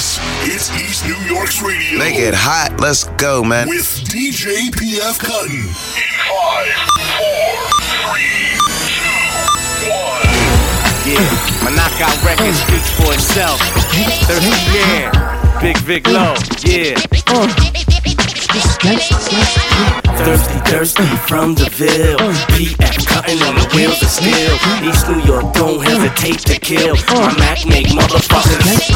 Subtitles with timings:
[0.00, 1.98] This is East New York's radio.
[1.98, 2.80] Make it hot.
[2.80, 3.68] Let's go, man.
[3.68, 5.60] With DJ PF Cuttin.
[5.60, 6.72] In five,
[7.20, 7.52] four,
[8.08, 8.56] three,
[8.96, 10.24] two, one.
[11.04, 11.20] Yeah,
[11.60, 13.60] my knockout record speaks for itself.
[14.24, 15.60] 30 yeah.
[15.60, 16.32] Big Vic Low,
[16.64, 16.96] yeah.
[17.26, 17.89] Uh.
[20.18, 22.18] Thirsty, thirsty from the Ville.
[22.50, 24.54] PF Cuttin on the wheels of steel.
[24.82, 26.96] East New York, don't hesitate to kill.
[27.14, 28.90] My Mac make motherfuckers.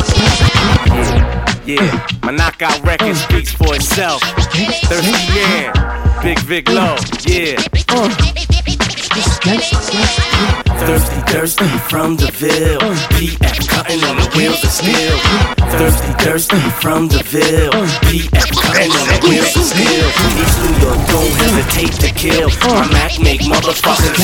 [1.65, 4.23] Yeah, my knockout record speaks for itself.
[4.23, 6.21] Thirsty, yeah.
[6.21, 7.63] Big Vic Low, yeah.
[7.91, 8.84] Uh.
[9.15, 9.55] Thirsty,
[11.31, 12.81] thirsty from the Ville.
[13.15, 15.17] PF Cuttin on the wheels of steel.
[15.71, 17.71] Thirsty, thirsty from the Ville.
[18.11, 20.11] PF Cuttin on the wheels of steel.
[20.43, 22.51] East New York, don't hesitate to kill.
[22.67, 24.19] My Mac make motherfuckers.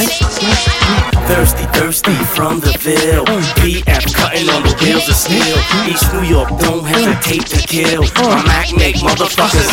[1.28, 3.26] Thirsty, thirsty from the Ville.
[3.62, 5.56] PF Cuttin on the wheels of steel.
[5.86, 8.02] East New York, don't hesitate to kill.
[8.26, 9.70] My Mac make motherfuckers.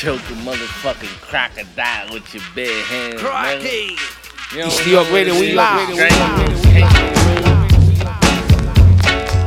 [0.00, 3.20] Yeah, you choke a motherfucking crocodile with your bare hands.
[3.20, 3.96] Crocky.
[4.54, 7.57] You East New York Radio, we live.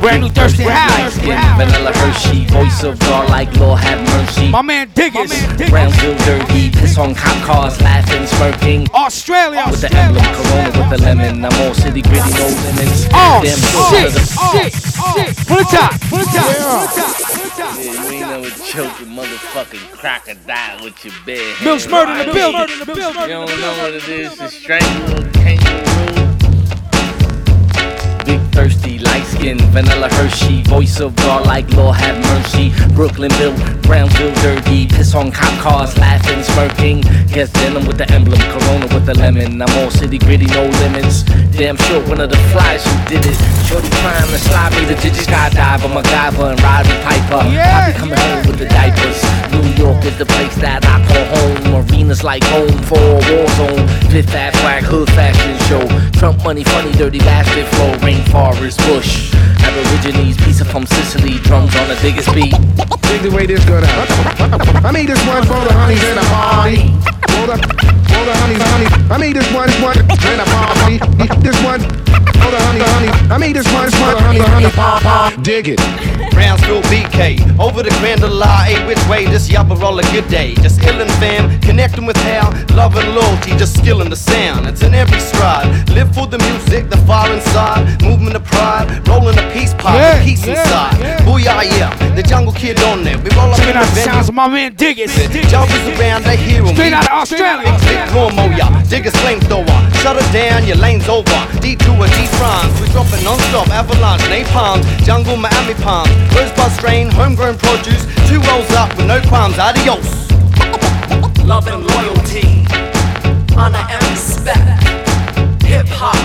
[0.02, 1.14] Brand new Thirsty House.
[1.16, 4.50] Vanilla Hershey, voice of God like Lord have mercy.
[4.50, 5.30] My man Diggis.
[5.70, 8.90] Brownsville dirty, piss on cop cars, laughing, smirking.
[8.94, 9.62] Australia.
[9.70, 11.44] With the emblem, Corona with the lemon.
[11.44, 13.06] I'm all city gritty, no limits.
[13.14, 13.56] Oh, Damn
[13.94, 15.46] shit, the shit, shit.
[15.46, 17.78] Put it top, put it top, put it top, put it top.
[17.78, 21.86] Yeah, you ain't never choke a motherfucking crocodile with your bare hands.
[21.86, 23.22] Millz Murda in the building.
[23.22, 26.31] You don't know what it is to strangle kangaroo.
[28.52, 32.70] Thirsty, light skin, vanilla Hershey, voice of God like Lord have mercy.
[32.94, 37.00] Brooklyn built, Brownsville dirty, piss on cop cars, laughing, smirking.
[37.32, 39.60] Guess denim with the emblem, Corona with the lemon.
[39.62, 41.22] I'm all city gritty, no limits.
[41.56, 43.38] Damn sure one of the flies who did it.
[43.66, 47.40] Shorty trying to slide me the digit skydiver, MacGyver and Roddy Piper.
[47.40, 49.20] I be coming home with the diapers.
[49.52, 51.88] New York is the place that I call home.
[51.88, 53.88] Arenas like home for a war zone.
[54.12, 55.84] Fifth Ave swag, hood fashion show.
[56.18, 57.92] Trump money, funny, dirty bastard flow.
[58.42, 59.34] Rainforest, bush.
[59.62, 61.38] Aborigines, pizza from Sicily.
[61.46, 62.50] Drums on the biggest beat.
[63.06, 64.84] Dig the way this go down.
[64.84, 66.76] I made this one for the honeys in a party.
[67.30, 67.56] For the,
[68.10, 69.12] for the honeys, honey.
[69.12, 70.98] I made this one, one in a party.
[71.40, 73.30] This one for the honey, honey.
[73.30, 74.70] I made this one for the honey, honey.
[74.70, 75.42] Party.
[75.42, 76.22] Dig it.
[76.32, 80.54] Brownsville BK, over the Grand Lie, which way this yabba roll a good day.
[80.56, 84.66] Just illin' fam, connecting with how, love and loyalty, just skillin' the sound.
[84.66, 85.68] It's in every stride.
[85.90, 90.22] Live for the music, the fire inside, movement of pride, rolling a peace pipe, Yeah,
[90.24, 90.98] peace yeah, inside.
[91.00, 91.18] yeah.
[91.26, 93.18] Booyah, yeah, the jungle kid on there.
[93.18, 94.48] We roll up Check in it out, the the sounds of venue.
[94.48, 95.12] my man Diggis.
[95.52, 96.74] Joggers around, they hear 'em.
[96.74, 97.72] Straight out of Australia.
[97.86, 99.78] Big lawnmower, diggers flamethrower.
[100.02, 101.38] Shut it down, your lane's over.
[101.60, 103.68] D2 or D rhymes, we dropping non-stop.
[103.70, 106.08] Avalanche, napalm, jungle, Miami palm.
[106.34, 108.04] Rosebud strain, homegrown produce.
[108.28, 109.58] Two rolls up with no qualms.
[109.58, 110.08] Adios.
[111.44, 112.64] Love and loyalty,
[113.56, 114.58] honor and respect.
[115.64, 116.16] Hip hop,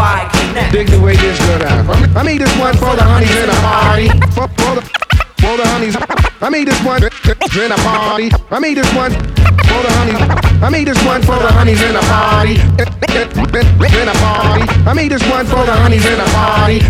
[0.00, 0.72] worldwide connect.
[0.72, 1.88] Dig the way this go down.
[2.16, 4.08] I made this one for the honeys in a party.
[4.34, 4.82] For, for the,
[5.40, 5.96] for the honeys.
[6.40, 8.30] I made this one in a party.
[8.50, 10.49] I made this one for the honeys.
[10.62, 12.54] I made this one for the honeys in a party.
[12.54, 14.62] In a party.
[14.86, 16.80] I made this one for the honeys in a party.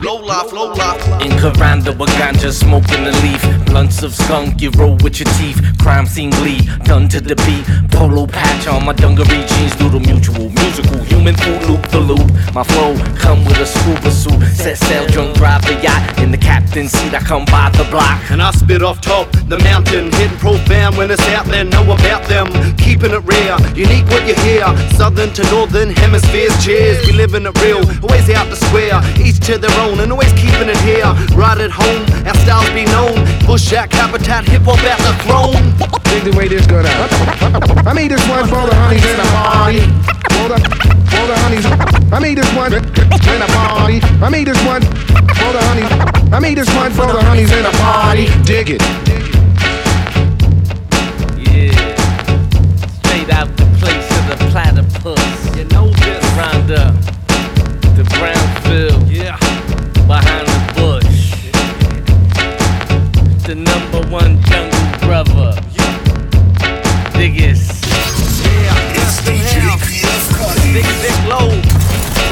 [0.00, 1.00] Low life, low life.
[1.22, 3.66] In Karanda, with ganja smoking the leaf.
[3.66, 5.62] Blunts of skunk, you roll with your teeth.
[5.78, 7.64] Crime scene bleed, done to the beat.
[7.92, 10.50] Polo patch on my dungaree jeans, doodle mutual.
[10.50, 12.26] Musical, human food, loop the loop.
[12.52, 14.42] My flow come with a scuba suit.
[14.56, 16.18] Set sail, drunk, drive the yacht.
[16.18, 18.18] In the captain's seat, I come by the block.
[18.32, 21.64] And I spit off top the mountain, hitting profound when it's out there.
[21.64, 23.56] Know about them, keeping it rare.
[23.76, 26.52] Unique what you hear, southern to northern hemispheres.
[26.64, 29.00] Cheers, we living it real, always out the square.
[29.20, 31.08] Each to their own, and always keeping it here.
[31.36, 33.16] Right at home, our styles be known.
[33.46, 35.60] Bushak habitat, hip hop at the throne.
[36.10, 37.08] Dig the way this go down.
[37.86, 39.80] I made this one for the honeys in a party.
[40.36, 40.58] For the,
[41.12, 41.66] for the honeys.
[42.12, 44.00] I made this one in a party.
[44.22, 46.32] I made this one for the honeys.
[46.32, 48.28] I made this one for the honeys in a party.
[48.44, 49.21] Dig it.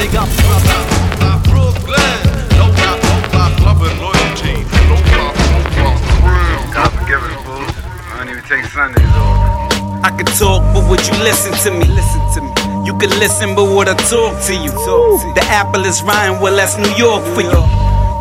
[0.01, 0.81] Big up, brother.
[1.45, 2.17] Brooklyn.
[2.57, 4.65] Low life, low life, love and loyalty.
[4.89, 5.37] Low life,
[5.77, 5.93] low
[6.25, 6.73] life.
[6.73, 7.69] God forgive us, fools.
[8.09, 10.01] I don't even take Sundays off.
[10.01, 11.85] I could talk, but would you listen to me?
[11.85, 12.49] Listen to me.
[12.83, 14.73] You can listen, but what I talk to you.
[15.37, 17.61] The apple is Ryan, well, that's New York for you.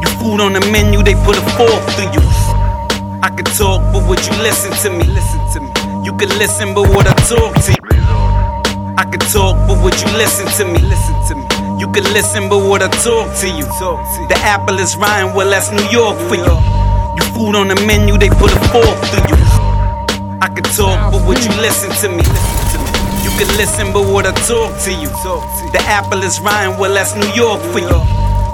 [0.05, 2.21] You food on the menu, they put a fork through you.
[3.25, 5.05] I can talk, but would you listen to me?
[5.09, 6.05] Listen to me.
[6.05, 7.81] You can listen, but what I talk to you.
[9.01, 10.79] I can talk, but would you listen to me?
[10.85, 11.50] Listen to me.
[11.81, 13.65] You can listen, but what I talk to you.
[14.29, 16.57] The apple is Ryan, well, that's New York for you.
[17.17, 19.41] You food on the menu, they put a fork through you.
[20.45, 22.23] I can talk, but would you listen to me?
[23.25, 25.09] You can listen, but what I talk to you.
[25.73, 27.99] The apple is Ryan, well, that's New York for you.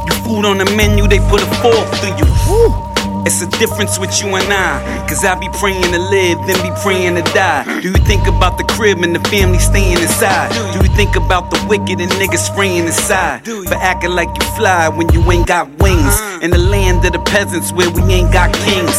[0.07, 2.86] You food on the menu, they put a fork through you.
[3.27, 5.05] It's a difference with you and I.
[5.09, 7.65] Cause I be praying to live, then be praying to die.
[7.81, 10.55] Do you think about the crib and the family staying inside?
[10.55, 13.45] Do you think about the wicked and niggas spraying inside?
[13.45, 16.15] For acting like you fly when you ain't got wings.
[16.41, 18.95] In the land of the peasants where we ain't got kings.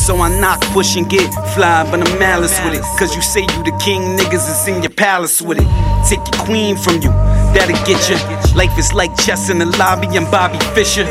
[0.00, 2.82] So I knock, push, and get fly, but I'm malice with it.
[2.98, 5.68] Cause you say you the king, niggas is in your palace with it.
[6.08, 7.10] Take your queen from you,
[7.52, 8.16] that'll get you.
[8.56, 11.04] Life is like chess in the lobby and Bobby Fischer.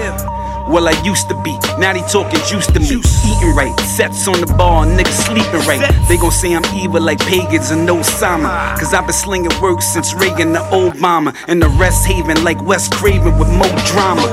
[0.67, 1.57] Well, I used to be.
[1.77, 2.85] Now they talking juice to me.
[2.85, 5.93] Eating right, sets on the bar, niggas sleeping right.
[6.07, 8.75] They gon' say I'm evil like pagans and no Osama.
[8.79, 11.35] Cause I've been slinging work since Reagan to Obama.
[11.47, 14.25] And the rest haven like Wes Craven with more drama.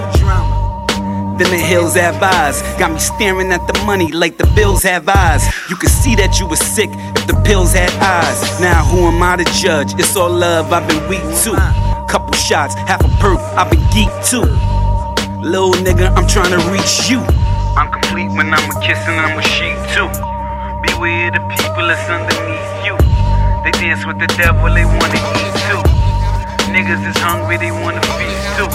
[1.39, 2.63] Then the hills have eyes.
[2.79, 5.43] Got me staring at the money like the bills have eyes.
[5.69, 8.61] You could see that you was sick if the pills had eyes.
[8.61, 9.93] Now who am I to judge?
[9.95, 11.57] It's all love, I've been weak too.
[12.09, 14.82] Couple shots, half a perk, I've been geek too.
[15.43, 17.19] Little nigga, I'm trying to reach you.
[17.75, 20.07] I'm complete when I'm a kiss and I'm a sheep too.
[20.87, 22.95] Beware the people that's underneath you.
[23.65, 25.83] They dance with the devil, they wanna eat too.
[26.71, 28.71] Niggas is hungry, they wanna feast too.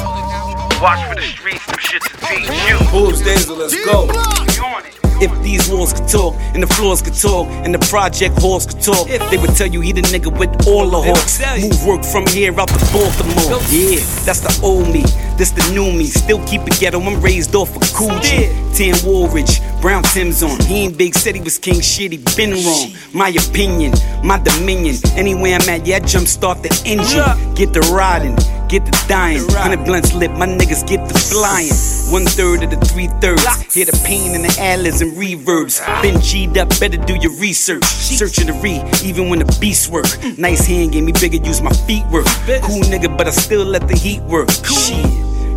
[0.84, 2.92] Watch for the streets, them shits to feed you.
[2.92, 5.07] Boobs Daisy, let's go.
[5.20, 8.82] If these walls could talk and the floors could talk and the project halls could
[8.82, 11.40] talk, if they would tell you he the nigga with all the hawks.
[11.62, 13.60] Move work from here out to Baltimore.
[13.70, 15.04] Yeah, that's the old me.
[15.38, 16.06] This the new me.
[16.06, 17.00] Still keep it ghetto.
[17.00, 18.50] I'm raised off of Coogi.
[18.76, 20.60] Tan Woolrich, brown Tim's on.
[20.66, 22.12] He ain't big, said he was king shit.
[22.12, 22.94] He been wrong.
[23.14, 23.94] My opinion,
[24.24, 24.96] my dominion.
[25.16, 27.56] Anywhere I'm at, yeah, I jump start the engine.
[27.56, 28.36] Get the riding,
[28.68, 29.42] get the dying.
[29.50, 31.74] Hundred blunts lit, my niggas get the flying.
[32.14, 33.44] One third of the three thirds.
[33.74, 35.80] Hear the pain in the ad-libs and reverbs.
[36.02, 37.84] Been G'd up, better do your research.
[37.86, 40.06] Searching the re, even when the beats work.
[40.38, 42.26] Nice hand gave me bigger, use my feet work.
[42.64, 44.50] Cool nigga, but I still let the heat work.
[44.66, 45.06] Shit.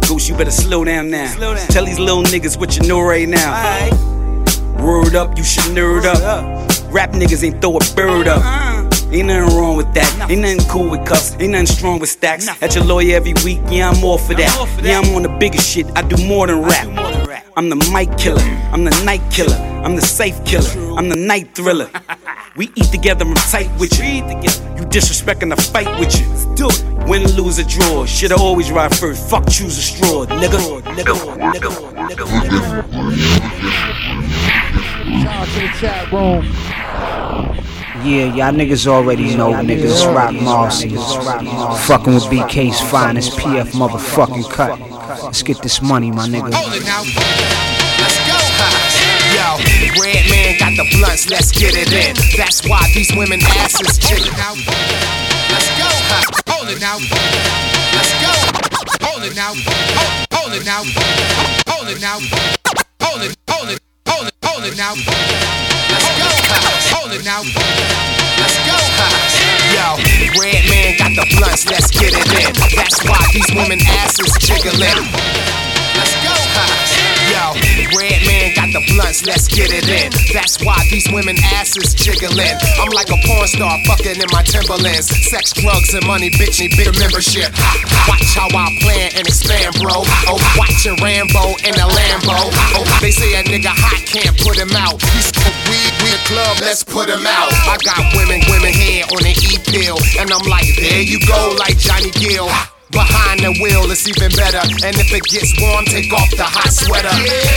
[0.08, 1.32] Ghost, you better slow down now.
[1.68, 3.90] Tell these little niggas what you know right now.
[4.82, 6.22] Word up, you should nerd up.
[6.92, 8.42] Rap niggas ain't throw a bird up.
[9.12, 10.30] Ain't nothing wrong with that.
[10.30, 11.36] Ain't nothing cool with cuffs.
[11.40, 12.48] Ain't nothing strong with stacks.
[12.62, 14.80] At your lawyer every week, yeah, I'm all for that.
[14.82, 15.86] Yeah, I'm on the biggest shit.
[15.96, 16.86] I do more than rap.
[17.56, 18.40] I'm the mic killer.
[18.72, 19.56] I'm the night killer.
[19.84, 20.70] I'm the safe killer.
[20.96, 21.90] I'm the night thriller.
[22.56, 24.06] We eat together, I'm tight with you.
[24.06, 26.26] You disrespecting the fight with you.
[26.56, 27.08] Do it.
[27.08, 28.04] Win, lose, or draw.
[28.06, 29.30] Should I always ride first?
[29.30, 30.26] Fuck, choose a straw.
[30.26, 31.14] Nigga, nigga,
[31.52, 31.70] nigga,
[32.10, 32.26] nigga,
[35.22, 37.59] Shout out to the chat room.
[38.02, 40.88] Yeah, y'all niggas already know niggas rock Marcy.
[41.86, 44.80] Fucking with BK's finest PF motherfucking cut.
[45.22, 46.50] Let's get this money, my nigga.
[46.50, 46.80] Let's
[48.24, 48.40] go.
[49.36, 52.16] Yo, Redman got the blunts, let's get it in.
[52.38, 54.32] That's why these women asses chicken.
[55.52, 55.88] Let's go.
[56.52, 56.96] Hold it now.
[57.92, 58.32] Let's go.
[59.04, 59.52] Hold it now.
[60.32, 60.82] Hold it now.
[61.68, 62.18] Hold it now.
[63.02, 63.36] Hold it.
[63.50, 63.80] Hold it.
[64.08, 64.34] Hold it.
[64.42, 65.69] Hold it now.
[67.10, 67.22] Let's go.
[67.22, 67.42] It now.
[68.38, 68.76] Let's go.
[69.74, 69.96] Yo,
[70.38, 72.52] Redman got the blunts, let's get it in.
[72.76, 75.10] That's why these women asses jiggling.
[75.96, 76.99] Let's go.
[77.96, 80.12] Redman got the blunts, let's get it in.
[80.32, 82.56] That's why these women asses jiggling.
[82.78, 85.08] I'm like a porn star fucking in my Timberlands.
[85.28, 87.50] Sex, drugs, and money, bitch, need big membership.
[88.08, 90.04] Watch how I plan and expand, bro.
[90.28, 92.52] Oh, watching Rambo in a Lambo.
[92.76, 95.00] Oh, they say a nigga hot can't put him out.
[95.16, 95.32] He's
[95.68, 97.50] weed, we a club, let's put him out.
[97.66, 101.56] I got women, women here on an E pill, and I'm like, there you go,
[101.58, 102.48] like Johnny Gill.
[102.90, 104.58] Behind the wheel, it's even better.
[104.82, 107.10] And if it gets warm, take off the hot sweater.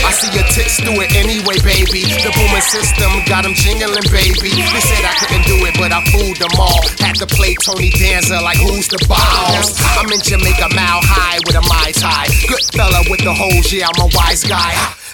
[0.06, 2.06] I see your tits do it anyway, baby.
[2.06, 4.54] The booming system got them jingling, baby.
[4.54, 6.86] They said I couldn't do it, but I fooled them all.
[7.02, 9.74] Had to play Tony Danza like who's the boss?
[9.98, 12.30] I'm in Jamaica, mile high with a Mai Tai.
[12.46, 14.72] Good fella with the hoes, yeah, I'm a wise guy.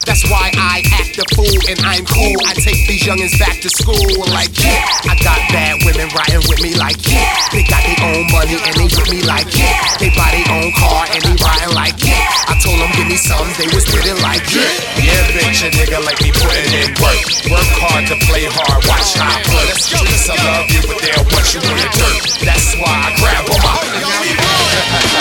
[0.09, 2.37] That's why I act a fool and I'm cool.
[2.49, 4.80] I take these youngins back to school like yeah.
[5.04, 7.37] I got bad women riding with me like yeah.
[7.52, 9.76] They got their own money and they with me like yeah.
[10.00, 12.49] They buy their own car and they riding like yeah.
[12.49, 14.73] I told them give me some, they was with it like yeah.
[15.04, 17.21] Yeah, bitch, a nigga like me putting in work.
[17.52, 19.69] Work hard to play hard, watch how I put.
[19.76, 22.25] Streets, I love you, but they'll want you in the dirt.
[22.40, 23.76] That's why I grab on my.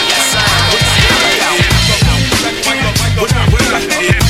[0.08, 0.48] yes, sir.
[3.20, 4.29] What up, what up,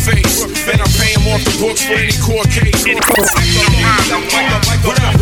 [0.00, 2.84] face, and I pay him off the books for any court case.
[2.86, 3.06] What
[4.52, 5.19] up, what up,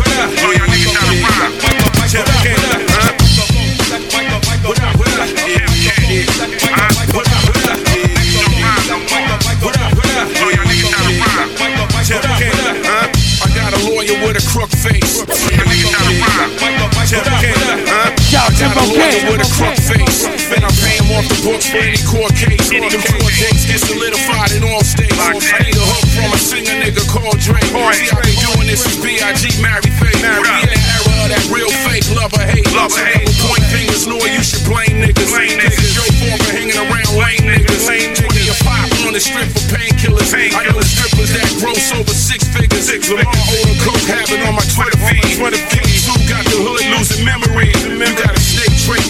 [19.89, 20.21] face,
[20.53, 22.69] and I pay him off the books for any court case.
[22.69, 25.17] Them court dates get solidified in all states.
[25.17, 25.33] I
[25.65, 27.65] need a hook from a singer nigga called Drake.
[27.65, 29.57] See, I've been doing this since B.I.G.
[29.61, 30.21] married Faith.
[30.21, 32.69] We in the era of that real fake love or hate.
[32.77, 33.33] Love or hate.
[33.41, 35.31] Point fingers, nor you should blame niggas.
[35.33, 36.05] Niggas Joe
[36.37, 37.89] for hanging around lame niggas.
[37.89, 40.29] 20 a pop on the strip for painkillers.
[40.53, 42.93] I know strippers that gross over six figures.
[43.09, 44.65] Lamar Odom coke habit on my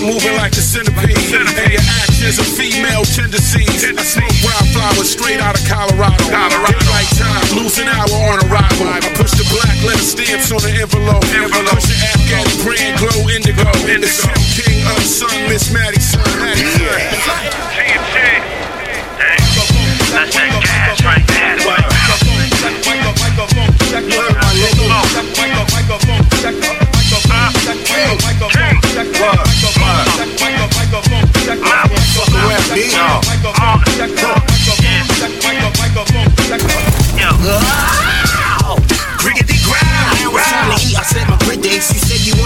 [0.01, 1.15] moving like a centipede.
[1.59, 3.83] And your actions are female tendencies.
[3.83, 6.23] I smoke wildflowers straight out of Colorado.
[6.27, 6.79] Colorado.
[6.89, 8.87] Right time, losing hour on arrival.
[8.87, 11.23] I push the black letter stamps on the envelope.
[11.35, 11.75] envelope.
[11.75, 13.67] Push the Afghan brand glow indigo.
[13.87, 16.23] It's Tim King, unson, Miss Maddie, son.
[16.39, 17.48] Maddie, son.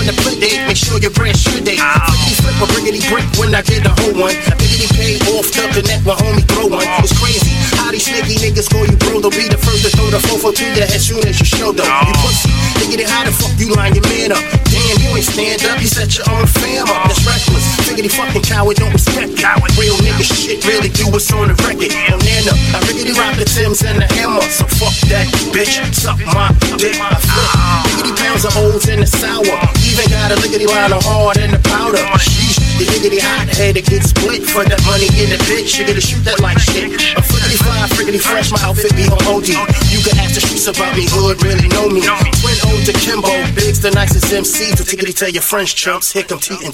[0.03, 0.67] You said you want play date.
[0.67, 1.79] Make sure your brand should date.
[1.79, 4.36] Flippity flip a briggity brick when I get a whole one.
[4.60, 6.83] Biggity pay off the connect my homie throw one.
[7.00, 7.55] It's crazy.
[7.79, 9.24] How these snaky niggas call you bro.
[9.24, 11.72] They'll be the first to throw the fofo to you as soon as you show
[11.72, 11.88] though.
[11.88, 12.51] You pussy.
[12.83, 14.43] Biggity how the fuck you line your man up?
[14.67, 15.79] Damn, you ain't stand up.
[15.79, 17.07] You set your own fam up.
[17.07, 17.83] That's reckless.
[17.93, 19.77] Biggity fucking coward don't respect it.
[19.77, 21.93] Real nigga shit really do what's on the record.
[22.09, 24.41] On Nana, I riggedy rock the Tims and the hammer.
[24.50, 25.77] So fuck that bitch.
[25.93, 26.50] Suck my
[26.81, 26.97] dick.
[26.97, 27.53] I flip.
[27.93, 29.45] Biggity pounds of O's in the sour.
[29.85, 32.01] Even got a lickety line of hard in the powder.
[32.17, 35.77] Sheesh, the higgity hot head it gets split for that money in the bitch.
[35.77, 36.89] You gotta shoot that like shit.
[36.97, 39.53] A flickety fly, friggity fresh, my outfit be on OD.
[39.93, 42.01] You can ask the streets about me, hood really know me.
[42.41, 44.73] Twin O to Kimbo, Big's the nicest MC.
[44.73, 46.73] So tickety tell your French chumps, here come T and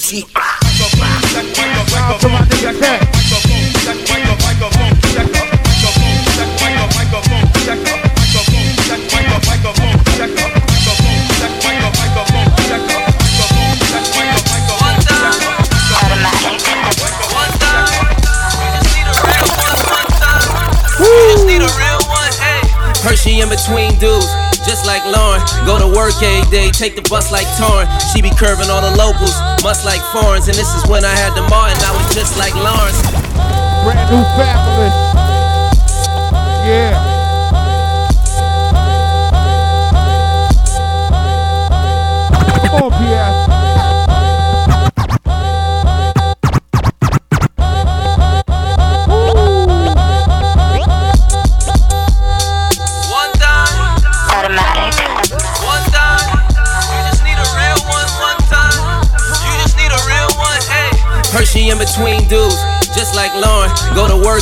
[1.09, 1.89] T.
[1.89, 3.09] Shout to my nigga Cat.
[23.01, 24.27] Hershey in between dudes,
[24.69, 25.41] just like Lauren.
[25.65, 27.89] Go to work every day, take the bus like Torrin.
[28.13, 29.33] She be curving all the locals,
[29.63, 30.47] must like foreigns.
[30.47, 33.01] And this is when I had the Martin, I was just like Lawrence.
[33.81, 34.93] Brand new Fabolous.
[36.69, 36.93] Yeah.
[42.69, 43.38] Come on, Pierre.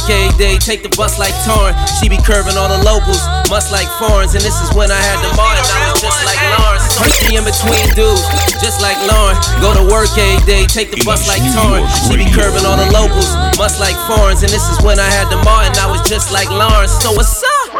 [0.07, 1.75] Every day, take the bus like Torrin.
[1.99, 3.19] She be curving all the locals,
[3.51, 4.39] must like foreigns.
[4.39, 6.87] And this is when I had the Martin, I was just like Lawrence.
[6.95, 8.23] Hershey in between dudes,
[8.63, 9.35] just like Lauren.
[9.59, 11.83] Go to work every day, take the bus like Torrin.
[12.07, 14.47] She be curving all the locals, must like foreigns.
[14.47, 16.95] And this is when I had the Martin, I was just like Lawrence.
[17.03, 17.75] So what's up?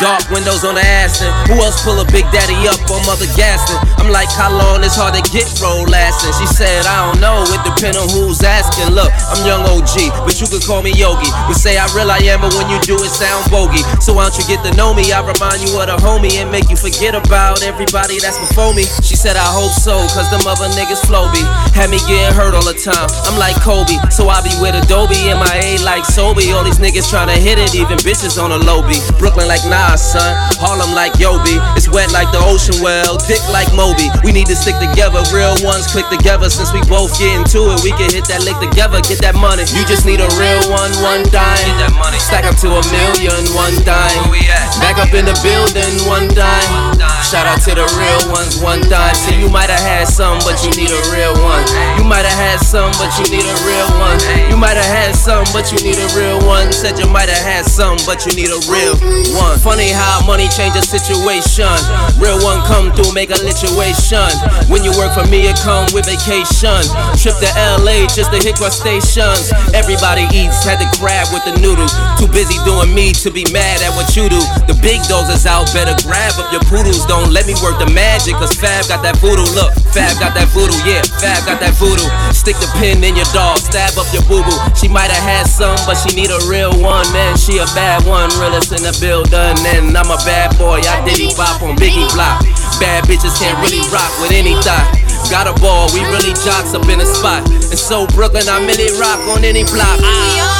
[0.00, 1.32] Dark windows on the Aston.
[1.48, 3.80] Who else pull a Big Daddy up on Mother Gaston?
[3.96, 6.32] I'm like, how long it's hard to get roll lasting?
[6.36, 8.92] She said, I don't know, it depend on who's asking.
[8.92, 11.28] Look, I'm young OG, but you can call me Yogi.
[11.46, 13.84] We say I real I am, but when you do it sound bogey.
[14.00, 15.12] So why don't you get to know me?
[15.12, 18.84] I remind you of the homie and make you forget about everybody that's before me.
[19.04, 21.42] She said, I hope so, cause them other niggas flow be.
[21.76, 23.08] Had me getting hurt all the time.
[23.28, 26.42] I'm like Kobe, so I be with Adobe in my A like Sobe.
[26.54, 28.58] All these niggas tryna hit it, even bitches on a
[28.88, 29.02] beat.
[29.18, 30.32] Brooklyn like Nah, son.
[30.56, 31.60] Harlem like Yobi.
[31.76, 33.18] It's wet like the ocean well.
[33.28, 34.08] Dick like Moby.
[34.24, 35.20] We need to stick together.
[35.34, 36.48] Real ones click together.
[36.48, 39.04] Since we both get into it, we can hit that lick together.
[39.04, 39.62] Get that money.
[39.74, 41.56] You just need a real one, one dime.
[41.78, 42.20] Get.
[42.20, 44.28] Stack up to a million, one dime.
[44.28, 44.74] Where we at?
[44.80, 46.97] Back up in the building, one dime.
[47.28, 49.12] Shout out to the real ones, one dime.
[49.12, 51.60] See, you might have had some, but you need a real one.
[52.00, 54.16] You might have had some, but you need a real one.
[54.48, 56.72] You might have had some, but you need a real one.
[56.72, 58.96] Said you might have had some, but you need a real
[59.36, 59.60] one.
[59.60, 61.68] Funny how money changes situation.
[62.16, 64.32] Real one come through, make a lituation.
[64.72, 66.80] When you work for me, it come with vacation.
[67.20, 67.50] Trip to
[67.84, 69.52] LA just to hit stations.
[69.76, 71.92] Everybody eats, had to grab with the noodle.
[72.16, 74.40] Too busy doing me to be mad at what you do.
[74.64, 77.04] The big dogs is out, better grab up your poodles.
[77.04, 79.46] Don't let me work the magic, cause Fab got that voodoo.
[79.56, 82.06] Look, Fab got that voodoo, yeah, Fab got that voodoo.
[82.30, 84.58] Stick the pin in your dog, stab up your boo boo.
[84.78, 87.06] She might have had some, but she need a real one.
[87.10, 89.56] Man, she a bad one, realest in the building.
[89.74, 92.44] And I'm a bad boy, I diddy bop on Biggie Block.
[92.78, 94.86] Bad bitches can't really rock with any thought.
[95.30, 97.44] Got a ball, we really jocks up in the spot.
[97.50, 99.98] And so Brooklyn, I really rock on any block.
[100.00, 100.57] We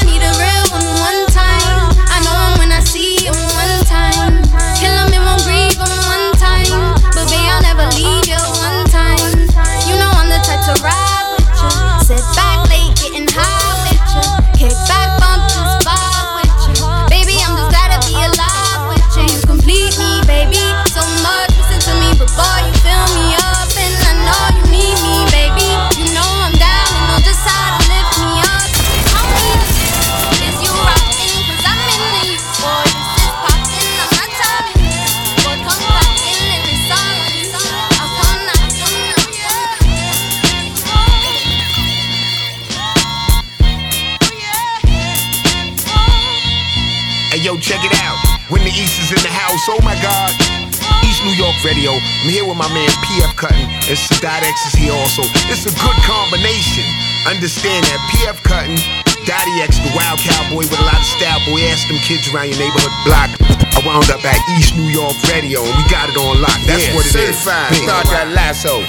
[51.48, 51.92] East New York Radio.
[51.96, 53.64] I'm here with my man PF Cuttin.
[53.88, 55.22] And Sadat X is here also.
[55.48, 56.84] It's a good combination.
[57.26, 58.76] Understand that PF Cuttin,
[59.24, 61.60] Dottie X, the wild cowboy with a lot of style, boy.
[61.72, 63.30] Ask them kids around your neighborhood block.
[63.76, 66.56] I wound up at East New York Radio, and we got it on lock.
[66.68, 67.36] That's Yeah, what it is.
[67.40, 67.70] certified.
[67.72, 67.84] Big.
[67.88, 68.84] Start that lasso.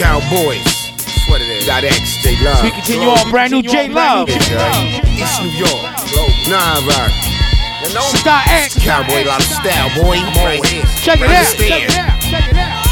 [0.00, 0.64] Cowboys.
[0.96, 1.66] That's what it is.
[1.66, 2.62] Dot X, J Love.
[2.64, 4.28] We continue on brand new J Love.
[4.32, 5.92] East New York.
[6.48, 7.12] Nah, rock.
[7.90, 8.78] Star X.
[8.78, 10.16] Cowboy, lot of style, boy.
[10.38, 10.84] Right here.
[11.02, 11.46] Check it out.
[11.56, 12.82] Check it out.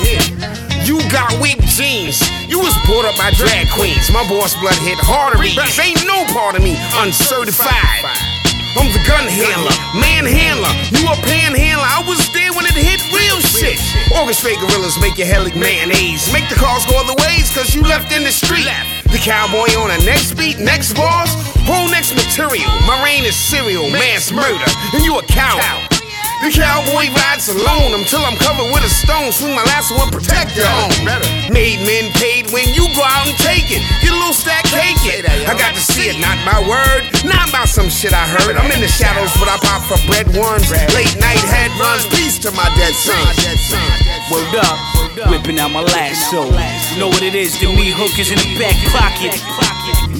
[0.00, 0.84] Yeah.
[0.84, 2.18] You got weak genes.
[2.48, 4.10] You was brought up by drag queens.
[4.10, 5.56] My boss blood hit arteries.
[5.78, 8.02] Ain't no part of me uncertified.
[8.78, 10.70] I'm the gun handler, man handler.
[10.94, 11.84] You a panhandler.
[11.84, 13.78] I was there when it hit real shit.
[14.14, 16.32] Orchestrate gorillas make your head like mayonnaise.
[16.32, 18.66] Make the cars go other ways, cause you left in the street.
[19.10, 21.34] The cowboy on the next beat, next boss,
[21.66, 22.70] whole next material.
[22.86, 25.90] My reign is serial, mass murder, and you a coward.
[26.40, 29.28] The cowboy rides alone until I'm covered with a stone.
[29.28, 30.94] Swing my lasso and protect your own.
[31.52, 33.84] Made men paid when you go out and take it.
[34.00, 35.28] Get a little stack, take it.
[35.28, 38.56] I got to see it, not my word, not about some shit I heard.
[38.56, 40.70] I'm in the shadows, but I pop for bread worms.
[40.96, 42.08] Late night head runs.
[42.08, 44.09] Peace to my dead son.
[44.30, 44.78] Word up,
[45.28, 46.44] whipping out my lasso.
[46.94, 49.34] You know what it is to me, hookers in the back pocket.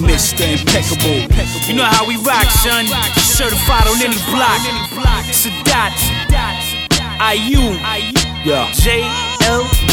[0.03, 0.43] Mr.
[0.51, 1.31] Impeccable.
[1.67, 2.87] You know how we rock, son.
[3.15, 4.59] Certified on any block.
[5.31, 5.95] Sadat.
[7.21, 7.79] IU.
[8.43, 8.71] Yeah.
[8.73, 9.07] J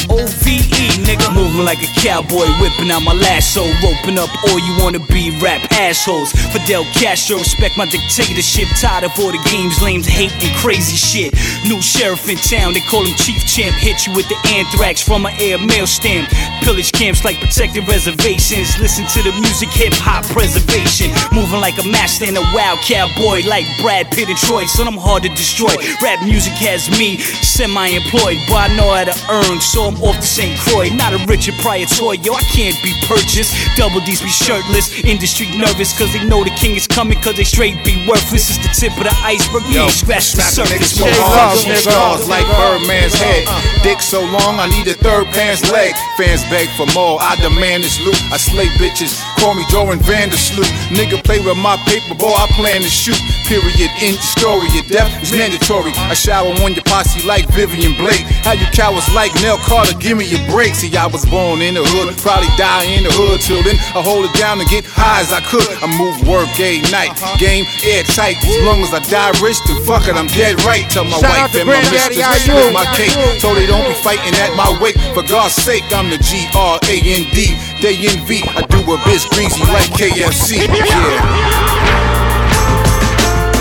[0.06, 1.34] L O V E, nigga.
[1.34, 3.64] Moving like a cowboy, whipping out my lasso.
[3.82, 6.32] Roping up all you wanna be rap assholes.
[6.52, 8.68] Fidel Castro, respect my dictatorship.
[8.80, 11.34] Tired of all the games, lames, hate, and crazy shit.
[11.64, 13.74] New sheriff in town, they call him Chief Champ.
[13.76, 16.28] Hit you with the anthrax from my air mail stamp.
[16.62, 18.78] Pillage camps like protected reservations.
[18.78, 21.10] Listen to the music, hip hop preservation.
[21.32, 24.64] Moving like a master and a wild cowboy, like Brad Pitt and Troy.
[24.66, 25.74] Son, I'm hard to destroy.
[26.02, 30.20] Rap music has me semi employed, but I know how to earn, so I'm off
[30.20, 30.52] to St.
[30.60, 30.92] Croix.
[30.92, 33.56] Not a Richard Pryor toy, yo, I can't be purchased.
[33.72, 37.48] Double D's be shirtless, industry nervous, cause they know the king is coming, cause they
[37.48, 38.52] straight be worthless.
[38.52, 40.92] It's the tip of the iceberg, we ain't scratched the surface.
[40.92, 43.48] Smoke arms, stars like Birdman's uh, head.
[43.48, 43.82] Uh, uh.
[43.82, 45.96] Dick so long, I need a third pants leg.
[46.20, 48.20] Fans beg for more, I demand this loot.
[48.28, 50.68] I slay bitches, call me Joran van der Sloot.
[50.92, 53.16] Nigga play with my paper, boy, I plan to shoot.
[53.48, 55.96] Period, in the story, your death is mandatory.
[55.96, 58.28] I shower on your posse like Vivian Blake.
[58.44, 60.72] How you cowards like Nell Carter, give me a break.
[60.74, 63.44] See, I was born in the hood, probably die in the hood.
[63.44, 65.68] Till then, I hold it down and get high as I could.
[65.84, 67.36] I move work gay night, uh-huh.
[67.36, 68.40] game airtight.
[68.40, 70.88] As long as I die rich, then fuck it, I'm dead right.
[70.88, 73.12] Tell my Shout wife and my mistress, split my cake.
[73.44, 74.96] So they don't be fighting at my wake.
[75.12, 77.52] For God's sake, I'm the G R A N D.
[77.84, 78.40] They envy.
[78.56, 80.64] I do a bitch greasy like KFC.
[80.88, 81.98] Yeah.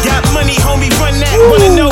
[0.05, 1.35] Got money, homie, run that.
[1.51, 1.89] Wanna know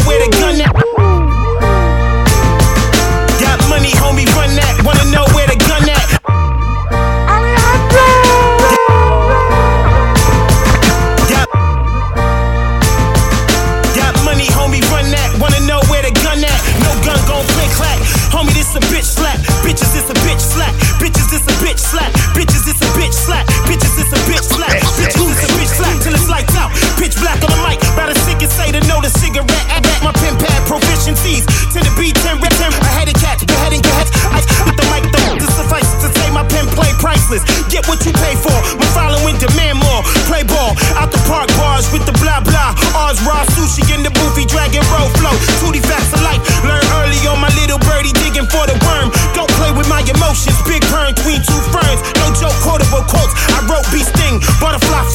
[27.05, 27.77] pitch black on the mic.
[27.93, 29.65] Rather sick and say to know the cigarette.
[29.69, 31.45] I back my pen pad proficiencies.
[31.77, 32.73] To the beat, 10 rep 10.
[32.81, 34.09] I had a cat, go ahead and get hats.
[34.33, 35.37] I with the mic though.
[35.37, 37.45] This suffice to say my pen play priceless.
[37.69, 38.57] Get what you pay for.
[38.81, 40.01] My following demand more.
[40.25, 40.73] Play ball.
[40.97, 42.73] Out the park bars with the blah blah.
[42.97, 45.35] Oz raw sushi in the boofy dragon road flow.
[45.61, 46.41] 2D facts of life.
[46.65, 49.13] Learn early on my little birdie digging for the worm.
[49.37, 50.57] Don't play with my emotions.
[50.65, 52.01] Big burn between two ferns.
[52.17, 53.37] No joke, quotable quotes.
[53.53, 54.41] I wrote beast thing.
[54.57, 55.05] Butterfly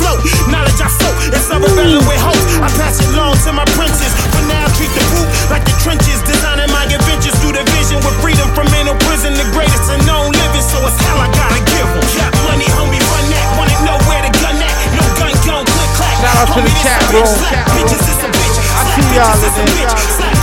[1.61, 2.41] I rebelling with hopes.
[2.57, 4.09] I pass it long to my princes.
[4.49, 5.05] Now, treat the
[5.53, 6.25] like the trenches.
[6.25, 9.37] Designing my adventures through the vision with freedom from mental prison.
[9.37, 9.85] The greatest
[10.33, 12.01] living, so it's hell I gotta give them.
[12.49, 13.45] Money, homie, run that.
[13.61, 14.57] Wanna know where gun?
[14.97, 16.17] No gun, gun, click, clack.
[16.25, 17.29] Shout out to the chat bro.
[17.77, 18.57] Bitches a bitch.
[18.57, 19.93] I see y'all in there.
[20.17, 20.41] Slap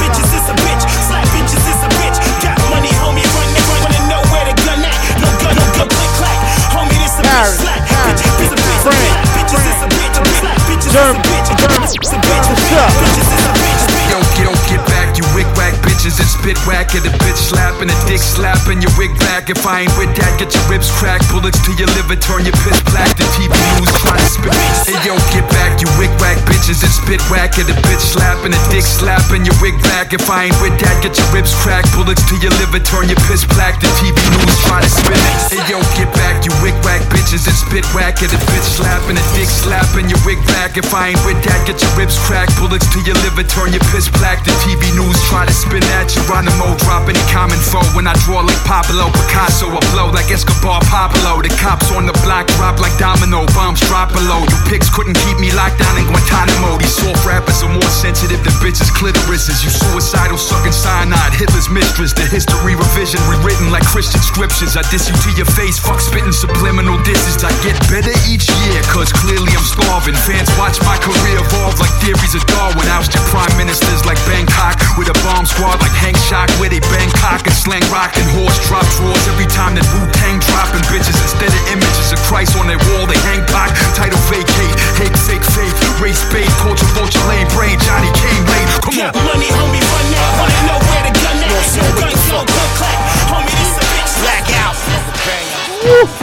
[12.97, 13.85] Bitches is a bitch.
[14.09, 17.41] Yo, get, don't get back, you wig whack bitches and spit whack at a bitch
[17.49, 19.49] slapping a dick slapping your wig back.
[19.49, 22.53] If I ain't with that, get your ribs cracked, bullets to your liver, turn your
[22.61, 23.09] piss black.
[23.17, 23.49] The TV
[23.81, 24.53] news trying to spit.
[24.85, 28.53] Hey yo, get back, you wig whack bitches and spit whack at a bitch slapping
[28.53, 30.13] a dick slapping your wig back.
[30.13, 33.19] If I ain't with that, get your ribs cracked, bullets to your liver, turn your
[33.25, 33.81] piss black.
[33.81, 35.17] The TV news trying to spit.
[35.49, 39.17] Hey yo, get back, you wig whack bitches and spit whack at a bitch slapping
[39.17, 40.77] a dick slapping your wig back.
[40.77, 43.81] If I ain't with that, get your ribs cracked, bullets to your liver, turn your
[43.89, 44.45] piss black.
[44.45, 46.17] The TV news try to spin at you.
[46.27, 49.71] Geronimo drop any common foe when I draw like Pablo Picasso.
[49.71, 51.39] I blow like Escobar Pablo.
[51.39, 54.43] The cops on the block drop like domino bombs drop below.
[54.43, 56.75] You pigs couldn't keep me locked down in Guantanamo.
[56.83, 59.63] These soft rappers are more sensitive than bitches' clitorises.
[59.63, 62.11] You suicidal sucking cyanide, Hitler's mistress.
[62.11, 64.75] The history revision rewritten like Christian scriptures.
[64.75, 67.39] I diss you to your face, fuck spitting subliminal disses.
[67.39, 70.19] I get better each year, cause clearly I'm starving.
[70.27, 72.83] Fans watch my career evolve like theories of Darwin.
[72.91, 77.45] Ousted prime ministers like Bangkok with a bomb squad like Hank Shock, where they Bangkok
[77.45, 81.51] and slang rock and horse drop drawers every time that Wu Tang dropping bitches instead
[81.51, 83.05] of images of Christ on their wall.
[83.07, 87.77] They hang Pac, title vacate, hate fake faith, race bait, culture vulture lane brain.
[87.83, 88.69] Johnny came late.
[88.83, 90.29] Come on, Got money, homie, run that.
[90.39, 91.51] Wanna know where the gun at?
[91.51, 92.99] No gun, no gun, clap.
[93.31, 94.11] Homie, this a bitch.
[94.21, 94.75] Blackout.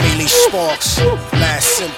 [0.01, 0.99] Bailey Sparks.
[1.33, 1.91] Last Sim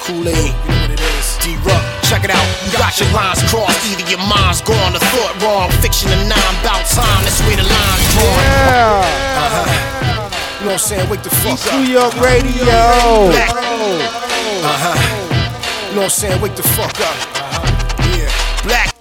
[2.07, 2.43] Check it out.
[2.63, 3.79] You got your lines crossed.
[3.87, 5.71] Either your mind's gone or thought wrong.
[5.83, 7.23] Fiction and nine about time.
[7.23, 8.39] That's where the line's drawn.
[8.47, 9.03] Yeah.
[9.43, 9.67] Uh-huh.
[10.59, 11.09] You know what I'm saying?
[11.11, 11.79] Wake the fuck East up.
[11.79, 13.31] New York Radio.
[13.31, 13.51] Black.
[13.51, 14.95] Uh-huh.
[15.91, 16.41] You know what I'm saying?
[16.41, 17.15] Wake the fuck up.
[17.15, 18.15] Uh-huh.
[18.15, 18.31] Yeah.
[18.63, 18.95] Black.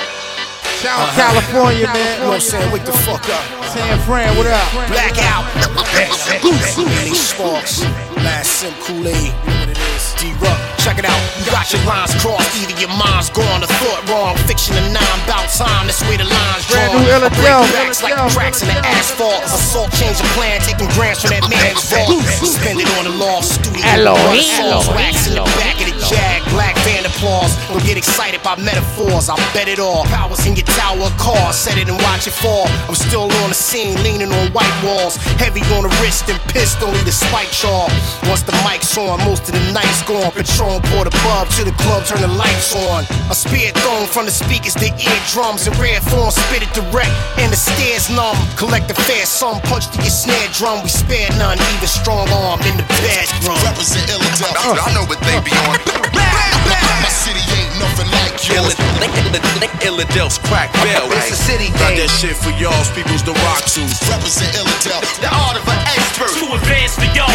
[0.82, 1.96] Shout out California, man.
[1.96, 2.70] You know what I'm saying?
[2.70, 3.44] Wake the fuck up.
[3.70, 4.66] San Fran, what up?
[4.92, 5.46] Blackout.
[5.94, 7.82] Bailey Sparks.
[8.20, 8.74] Last Sim
[10.16, 10.40] Kool-Aid.
[10.40, 10.58] D-Ruck.
[10.78, 11.18] Check it out.
[11.38, 12.46] You got your lines crossed.
[12.62, 14.36] Either your mind's gone or thought wrong.
[14.46, 15.86] Fiction and nine about time.
[15.86, 17.02] That's where the lines Brand drawn.
[17.02, 18.34] new I break Illadelph, backs like Illadelph.
[18.34, 19.42] cracks in the asphalt.
[19.44, 20.60] Assault change of plan.
[20.62, 22.22] Taking grants from that man's vault.
[22.22, 23.82] Spend it on the law studio.
[23.82, 24.42] Elohim.
[24.46, 26.42] Sauce wax in the back of the jag.
[26.54, 27.52] Black van applause.
[27.68, 29.28] Don't get excited by metaphors.
[29.28, 30.04] I bet it all.
[30.06, 31.52] Powers in your tower car.
[31.52, 32.66] Set it and watch it fall.
[32.88, 35.16] I'm still on the scene, leaning on white walls.
[35.42, 37.90] Heavy on the wrist and pissed, only the spike shawl.
[38.30, 40.30] Once the mic's on, most of the night's gone.
[40.32, 43.04] Patron poured above to the club, turn the lights on.
[43.30, 45.66] A spear thrown from the speakers to eardrums.
[45.66, 48.36] In rare form, spit it direct, and the stairs numb.
[48.56, 50.82] Collect the fair sum, punch to your snare drum.
[50.82, 53.58] We spare none, even strong arm in the bedroom.
[53.66, 54.78] Represent Illadelph.
[54.86, 55.95] I know what they be on.
[56.02, 56.85] Bang bang.
[57.06, 58.74] My city ain't nothing like yours.
[59.86, 61.06] Illadelph's crack bell.
[61.14, 63.94] It's a city Got that shit for y'all's peoples, the rock tools.
[64.10, 65.06] Represent Illadelph.
[65.22, 66.34] The art of an expert.
[66.34, 67.30] Too advanced for y'all.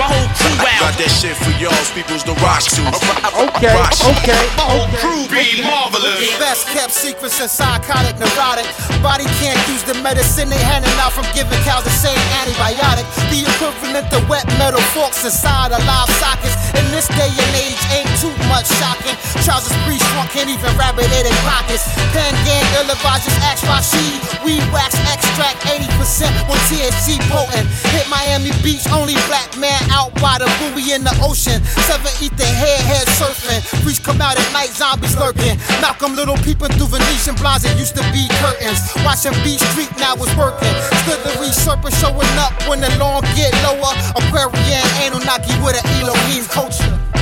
[0.00, 0.88] My, whole crew out.
[0.88, 2.96] Got that shit for y'all's peoples, the rock tools.
[3.36, 4.42] Okay, okay.
[4.56, 6.24] My whole crew be marvelous.
[6.40, 8.64] Best kept secrets and psychotic, neurotic.
[9.04, 13.04] Body can't use the medicine they handing out from giving cows the same antibiotic.
[13.28, 16.56] The equivalent to wet metal forks inside of live sockets.
[16.78, 19.16] In this day and age, ain't too much shocking.
[19.42, 21.84] Trousers pre-shrunk, can't even wrap it in their pockets.
[22.14, 24.18] Pen gang, ill advisors, axe Rashid.
[24.46, 27.66] Weed wax extract 80% with THC potent.
[27.90, 31.58] Hit Miami Beach, only black man out by the buoy in the ocean.
[31.90, 33.60] Seven eat the head, head surfing.
[33.82, 35.58] Freaks come out at night, zombies lurking.
[35.82, 38.80] Malcolm Little peeping through Venetian blinds, it used to be curtains.
[39.04, 40.74] Watching Beach Street now is working.
[41.04, 43.94] Slithery serpent showing up when the lawn get lower.
[44.18, 47.17] Aquarian Anunnaki with an Elohim culture.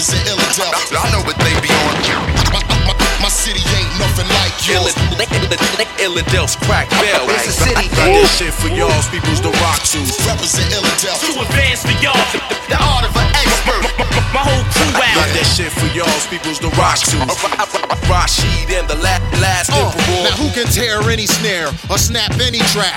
[0.00, 1.04] Rep, rep, rep, rep.
[1.04, 1.92] I know what they be on.
[2.56, 4.96] My, my, my city ain't nothing like yours.
[6.00, 7.28] Illadelph's crack bell.
[7.28, 8.16] It's a city Got game.
[8.24, 10.16] that shit for y'all's peoples, the rock tools.
[10.24, 11.20] Represent Illadelph.
[11.20, 12.16] Too advanced for y'all.
[12.72, 13.84] The art of an expert.
[14.32, 15.20] My whole crew out.
[15.20, 17.36] Got that shit for y'all's peoples, the rock tools.
[18.08, 20.24] Rashid and the last Uh, emperor.
[20.24, 22.96] now who can tear any snare or snap any trap?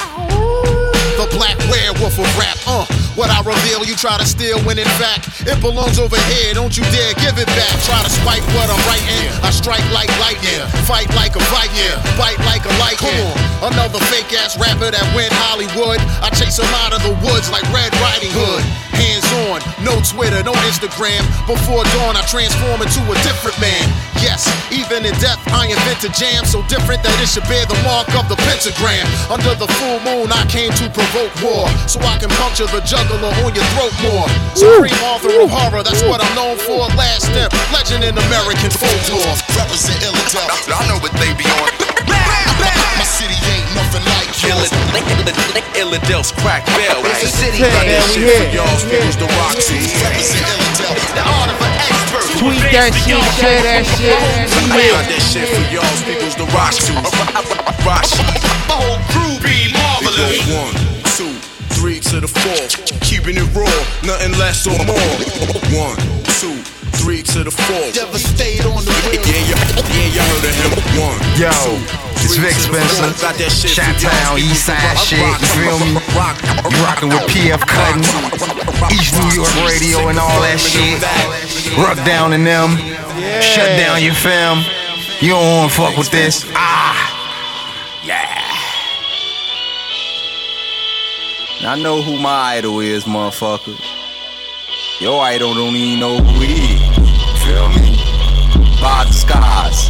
[1.23, 2.83] The black werewolf of rap, uh.
[3.15, 6.51] What I reveal, you try to steal when in fact it belongs over here.
[6.51, 7.71] Don't you dare give it back.
[7.87, 9.31] Try to spike what I'm writing.
[9.39, 13.07] I strike like lightning, fight like a viking, bite like a lightning.
[13.07, 16.03] Come on, another fake ass rapper that went Hollywood.
[16.19, 18.59] I chase him out of the woods like Red Riding Hood.
[18.91, 19.61] Hands on, on.
[19.83, 21.21] No Twitter, no Instagram.
[21.45, 23.85] Before dawn, I transform into a different man.
[24.23, 27.77] Yes, even in death, I invent a jam so different that it should bear the
[27.83, 29.03] mark of the pentagram.
[29.27, 33.21] Under the full moon, I came to provoke war so I can puncture the juggler
[33.21, 34.25] on your throat more.
[34.57, 36.89] Supreme author of horror, that's what I'm known for.
[36.97, 39.37] Last step, legend in American folklore.
[39.53, 40.73] Represent Illadelph.
[40.73, 41.69] I know what they be on.
[42.97, 44.73] My city ain't nothing like yours.
[45.77, 47.05] Illadelph's crack bell.
[47.05, 49.85] It's a city, Got that shit for y'all's we peoples, the Roxy.
[50.01, 50.97] Represent Illadelph.
[51.13, 52.25] The art of an expert.
[52.41, 54.17] Tweet that shit, share that shit.
[54.73, 56.97] We Got that shit for y'all's peoples, the Roxy.
[57.85, 58.25] Roxy.
[58.65, 60.92] My whole crew be marvelous.
[61.83, 62.99] One, two, three to the four.
[63.03, 63.67] Keeping it raw,
[64.07, 65.11] nothing less or more.
[65.75, 65.99] One,
[66.39, 66.55] two,
[66.95, 67.91] three to the four.
[67.91, 69.59] Devastate on the Yeah, yeah,
[69.91, 70.71] yeah, y'all heard of him.
[71.03, 71.75] One, Yo, two,
[72.23, 73.11] it's three Vic to the Spencer.
[73.11, 73.27] four.
[73.27, 75.91] Got that shit for Chi-Town, y'all's peoples, East Side the shit, feel me?
[76.15, 76.39] Rock,
[76.71, 78.03] You rockin' with PF Cuttin,
[78.95, 81.03] East New York Radio and all that shit.
[81.75, 82.79] Ruck down in them,
[83.43, 84.63] shut down your film.
[85.19, 86.45] You don't wanna fuck with this.
[86.55, 86.95] Ah,
[91.65, 93.79] I know who my idol is, motherfucker.
[94.99, 96.81] Your idol don't even know who he is.
[97.45, 97.95] Feel me?
[98.81, 99.89] By the skies.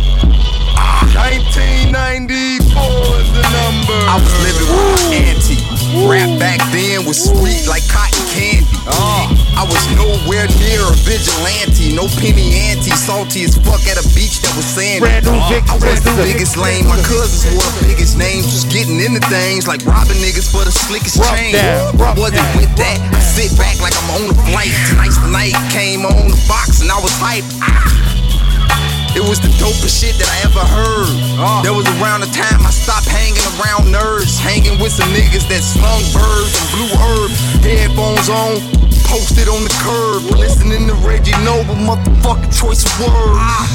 [1.17, 2.77] 1994
[3.17, 3.97] is the number.
[4.05, 5.62] I was living with my auntie.
[5.93, 8.65] Rap back then was sweet like cotton candy.
[9.53, 11.93] I was nowhere near a vigilante.
[11.93, 12.89] No penny ante.
[12.97, 15.05] Salty as fuck at a beach that was sandy.
[15.05, 16.89] Brand new Vic, I was the biggest lame.
[16.89, 18.49] My cousins wore the biggest names.
[18.49, 21.53] Just getting into things like robbing niggas for the slickest Rough chain.
[21.53, 22.57] down, rough Wasn't down.
[22.57, 22.97] with that.
[23.13, 24.73] I sit back like I'm on a flight.
[24.89, 25.53] Tonight's the night.
[25.69, 27.45] Came on the box and I was hype.
[27.61, 28.12] Ah.
[29.13, 31.13] It was the dopest shit that I ever heard.
[31.37, 31.61] Ah.
[31.61, 35.61] That was around the time I stopped hanging around nerds, hanging with some niggas that
[35.61, 38.57] slung birds and blew herbs, headphones on,
[39.05, 43.37] posted on the curb, listening to Reggie Noble, motherfucking choice of words.
[43.37, 43.69] Ah.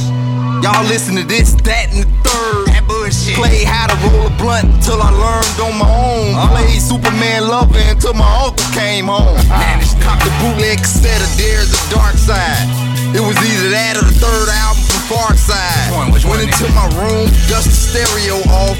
[0.59, 2.66] Y'all listen to this, that, and the third.
[2.74, 3.38] That bullshit.
[3.38, 6.35] Played how to roll a blunt until I learned on my own.
[6.35, 6.51] Ah.
[6.51, 9.38] Played Superman Lover until my uncle came home.
[9.46, 12.66] Managed to cop the bootleg cassette of Dare Iz a Darkside.
[13.14, 15.88] It was either that or the third album Far Side.
[16.29, 18.77] Went into my room, dust the stereo off.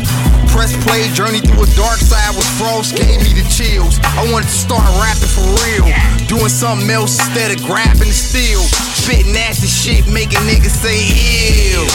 [0.53, 3.97] Press play, journey through a dark side with frost gave me the chills.
[4.12, 5.88] I wanted to start rapping for real.
[6.29, 8.61] Doing something else instead of grabbing the steel.
[8.93, 11.88] Spitting nasty shit, making niggas say ew.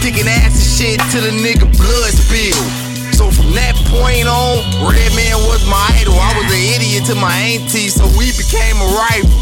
[0.00, 2.56] Kicking ass and shit till the nigga blood spill.
[3.12, 6.16] So from that point on, Redman was my idol.
[6.16, 9.36] I was an idiot to my auntie, so we became a rival.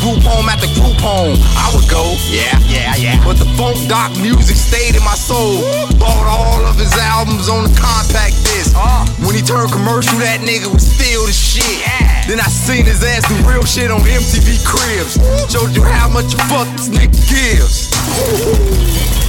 [0.00, 3.20] Group home after group home, I would go, yeah, yeah, yeah.
[3.20, 3.44] But the
[3.88, 5.62] doc music stayed in my soul.
[5.98, 8.74] Bought all of his albums on the compact disc.
[8.76, 9.06] Uh.
[9.26, 11.84] When he turned commercial, that nigga was still the shit.
[12.26, 15.18] Then I seen his ass do real shit on MTV Cribs.
[15.52, 19.19] Showed you how much fuck this nigga gives.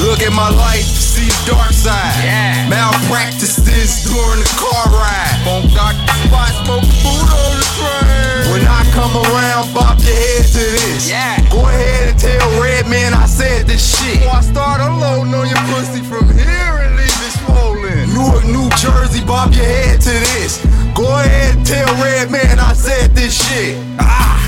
[0.00, 2.24] Look at my life, see the dark side.
[2.24, 2.68] Yeah.
[2.68, 5.36] Malpractices during the car ride.
[5.44, 5.94] Funk doc
[6.26, 8.52] spot, smoke food on the train.
[8.52, 11.08] When I come around, bop your head to this.
[11.08, 11.36] Yeah.
[11.50, 14.20] Go ahead and tell Redman I said this shit.
[14.20, 18.08] Before I start unloading on your pussy from here and leave it swollen.
[18.14, 20.64] Newark, New Jersey, bop your head to this.
[20.94, 23.76] Go ahead and tell Redman I said this shit.
[24.00, 24.40] Ah.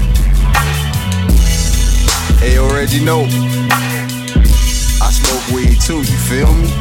[2.40, 3.28] Hey, you already know.
[5.14, 6.68] Smoke weed too, you feel me?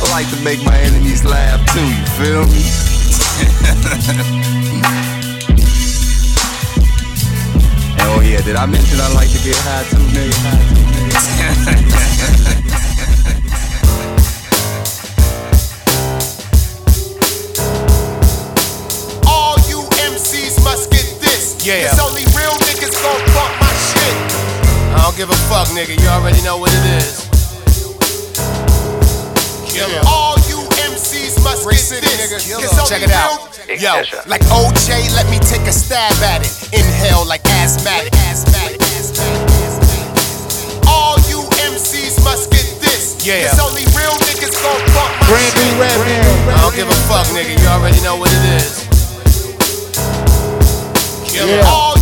[0.00, 2.62] I like to make my enemies laugh too, you feel me?
[8.06, 10.34] Oh yeah, did I mention I like to get high too, nigga?
[19.26, 19.80] All you
[20.12, 21.64] MCs must get this.
[21.66, 21.88] Yeah.
[25.14, 25.94] Don't give a fuck, nigga.
[25.94, 27.22] You already know what it is.
[30.06, 30.58] All you
[30.90, 32.50] MCs must Great get city, this.
[32.50, 32.88] nigga.
[32.88, 33.54] Check it out.
[33.78, 36.50] Yo, like OJ, let me take a stab at it.
[36.74, 38.12] Inhale like asthmatic.
[38.26, 38.80] asthmatic.
[40.90, 43.14] All you MCs must get this.
[43.24, 43.50] Yeah.
[43.50, 45.62] Cause only real niggas gon' fuck my Brand shit.
[45.62, 46.58] new Redman.
[46.58, 47.54] I don't give a fuck, nigga.
[47.54, 48.82] You already know what it is.
[51.34, 51.62] Yeah.
[51.66, 51.93] All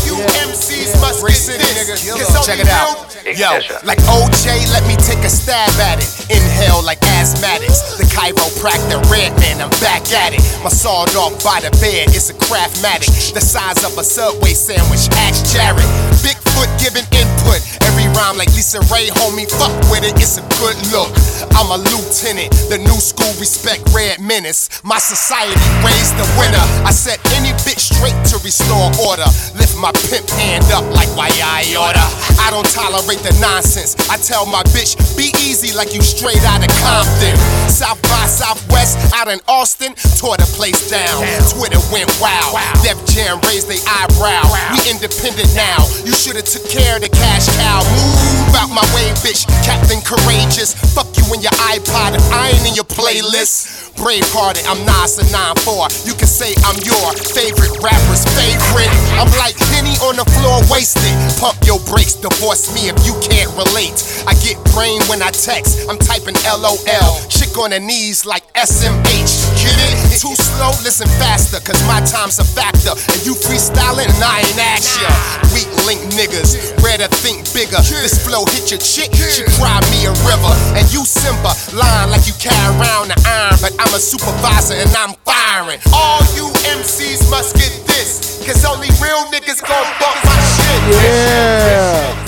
[1.12, 2.00] you MCs Great get city, this.
[2.04, 2.18] nigga.
[2.18, 3.08] Cause Check it out.
[3.22, 3.50] Yo,
[3.86, 6.08] like OJ, let me take a stab at it.
[6.30, 7.96] Inhale like asthmatics.
[7.98, 10.42] The chiropractor Redman, I'm back at it.
[10.64, 13.32] My sawed off by the bed, it's a craftmatic.
[13.32, 15.86] The size of a subway sandwich, ask Jared.
[16.24, 17.58] Bigfoot good giving input.
[17.82, 21.10] Every rhyme like Lisa Ray, homie, fuck with it, it's a good look.
[21.58, 24.70] I'm a lieutenant, the new school respect red menace.
[24.86, 26.62] My society raised the winner.
[26.86, 29.26] I set any bitch straight to restore order.
[29.58, 32.06] Lift my pimp hand up like why I order.
[32.38, 33.98] I don't tolerate the nonsense.
[34.06, 37.34] I tell my bitch, be easy like you straight out of Compton.
[37.66, 41.26] South by Southwest, out in Austin, tore the place down.
[41.50, 42.54] Twitter went wild.
[42.86, 44.46] Def Jam raised their eyebrow.
[44.72, 45.82] We independent now.
[46.06, 47.80] You should've took care of the cash cow.
[47.96, 49.48] Move out my way, bitch.
[49.64, 50.76] Captain Courageous.
[50.92, 53.92] Fuck you and your iPod I ain't in your playlist.
[53.96, 56.04] Bravehearted, I'm Nas a 9-4.
[56.04, 58.92] You can say I'm your favorite rapper's favorite.
[59.16, 61.12] I'm like Henny on the floor, wasted.
[61.40, 63.96] Pump your brakes, divorce me if you can't relate.
[64.26, 65.88] I get brain when I text.
[65.88, 67.12] I'm typing LOL.
[67.28, 69.41] Chick on her knees like SMH.
[69.62, 70.18] Get it?
[70.18, 72.94] Too slow, listen faster, cause my time's a factor.
[72.94, 75.10] And you freestyling and I ain't ask ya.
[75.54, 77.78] Weak link niggas, rather think bigger.
[77.78, 80.52] This flow hit your chick, she cry me a river.
[80.74, 83.56] And you Simba, lying like you carry around the iron.
[83.62, 85.78] But I'm a supervisor and I'm firing.
[85.94, 90.80] All you MCs must get this, cause only real niggas gon' fuck my shit.
[91.02, 92.21] Yeah.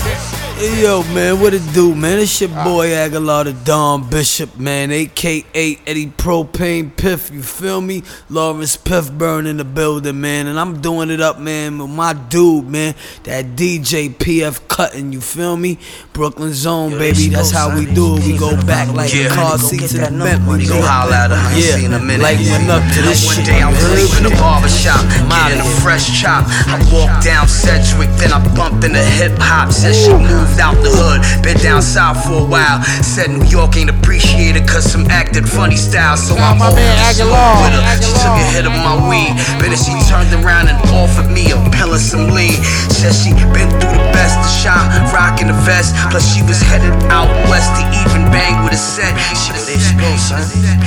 [0.56, 2.20] Hey, yo, man, what it do, man?
[2.20, 2.62] It's your ah.
[2.64, 5.42] boy Agallah, the Don Bishop, man, aka
[5.84, 8.04] Eddie Propane Piff, you feel me?
[8.30, 12.12] Lawrence Piff Burn in the building, man, and I'm doing it up, man, with my
[12.12, 15.76] dude, man, that DJ PF Cuttin, you feel me?
[16.12, 18.24] Brooklyn Zone, baby, that's how we do it.
[18.24, 20.66] We go back like the car seats in the Bentley.
[20.66, 22.22] Go holla at her, I ain't yeah, seen a minute.
[22.22, 23.46] like went up to this One shit.
[23.46, 24.38] day I'm you heard sleeping in me?
[24.38, 25.02] a barber shop,
[25.50, 26.46] getting a fresh chop.
[26.70, 29.72] I walk down Sedgwick, then I bump into hip hop.
[29.72, 32.82] Said she moved out the hood, been down south for a while.
[33.00, 36.16] Said New York ain't appreciated cause some acted funny style.
[36.16, 37.64] So I my moved man to smoke Agallah.
[37.64, 37.84] with her.
[38.04, 41.48] She took a hit of my weed, but then she turned around and offered me
[41.50, 42.60] a pill of some lean.
[42.92, 44.84] Said she been through the best, the shot,
[45.16, 45.96] rocking the vest.
[46.12, 49.12] Plus she was headed out west to even bang with a set.
[49.32, 50.44] She was there she goes, son.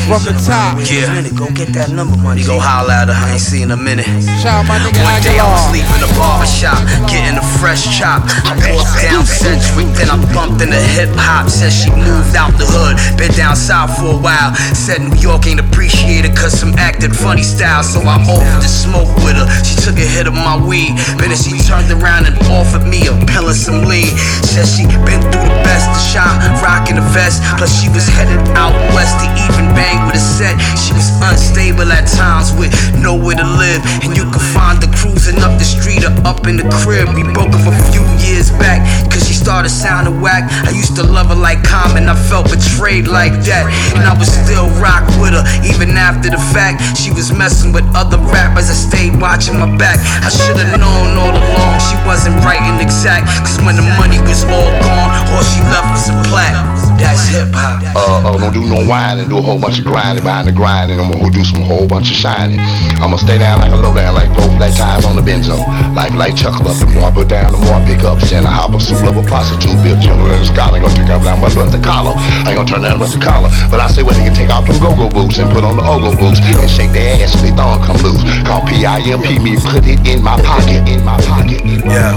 [0.07, 0.79] From the top.
[0.87, 1.09] Yeah.
[1.35, 2.43] Go get that number money.
[2.47, 3.17] Go holla at her.
[3.17, 4.07] I ain't seen a minute.
[4.39, 5.73] Shout out my nigga One day I was Agallah.
[5.75, 6.79] leaving the barber shop,
[7.11, 8.23] getting a fresh chop.
[8.47, 11.47] I walked down Sedgwick, then I bumped into hip hop.
[11.47, 14.51] Said she moved out the hood, been down south for a while.
[14.75, 17.79] Said New York ain't appreciated cause some acted funny style.
[17.79, 19.47] So I offered to smoke with her.
[19.63, 23.07] She took a hit of my weed, but then she turned around and offered me
[23.07, 24.11] a pill of some lean.
[24.43, 27.39] Said she been through the best, the shot, rocking the vest.
[27.55, 30.59] Plus she was headed out west to even bang with a set.
[30.75, 33.79] She was unstable at times with nowhere to live.
[34.03, 37.15] And you could find her cruising up the street or up in the crib.
[37.15, 40.49] We broke up a few years back, cause she started sounding whack.
[40.65, 43.69] I used to love her like Common, I felt betrayed like that.
[43.93, 46.81] And I was still rock with her, even after the fact.
[46.97, 50.01] She was messing with other rappers, I stayed watching my back.
[50.25, 53.27] I should've known all along she wasn't right and exact.
[53.45, 56.76] Cause when the money was all gone, all she left was a plaque.
[56.97, 57.81] That's hip hop.
[57.95, 60.99] Uh, uh, don't do no whining, do a whole bunch of grinding behind the grinding.
[60.99, 62.59] I'm gonna do some whole bunch of shining.
[62.97, 65.57] I'm gonna stay down like a low down, like both black tires on the benzo.
[65.95, 68.19] Like like chuckle up, the more I put down, the more I pick up.
[68.21, 70.77] Send a hopper, suit of a prostitute, bill general and a scholar.
[70.77, 72.13] Ain't gonna take off down my butt the collar.
[72.17, 73.49] I ain't gonna turn down with the collar.
[73.69, 75.85] But I say well, they can take off them go-go boots and put on the
[75.85, 78.23] ogo boots and shake their ass so they thong come loose.
[78.45, 81.61] Call P-I-M-P me, put it in my pocket, in my pocket.
[81.65, 82.07] Yo,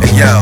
[0.00, 0.32] hey, yo,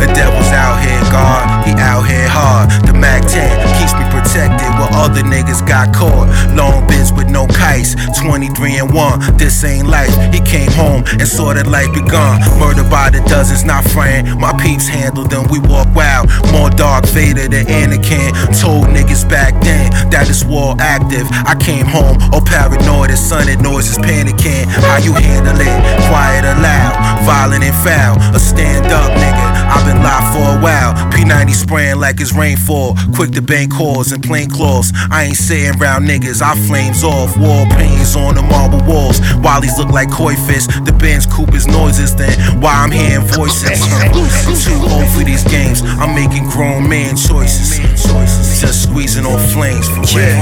[0.00, 1.66] the devil's out here, God.
[1.66, 2.70] He out here hard.
[2.86, 3.45] The Mac 10
[3.78, 6.28] keeps me protected while other niggas got caught.
[6.54, 9.36] Long bits with no kites, 23 and 1.
[9.36, 10.14] This ain't life.
[10.32, 12.40] He came home and saw that life begun.
[12.58, 14.38] Murdered by the dozens, not friend.
[14.40, 16.30] My peeps handled them, we walk wild.
[16.52, 18.32] More Darth Vader than Anakin.
[18.58, 21.26] Told niggas back then that this war active.
[21.46, 24.66] I came home all paranoid as sunny noises panicking.
[24.86, 25.78] How you handle it?
[26.08, 26.94] Quiet or loud?
[27.24, 28.16] Violent and foul?
[28.34, 29.46] A stand up nigga.
[29.68, 30.94] I've been live for a while.
[31.12, 32.96] P90 spraying like it's rainfall.
[33.14, 34.92] Quick to bank calls and plain clothes.
[35.10, 36.40] I ain't sitting around niggas.
[36.40, 37.36] I flames off.
[37.36, 39.20] Wall paintings on the marble walls.
[39.44, 40.66] Wallies look like koi fish.
[40.66, 42.16] The Benz Cooper's noises.
[42.16, 43.78] Then why I'm hearing voices.
[43.92, 44.12] I'm
[44.56, 45.82] too old for these games.
[45.84, 47.78] I'm making grown man choices.
[48.60, 50.40] Just squeezing on flames for real.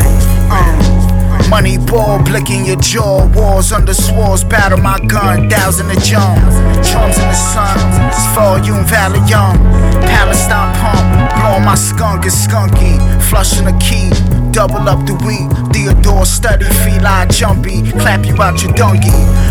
[0.55, 1.04] Um,
[1.49, 3.27] Money ball, blicking your jaw.
[3.35, 5.49] Walls under swords, battle my gun.
[5.49, 6.41] Thousand a jump.
[6.83, 7.77] Drums in the sun.
[8.09, 10.05] It's for you and volume Valium.
[10.07, 11.31] Palestine pump.
[11.41, 12.99] Blowing my skunk is skunky.
[13.29, 14.11] Flushing a key.
[14.53, 15.49] Double up the weed.
[15.73, 16.65] Theodore study.
[16.65, 17.83] Feline jumpy.
[17.93, 19.11] Clap you out your donkey.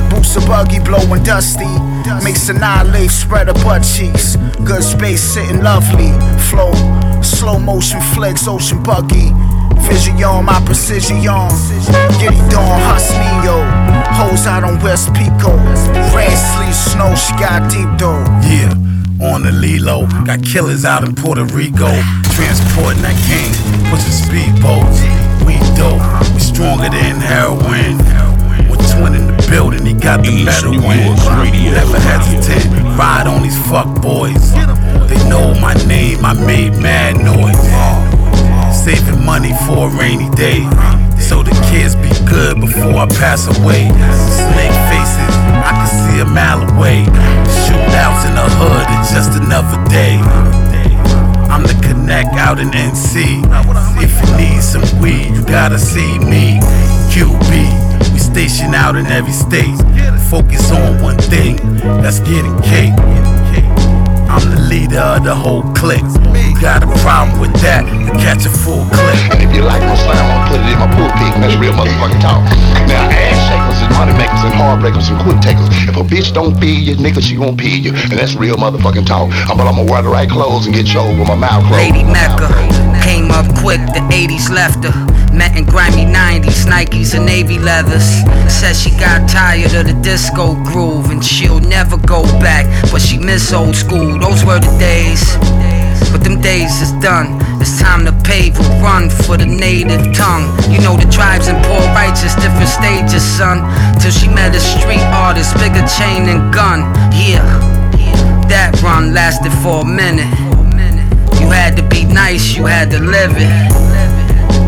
[0.09, 0.79] Boost a buggy.
[0.79, 1.69] Blowing dusty.
[2.23, 3.11] Mix annihilate.
[3.11, 4.35] Spread a butt cheeks.
[4.63, 6.11] Good space sitting lovely.
[6.49, 6.73] Flow.
[7.21, 8.47] Slow motion flicks.
[8.47, 9.31] Ocean buggy.
[9.87, 11.17] Vision, on my precision.
[12.19, 13.57] Giddy dawn, Husnino.
[14.17, 15.51] Hoes out on West Pico.
[15.53, 16.13] Oh.
[16.15, 18.23] Red sleeve, snow, she got deep though.
[18.47, 18.73] Yeah.
[19.21, 20.07] on the Lilo.
[20.25, 21.87] Got killers out in Puerto Rico,
[22.35, 23.51] transporting that king,
[23.89, 24.99] pushing speedboats.
[25.45, 26.01] We dope,
[26.33, 27.97] we stronger than heroin.
[28.69, 31.15] With twin in the building, he got the metal win.
[31.73, 32.65] Never hesitate,
[32.97, 34.53] ride on these fuck boys.
[35.09, 38.22] They know my name, I made mad noise.
[38.73, 40.67] Saving money for a rainy day.
[41.17, 43.87] So the kids be good before I pass away.
[43.87, 47.05] Snake faces, I can see a mile away.
[47.63, 50.19] Shootouts in the hood, it's just another day.
[51.47, 53.45] I'm the connect out in NC.
[54.01, 56.59] If you need some weed, you gotta see me.
[57.13, 59.77] QB, we station out in every state.
[60.29, 61.55] Focus on one thing,
[62.01, 62.93] that's getting cake.
[64.33, 66.01] I'm the leader of the whole clique.
[66.33, 67.85] You got a problem with that?
[67.85, 69.13] You catch a full clip.
[69.29, 71.37] And if you like my sound, I'll put it in my pulpit.
[71.37, 72.41] That's real motherfucking talk.
[72.89, 75.69] Now, ass shakers and money makers and heartbreakers and quick takers.
[75.85, 77.93] If a bitch don't feed you, nigga, she gon' feed you.
[77.93, 79.29] And that's real motherfucking talk.
[79.45, 81.93] I'm, but I'm gonna wear the right clothes and get choked with my mouth closed.
[81.93, 82.49] Lady Mecca
[83.03, 84.95] came up quick, the 80s left her.
[85.35, 88.07] Met in grimy 90s, Nikes and navy leathers.
[88.47, 92.65] Said she got tired of the disco groove and she'll never go back.
[92.91, 95.23] But she miss old school, those were the days.
[96.11, 97.39] But them days is done.
[97.59, 100.47] It's time to pave a run for the native tongue.
[100.71, 103.67] You know the tribes and poor righteous, different stages, son.
[103.99, 106.79] Till she met a street artist, bigger chain and gun.
[107.11, 107.43] Yeah,
[108.47, 110.62] that run lasted for a minute.
[111.43, 113.51] You had to be nice, you had to live it.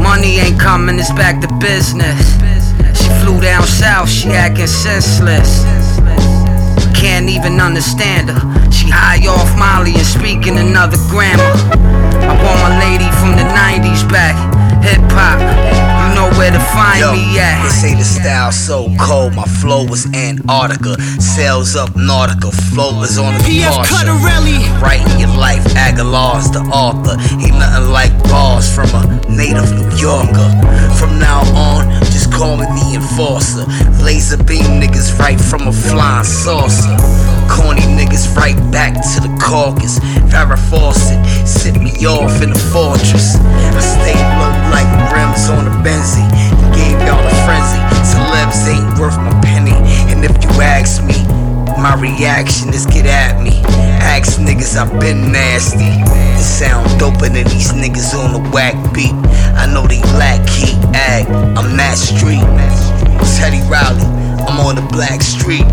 [0.03, 2.35] Money ain't coming, it's back to business.
[2.99, 5.63] She flew down south, she acting senseless.
[6.91, 8.43] Can't even understand her.
[8.71, 11.55] She high off Molly and speaking another grammar.
[12.27, 14.35] I want my lady from the 90s back.
[14.83, 15.39] Hip hop,
[16.15, 17.61] know where to find Yo, me at.
[17.61, 20.99] They say the style so cold, my flow is Antarctica.
[21.19, 23.83] Sails up Nautica, flow is on the PF.
[23.85, 24.63] Cutterelli.
[24.81, 27.19] Writing your life, Agallah's the author.
[27.43, 30.49] Ain't nothing like bars from a native New Yorker.
[30.97, 33.67] From now on, just call me the enforcer.
[34.01, 36.95] Laser beam niggas right from a flying saucer.
[37.51, 39.99] Corny niggas right back to the caucus.
[40.31, 43.35] Farrah Fawcett, sit me off in the fortress.
[43.35, 44.89] I stay low like
[45.45, 46.27] rims on a Benzie.
[46.73, 47.79] Gave y'all a frenzy.
[48.03, 49.75] Celebs ain't worth my penny.
[50.11, 51.23] And if you ask me,
[51.81, 53.61] my reaction is get at me.
[54.01, 55.85] Ask niggas, I've been nasty.
[55.85, 59.13] It sound doper than these niggas on the whack beat.
[59.55, 61.27] I know they lack heat, ag.
[61.57, 62.45] I'm that street.
[63.37, 64.05] Teddy Riley,
[64.47, 65.67] I'm on the Blackstreet.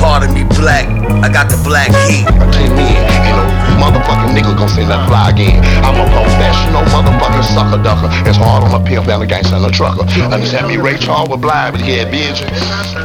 [0.00, 0.86] Pardon me, black.
[1.24, 2.26] I got the black heat.
[2.26, 5.60] I tell me, ain't no motherfucking nigga gonna say nothing fly again.
[5.84, 8.08] I'm a professional motherfucking sucker ducker.
[8.28, 10.04] It's hard on a pimp and a gangster and a trucker.
[10.32, 12.48] Understand me, Ray Charles was blind, but had vision.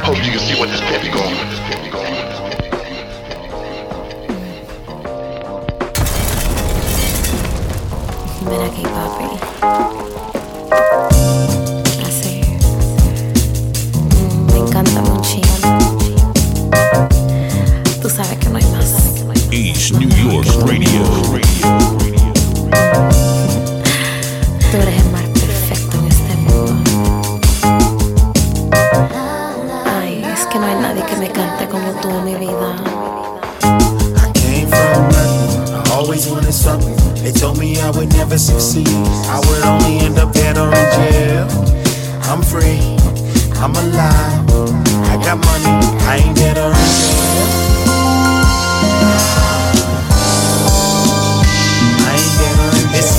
[0.01, 1.35] Hope you can see what this pimpy going.
[8.43, 9.90] Ven aquí, papi.
[20.21, 21.03] East New York Radio.
[24.71, 27.39] Tú eres el mar perfecto en este mundo.
[29.85, 32.75] Ay, es que no hay nadie que me cante como tú en mi vida.
[33.63, 36.95] I came from nothing, I always wanted something.
[37.23, 38.87] They told me I would never succeed.
[38.87, 41.47] I would only end up dead or in jail.
[42.29, 42.79] I'm free,
[43.59, 44.45] I'm alive.
[45.09, 47.70] I got money, I ain't dead or in jail.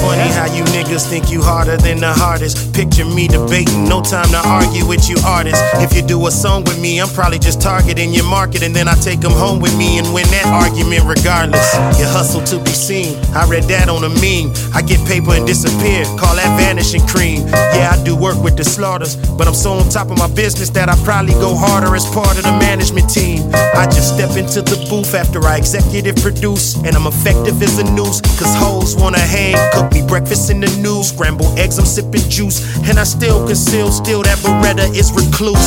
[0.03, 2.75] Funny how you niggas think you harder than the hardest.
[2.75, 5.63] Picture me debating, no time to argue with you artists.
[5.79, 8.89] If you do a song with me, I'm probably just targeting your market, and then
[8.89, 11.73] I take them home with me and win that argument regardless.
[11.99, 13.15] You hustle to be seen.
[13.33, 14.51] I read that on a meme.
[14.75, 16.03] I get paper and disappear.
[16.19, 17.47] Call that vanishing cream.
[17.79, 20.69] Yeah, I do work with the slaughters, but I'm so on top of my business
[20.71, 23.47] that I probably go harder as part of the management team.
[23.55, 27.87] I just step into the booth after I executive produce, and I'm effective as a
[27.95, 28.21] noose.
[28.35, 32.65] Cause hoes wanna hang, cook me breakfast in the news, scramble eggs, I'm sipping juice,
[32.89, 35.61] and I still conceal, still that Beretta is recluse.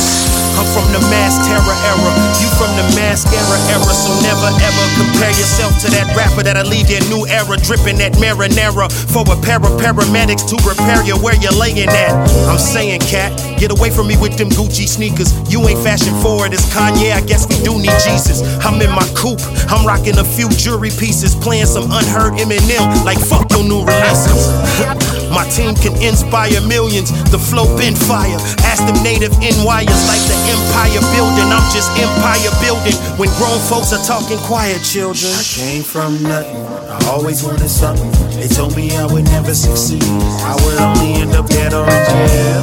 [0.56, 2.10] I'm from the mass terror era,
[2.40, 6.88] you from the mascara era, so never ever compare yourself to that rapper that'll leave
[6.88, 8.88] your new era dripping that marinara.
[9.12, 12.12] For a pair of paramedics to repair you where you're laying at.
[12.48, 15.32] I'm saying, cat, get away from me with them Gucci sneakers.
[15.52, 18.40] You ain't fashion forward as Kanye, I guess we do need Jesus.
[18.64, 23.04] I'm in my coupe, I'm rocking a few jewelry pieces, playing some unheard Eminem.
[23.04, 23.84] Like fuck your new
[24.16, 25.30] releases.
[25.30, 27.10] My team can inspire millions.
[27.30, 28.38] The flow been fire.
[28.64, 31.48] Ask them native NYers like the empire building.
[31.52, 32.96] I'm just empire building.
[33.18, 35.32] When grown folks are talking quiet, children.
[35.32, 36.64] I came from nothing.
[36.88, 38.10] I always wanted something.
[38.40, 40.04] They told me I would never succeed.
[40.04, 42.62] I would only end up dead or in jail.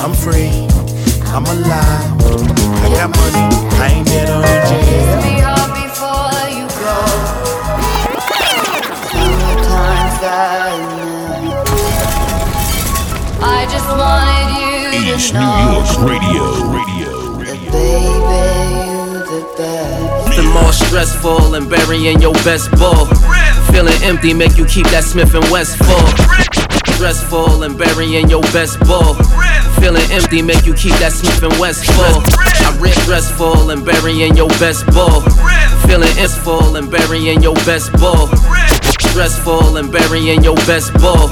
[0.00, 0.50] I'm free.
[1.32, 2.12] I'm alive.
[2.82, 3.44] I got money.
[3.80, 5.61] I ain't dead or in jail.
[10.34, 10.38] I
[13.68, 16.72] just wanted you East to New York York's radio.
[16.72, 17.12] Radio.
[20.24, 23.04] Nothing more stressful than burying your best ball.
[23.72, 26.08] Feeling empty make you keep that Smith and West full.
[26.94, 29.12] Stressful and burying your best ball.
[29.82, 32.22] Feeling empty make you keep that Smith and West full.
[32.40, 35.20] I rip stressful and burying your best ball.
[35.86, 38.30] Feeling is full and burying your best ball.
[39.12, 41.28] Stressful and burying your best ball.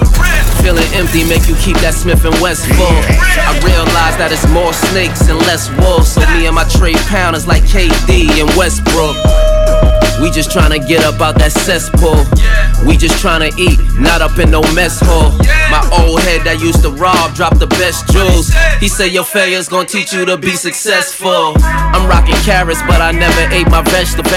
[0.61, 2.85] Feeling empty make you keep that Smith and West full.
[2.85, 6.13] I realize that it's more snakes and less wolves.
[6.13, 9.17] So me and my trade pounders like KD and Westbrook.
[10.21, 12.21] We just tryna get up out that cesspool.
[12.85, 15.33] We just tryna eat, not up in no mess hall.
[15.73, 18.53] My old head that used to rob dropped the best jewels.
[18.81, 21.57] He said your failure's gonna teach you to be successful.
[21.65, 24.29] I'm rocking carrots, but I never ate my vegetable.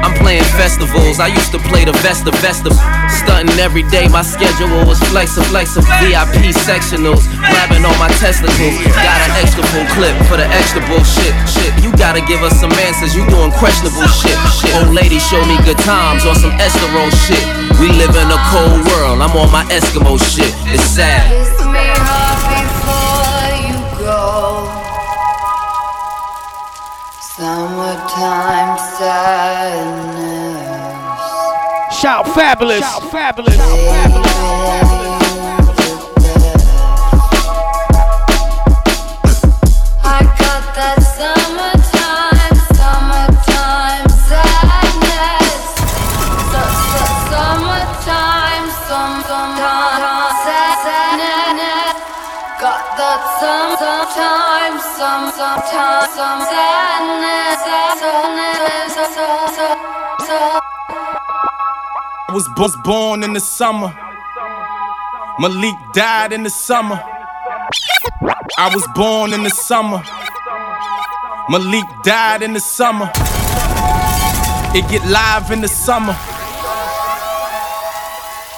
[0.00, 1.20] I'm playing festivals.
[1.20, 2.72] I used to play the Vesta Vesta.
[3.08, 5.88] Stunting every day, my schedule was flexible, flexible.
[6.00, 8.76] VIP sectionals, grabbing on my testicles.
[8.92, 11.32] Got an extra full clip for the extra bullshit.
[11.48, 13.16] Shit, you gotta give us some answers.
[13.16, 14.36] You doing questionable shit.
[14.60, 17.42] Shit, old lady show me good times on some Estero shit.
[17.80, 19.20] We live in a cold world.
[19.20, 20.54] I'm on my Eskimo shit.
[20.70, 21.26] It's sad.
[21.30, 24.68] Kiss me hard before you go.
[27.20, 30.70] Summertime sadness.
[32.00, 32.80] Shout Fabolous.
[32.80, 33.58] Shout Fabolous.
[40.02, 41.09] I got that
[62.28, 63.92] I was born in the summer.
[65.40, 67.02] Malik died in the summer.
[68.56, 70.00] I was born in the summer.
[71.48, 73.10] Malik died in the summer.
[74.72, 76.12] It get live in the summer.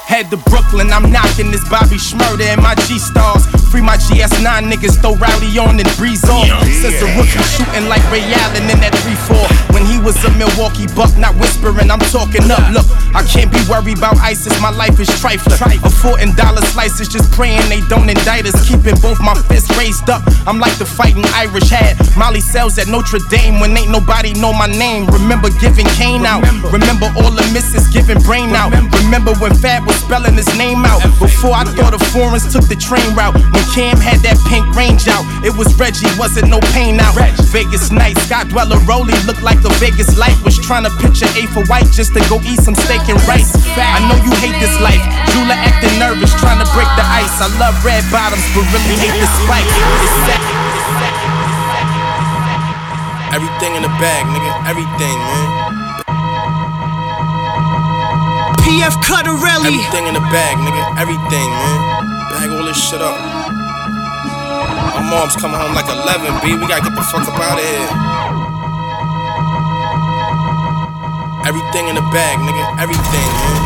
[0.04, 3.61] Head to Brooklyn, I'm knocking this Bobby Shmurda and my G stars.
[3.72, 6.44] Free my GS9 niggas, throw rowdy on and breeze off.
[6.68, 9.72] Since a rookie shooting like Ray Allen in that 3-4.
[9.72, 12.60] When he was a Milwaukee buck, not whispering, I'm talking up.
[12.68, 12.84] Look,
[13.16, 15.56] I can't be worried about ISIS, my life is trifling.
[15.80, 18.60] A four and dollar slices, just praying they don't indict us.
[18.68, 21.96] Keeping both my fists raised up, I'm like the fighting Irish had.
[22.12, 25.08] Molly sells at Notre Dame when ain't nobody know my name.
[25.08, 28.76] Remember giving Kane out, remember all the misses giving brain out.
[29.00, 31.00] Remember when Fab was spelling his name out.
[31.16, 33.32] Before I thought the foreigners took the train route.
[33.32, 37.14] When Cam had that pink range out, it was Reggie, wasn't no pain out.
[37.52, 40.36] Vegas night, Scott Dweller Rolly looked like the Vegas light.
[40.44, 43.52] Was trying to picture A for white just to go eat some steak and rice.
[43.76, 45.00] I know you hate this life.
[45.32, 47.32] Jula acting nervous, trying to break the ice.
[47.40, 49.68] I love red bottoms, but really hate the spike.
[49.68, 50.42] It's sad.
[53.32, 54.52] Everything in the bag, nigga.
[54.68, 55.48] Everything, man.
[58.60, 59.72] PF Cutterelli.
[59.72, 61.00] Everything in the bag, nigga.
[61.00, 61.80] Everything, man.
[62.28, 63.41] Bag all this shit up.
[65.02, 66.54] My mom's coming home like 11, B.
[66.54, 67.90] We gotta get the fuck up out of here.
[71.42, 72.62] Everything in the bag, nigga.
[72.78, 73.58] Everything, man.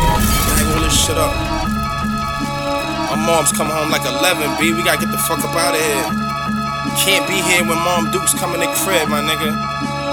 [0.49, 1.29] Bag all this shit up.
[3.13, 4.73] My mom's coming home like 11, B.
[4.73, 6.09] We gotta get the fuck up out of here.
[7.05, 9.53] Can't be here when Mom Duke's coming to crib, my nigga.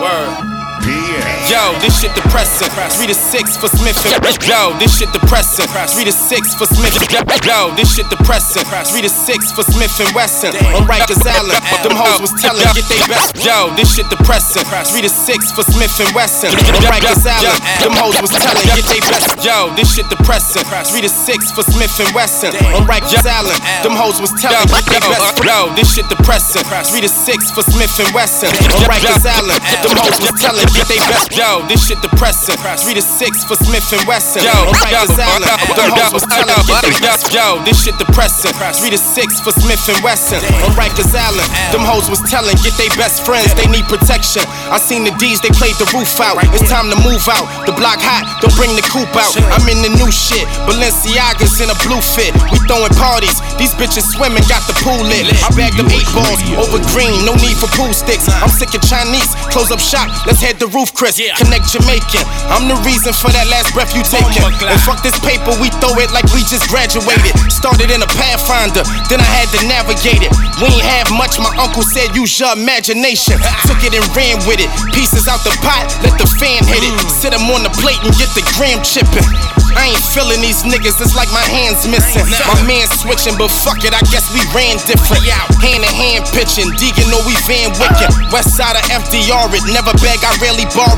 [0.05, 0.64] Word.
[0.85, 2.69] Yo, this shit depressing.
[2.93, 5.65] Three to six for Smith and Yo, this shit depressing.
[5.89, 6.93] Three to six for Smith.
[6.93, 7.09] And
[7.49, 8.65] Yo, this shit depressing.
[8.93, 10.53] Three to six for Smith and Wesson.
[10.77, 13.33] On Rikers Island, them hoes was telling get they best.
[13.41, 14.65] Yo, this shit depressing.
[14.93, 16.53] Three to six for Smith and Wesson.
[16.53, 19.41] On Rikers Island, them hoes was telling get they best.
[19.41, 20.65] Yo, this shit depressing.
[20.85, 22.53] Three to six for Smith and Wesson.
[22.77, 25.41] On Rikers Island, them hoes was telling get they best.
[25.41, 26.65] Yo, this shit depressing.
[26.93, 28.53] Three to six for Smith and Wesson.
[28.53, 31.31] On Rikers Island, them hoes was telling get they best.
[31.33, 32.59] Yo, this shit depressing.
[32.83, 34.43] Three to six for Smith and Wesson.
[34.43, 34.53] Yo,
[34.83, 35.47] Rikers Island.
[35.79, 37.31] Them hoes was telling get they best.
[37.31, 38.53] Yo, this shit depressing.
[38.77, 40.43] Three to six for Smith and Wesson.
[40.67, 41.47] On Rikers Island.
[41.71, 43.55] Them hoes was telling get they best friends.
[43.55, 44.43] They need protection.
[44.69, 46.43] I seen the D's, they played the roof out.
[46.53, 47.47] It's time to move out.
[47.65, 49.33] The block hot, don't bring the coupe out.
[49.55, 50.45] I'm in the new shit.
[50.67, 52.35] Balenciagas in a blue fit.
[52.51, 53.39] We throwing parties.
[53.57, 55.31] These bitches swimming, got the pool lit.
[55.45, 57.23] I bagged them eight balls over green.
[57.23, 58.27] No need for pool sticks.
[58.43, 59.31] I'm sick of Chinese.
[59.55, 60.11] Close up shop.
[60.27, 61.21] Let's head to roof, Chris.
[61.39, 62.25] Connect Jamaican.
[62.51, 64.43] I'm the reason for that last breath you taking.
[64.45, 67.33] And fuck this paper, we throw it like we just graduated.
[67.53, 70.31] Started in a Pathfinder, then I had to navigate it.
[70.61, 73.39] We ain't have much, my uncle said use your imagination.
[73.69, 74.71] Took it and ran with it.
[74.95, 76.95] Pieces out the pot, let the fan hit it.
[77.11, 79.27] Sit them on the plate and get the gram chipping.
[79.75, 82.23] I ain't feeling these niggas, it's like my hands missing.
[82.47, 85.27] My man switching, but fuck it, I guess we ran different.
[85.61, 88.11] Hand in hand pitching, Deegan know we Van Wicken.
[88.31, 90.95] West side of FDR, it never beg, I rarely borrow.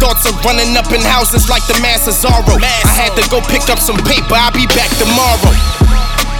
[0.00, 2.60] Thoughts of running up in houses like the Massazaro.
[2.60, 5.52] I had to go pick up some paper, I'll be back tomorrow.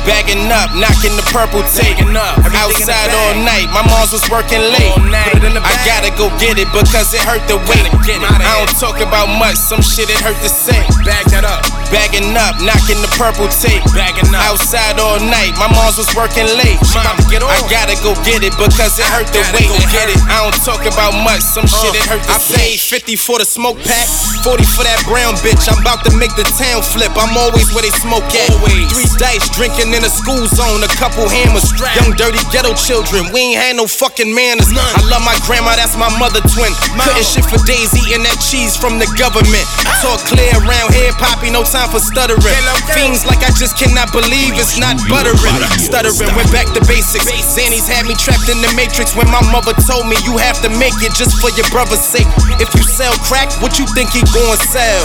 [0.08, 2.00] Bagging up, knocking the purple tape.
[2.00, 4.96] Outside all night, my moms was working late.
[4.96, 7.84] I gotta go get it because it hurt the wait.
[8.24, 10.80] I don't talk about much, some shit it hurt to say.
[11.04, 11.79] Bag that up.
[11.90, 13.82] Bagging up, knocking the purple tape.
[13.90, 14.46] Bagging up.
[14.46, 16.78] Outside all night, my moms was working late.
[16.94, 19.66] I gotta go get it because it hurt the wait.
[19.90, 20.22] Get it.
[20.30, 22.54] I don't talk about much, some uh, shit it hurt to say.
[22.54, 24.06] I paid 50 for the smoke pack,
[24.46, 25.66] 40 for that brown bitch.
[25.66, 27.10] I'm about to make the town flip.
[27.18, 28.54] I'm always where they smoke at.
[28.94, 31.66] Three dice, drinking in a school zone, a couple hammers.
[31.98, 34.70] Young dirty ghetto children, we ain't had no fucking manners.
[34.70, 36.70] I love my grandma, that's my mother twin.
[37.02, 39.66] Couldn't shit for days eating that cheese from the government.
[39.86, 39.98] Ah.
[40.06, 42.60] Talk clear around here, poppy, no time for stuttering.
[42.92, 45.38] Fiends like I just cannot believe it's not buttering.
[45.80, 47.24] Stuttering, went back to basics.
[47.56, 50.68] Zannies had me trapped in the matrix when my mother told me you have to
[50.76, 52.28] make it just for your brother's sake.
[52.60, 55.00] If you sell crack, what you think he going sell?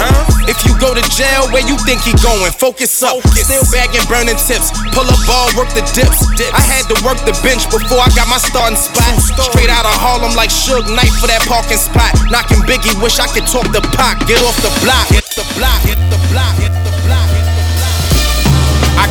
[0.51, 2.51] If you go to jail, where you think he going?
[2.57, 3.21] Focus up.
[3.37, 4.73] Still bagging burning tips.
[4.91, 6.19] Pull up ball, work the dips.
[6.51, 9.13] I had to work the bench before I got my starting spot.
[9.53, 12.11] Straight out of Harlem like Suge Knight for that parking spot.
[12.29, 14.19] Knocking Biggie, wish I could talk the pot.
[14.27, 16.64] Get off the block, hit the block, hit the block, hit the block.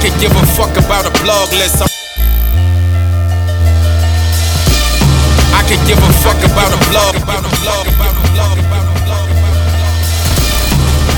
[0.05, 1.81] Could give a fuck about a blog list.
[1.81, 1.89] I'm
[5.57, 7.17] I could give a fuck about a blog.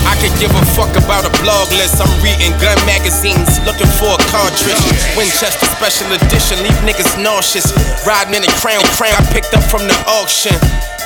[0.06, 1.98] I could give a fuck about a blog list.
[1.98, 4.78] I'm reading gun magazines, looking for a cartridge.
[5.18, 7.74] Winchester special edition, leave niggas nauseous.
[8.06, 10.54] Riding in a crown, crown I picked up from the auction.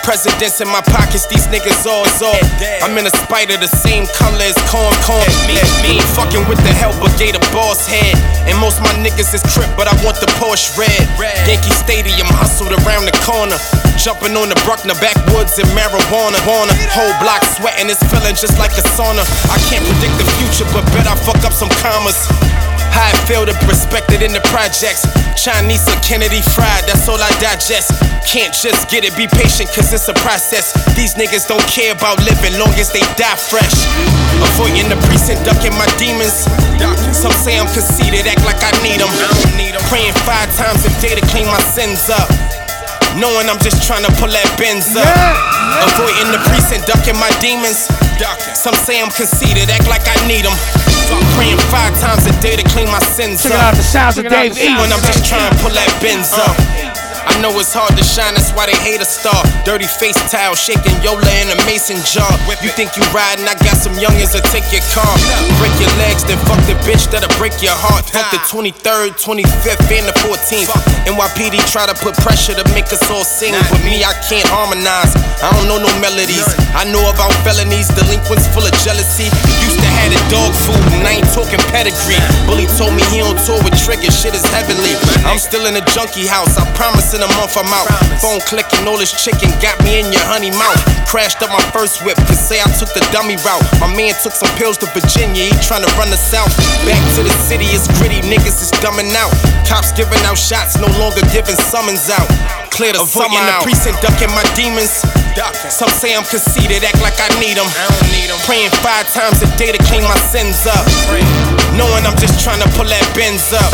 [0.03, 2.43] Presidents in my pockets, these niggas all all.
[2.83, 5.29] I'm in a spider, the same color as corn, corn.
[5.47, 8.17] Me, me, fucking with the help of Gator Boss Head.
[8.49, 11.05] And most my niggas is crip, but I want the Porsche red.
[11.47, 13.61] Yankee Stadium hustled around the corner.
[14.01, 16.41] Jumping on the Bruckner backwoods and marijuana.
[16.49, 19.23] Wanna whole block sweating, it's feeling just like a sauna.
[19.53, 22.27] I can't predict the future, but bet I fuck up some commas.
[22.91, 25.07] How I feel to respect it in the projects.
[25.39, 27.95] Chinese or Kennedy fried, that's all I digest.
[28.29, 30.77] Can't just get it, be patient, cause it's a process.
[30.95, 33.73] These niggas don't care about living long as they die fresh.
[34.53, 36.45] Avoiding the precinct, ducking my demons.
[37.17, 39.11] Some say I'm conceited, act like I need them.
[39.89, 42.31] Praying five times a day to clean my sins up.
[43.19, 45.09] Knowing I'm just trying to pull that Benz up.
[45.91, 47.91] Avoiding the precinct, ducking my demons.
[48.55, 50.55] Some say I'm conceited, act like I need them.
[51.37, 53.63] Praying five times a day to clean my sins Check up.
[53.63, 54.69] out, the sounds of Dave E.
[54.77, 56.57] When I'm just trying to pull that Benz up.
[57.31, 59.39] I know it's hard to shine, that's why they hate a star.
[59.63, 62.29] Dirty face towel, shaking Yola in a mason jar.
[62.59, 65.09] You think you riding, I got some youngins that take your car.
[65.63, 68.11] Break your legs, then fuck the bitch that'll break your heart.
[68.11, 70.69] Fuck the 23rd, 25th, and the 14th.
[71.07, 73.55] NYPD try to put pressure to make us all sing.
[73.71, 75.15] But me, I can't harmonize.
[75.41, 76.45] I don't know no melodies.
[76.75, 79.31] I know about felonies, delinquents full of jealousy.
[79.63, 82.19] Used to have the dog food, and I ain't talking pedigree.
[82.45, 84.99] Bully told me he on tour with Trigger, shit is heavenly.
[85.25, 87.85] I'm still in a junkie house, I promise in a month I'm out.
[88.25, 90.81] Phone clicking, all this chicken got me in your honey mouth.
[91.05, 93.61] Crashed up my first whip, cause say I took the dummy route.
[93.77, 96.49] My man took some pills to Virginia, he tryna run the south.
[96.89, 99.29] Back to the city, it's gritty, niggas is dumbing out.
[99.69, 102.29] Cops giving out shots, no longer giving summons out.
[102.73, 105.05] Clear the in the precinct, ducking my demons.
[105.69, 107.69] Some say I'm conceited, act like I need them.
[108.49, 110.89] Praying five times a day to clean my sins up.
[111.77, 113.69] Knowing I'm just trying to pull that Benz up.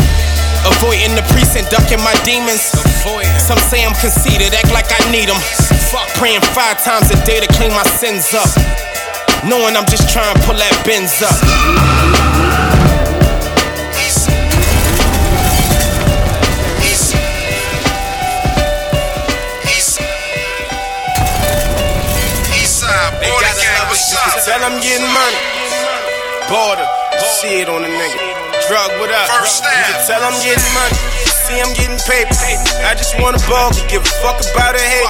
[0.65, 2.61] Avoiding the precinct, ducking my demons.
[3.43, 5.37] Some say I'm conceited, act like I need them.
[6.15, 8.49] Praying five times a day to clean my sins up.
[9.45, 11.35] Knowing I'm just trying to pull that Benz up.
[24.45, 25.37] Tell I'm getting money.
[26.47, 26.87] Border,
[27.41, 28.36] shit on a nigga.
[28.67, 29.31] Drug, what up?
[29.31, 30.99] You can tell I'm getting money.
[31.47, 32.35] See, I'm getting paper.
[32.83, 35.07] I just wanna ball, could give a fuck about a hate.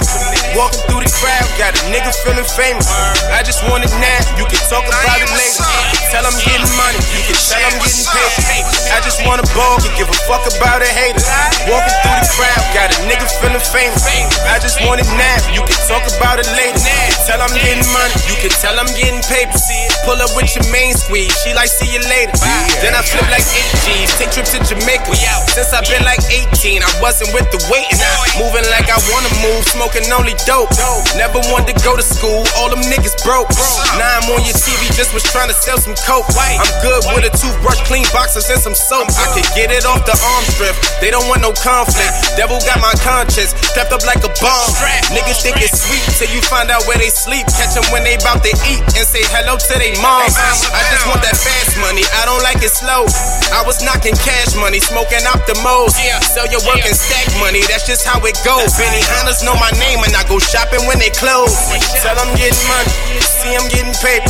[0.54, 2.86] Walking through the crowd, got a nigga feeling famous.
[3.34, 5.66] I just want it now, you can talk about it later.
[6.14, 8.62] Tell I'm getting money, you can tell I'm getting paid.
[8.94, 11.24] I just wanna ball, could give a fuck about a hater.
[11.64, 14.04] Walking through the crowd, got a nigga feeling famous.
[14.44, 16.76] I just want it now, you can talk about it later.
[16.76, 19.56] Can tell I'm getting money, you can tell I'm getting paper.
[20.04, 22.36] Pull up with your main squeeze, she like see you later.
[22.84, 25.16] Then I flip like 8 G's, take trips to Jamaica.
[25.48, 27.96] Since I've been like 18, I wasn't with the waiting.
[28.36, 30.68] Moving like I wanna move, smoking only dope.
[31.16, 33.48] Never wanted to go to school, all them niggas broke.
[33.96, 36.28] Now I'm on your TV, just was trying to sell some coke.
[36.36, 39.08] I'm good with a toothbrush, clean boxers, and some soap.
[39.16, 42.12] I could get it off the arm strip, they don't want no conflict.
[42.38, 44.70] Devil got my conscience, strapped up like a bomb.
[45.14, 47.46] Niggas think it's sweet till you find out where they sleep.
[47.54, 50.24] Catch them when they bout to eat and say hello to they mom.
[50.26, 53.06] I just want that fast money, I don't like it slow.
[53.54, 55.98] I was knocking cash money, smoking out the most.
[56.34, 58.74] Sell your work and stack money, that's just how it goes.
[58.76, 61.54] Benny Hunters know my name and I go shopping when they close.
[62.02, 62.90] Tell I'm getting money,
[63.22, 64.24] see I'm getting paid.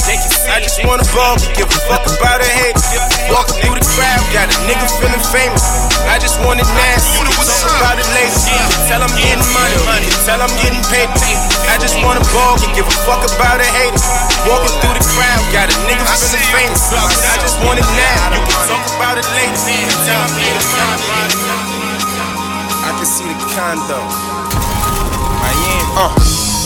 [0.49, 2.77] I just wanna ball, give a fuck about a hate.
[3.33, 5.65] Walking through the crowd, got a nigga feeling famous.
[6.09, 8.35] I just want it nasty, talk about it later.
[8.89, 11.19] Tell I'm getting money, tell I'm getting paper.
[11.69, 14.01] I just wanna ball, and give a fuck about a hater.
[14.49, 16.83] Walking through the crowd, got a nigga feeling famous.
[16.91, 19.57] I just want it now, you can talk about it later.
[20.07, 21.39] Tell I'm getting money.
[22.89, 24.01] I can see the condo.
[25.43, 25.93] Miami.
[25.95, 26.58] Uh.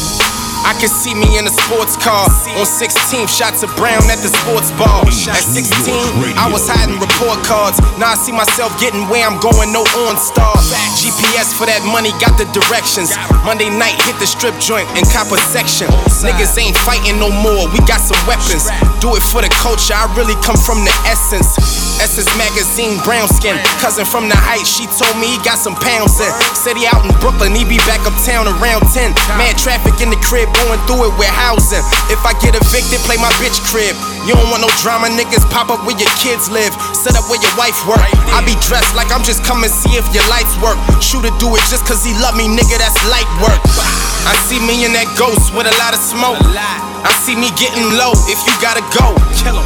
[0.63, 4.31] I can see me in a sports car on 16th, shots of brown at the
[4.31, 5.03] sports bar.
[5.03, 7.83] At 16, I was hiding report cards.
[7.99, 10.55] Now I see myself getting where I'm going, no OnStar.
[11.03, 13.11] GPS for that money, got the directions.
[13.43, 15.91] Monday night, hit the strip joint and cop a section.
[16.23, 18.71] Niggas ain't fighting no more, we got some weapons.
[19.03, 21.59] Do it for the culture, I really come from the essence.
[21.99, 23.59] Essence magazine, brown skin.
[23.83, 26.31] Cousin from the heights, she told me he got some pounds in.
[26.55, 29.11] Said he out in Brooklyn, he be back uptown around 10.
[29.35, 31.83] Man, traffic in the crib, going through it with housing.
[32.13, 33.97] If I get evicted, play my bitch crib.
[34.27, 36.73] You don't want no drama, niggas pop up where your kids live.
[36.95, 38.03] Set up where your wife work.
[38.31, 40.79] I be dressed like I'm just coming see if your life work.
[41.03, 43.61] Shooter do it just cause he love me, nigga, that's light work.
[44.29, 46.39] I see me in that ghost with a lot of smoke.
[47.03, 49.19] I see me getting low if you gotta go.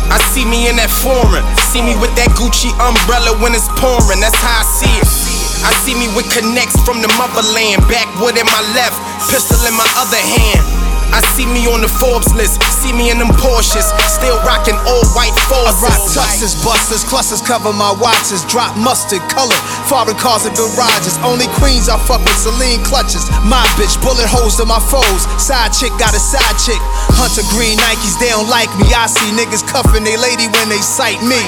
[0.09, 1.45] I see me in that foreign.
[1.69, 4.21] See me with that Gucci umbrella when it's pouring.
[4.25, 5.36] That's how I see it.
[5.67, 7.83] I see me with connects from the motherland.
[7.91, 8.95] Backwood in my left,
[9.27, 10.63] pistol in my other hand.
[11.11, 15.03] I see me on the Forbes list, see me in them Porsches, still rocking all
[15.15, 15.83] white Air Forces.
[15.83, 18.47] rock tuxes, busters, clusters cover my watches.
[18.47, 19.59] Drop mustard color,
[19.91, 21.19] foreign cars and garages.
[21.27, 23.27] Only queens I fuck with Celine clutches.
[23.43, 25.27] My bitch, bullet holes to my foes.
[25.43, 26.79] Side chick got a side chick.
[27.19, 28.91] Hunter green Nikes, they don't like me.
[28.95, 31.43] I see niggas cuffing they lady when they sight me.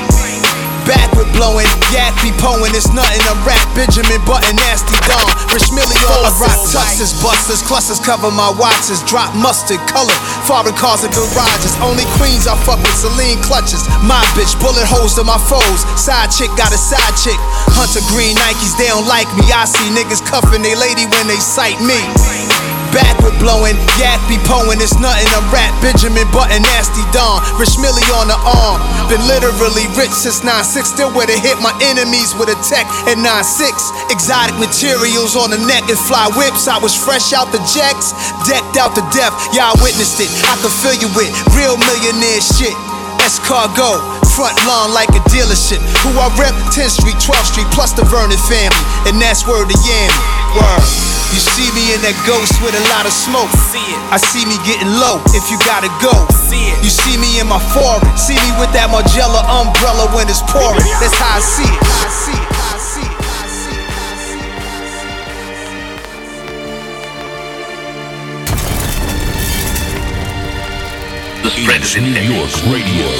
[0.88, 3.20] Backward blowing, yak be poing, it's nothing.
[3.28, 5.20] I'm rap Benjamin Button, nasty Don.
[5.52, 9.04] Rich Millie I rock tuxes, busters, clusters cover my watches.
[9.04, 10.16] Drop mustard color,
[10.48, 11.76] foreign cars and garages.
[11.84, 13.84] Only queens I fuck with Celine clutches.
[14.00, 15.84] My bitch, bullet holes to my foes.
[16.00, 17.36] Side chick got a side chick.
[17.76, 19.44] Hunter green Nikes, they don't like me.
[19.52, 22.00] I see niggas cuffing they lady when they sight me.
[22.98, 25.30] Backward blowing, yak be poing, it's nothing.
[25.38, 27.38] I'm rap Benjamin Button, nasty Don.
[27.54, 28.82] Rich Millie on the arm.
[29.06, 30.98] Been literally rich since 9-6.
[30.98, 34.10] Still to hit my enemies with a tech at 9-6.
[34.10, 36.66] Exotic materials on the neck and fly whips.
[36.66, 38.10] I was fresh out the jacks,
[38.50, 39.30] decked out to death.
[39.54, 40.30] Y'all witnessed it.
[40.50, 42.74] I could fill you with real millionaire shit.
[43.22, 44.02] Escargot,
[44.34, 45.78] front lawn like a dealership.
[46.02, 48.82] Who I rep, 10th Street, 12th Street, plus the Vernon family.
[49.06, 50.18] And that's where to Yammy.
[50.58, 51.17] Word.
[51.32, 53.52] You see me in that ghost with a lot of smoke.
[53.68, 54.00] See it.
[54.08, 56.12] I see me getting low if you gotta go.
[56.32, 56.76] See it.
[56.82, 58.00] You see me in my foreign.
[58.16, 60.80] See me with that Margiela umbrella when it's pouring.
[60.98, 61.82] That's how I see it.
[61.84, 62.47] I see it.
[71.58, 73.10] New York Radio.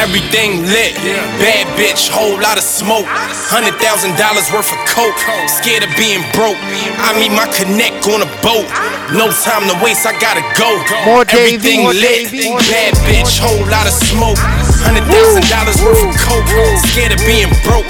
[0.00, 0.96] Everything lit,
[1.36, 3.04] bad bitch, whole lot of smoke.
[3.52, 5.12] Hundred thousand dollars worth of coke.
[5.44, 6.56] Scared of being broke.
[7.04, 8.64] I meet my connect on a boat.
[9.12, 10.72] No time to waste, I gotta go.
[11.04, 14.40] More Davey, Everything more lit, Davey, more bad Davey, bitch, whole lot of smoke.
[14.84, 16.48] Hundred thousand dollars worth of coke.
[16.92, 17.86] Scared of being broke.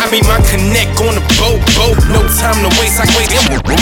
[0.00, 1.60] I meet my connect on a boat.
[1.76, 1.96] Boat.
[2.08, 3.32] No time to waste, I waste.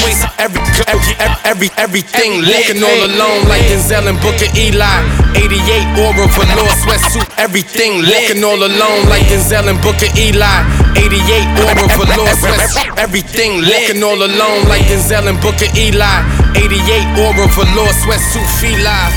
[0.05, 2.69] Waste every every every everything lit.
[2.69, 4.99] Walking all alone like Denzel and Book of Eli.
[5.39, 8.29] 88 aura velour sweatsuit, everything lit.
[8.29, 10.59] Walking all alone like Denzel and Book of Eli.
[10.97, 13.89] 88 aura velour sweatsuit, everything lit.
[13.89, 16.38] Walking all alone like Denzel and Book of Eli.
[16.59, 19.15] 88 Aura Velour sweatsuit feel live.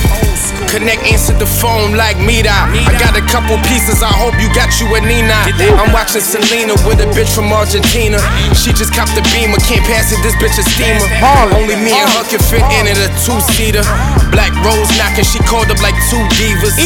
[0.70, 4.72] Connect, answer the phone like me I got a couple pieces, I hope you got
[4.80, 5.36] you a Nina.
[5.76, 8.22] I'm watching Selena with a bitch from Argentina.
[8.56, 11.04] She just copped the beamer, can't pass it, this bitch a steamer.
[11.58, 13.84] Only me and her can fit in it, a two seater.
[14.32, 16.80] Black rose knocking, she called up like two divas.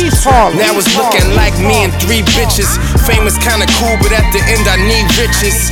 [0.58, 2.74] Now it's looking like me and three bitches.
[3.06, 5.70] Famous kinda cool, but at the end I need riches.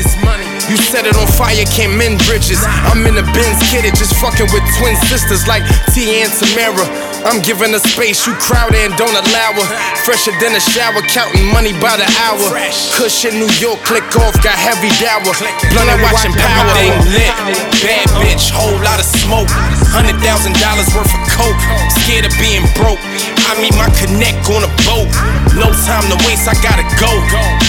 [0.70, 2.64] You set it on fire, can't mend bridges.
[2.66, 7.12] I'm in the Benz kitted, just fucking with twin sisters like T and Tamera.
[7.24, 9.68] I'm giving her space, you crowd and don't allow her.
[10.04, 12.52] Fresher than a shower, counting money by the hour.
[12.92, 15.24] Cushion New York, click off, got heavy dower.
[15.72, 16.68] Blunt and watching power.
[16.68, 17.34] Everything lit,
[17.80, 19.48] bad bitch, whole lot of smoke.
[19.96, 21.60] Hundred thousand dollars worth of coke.
[22.04, 23.00] Scared of being broke.
[23.48, 25.08] I meet my connect on a boat.
[25.56, 27.12] No time to waste, I gotta go.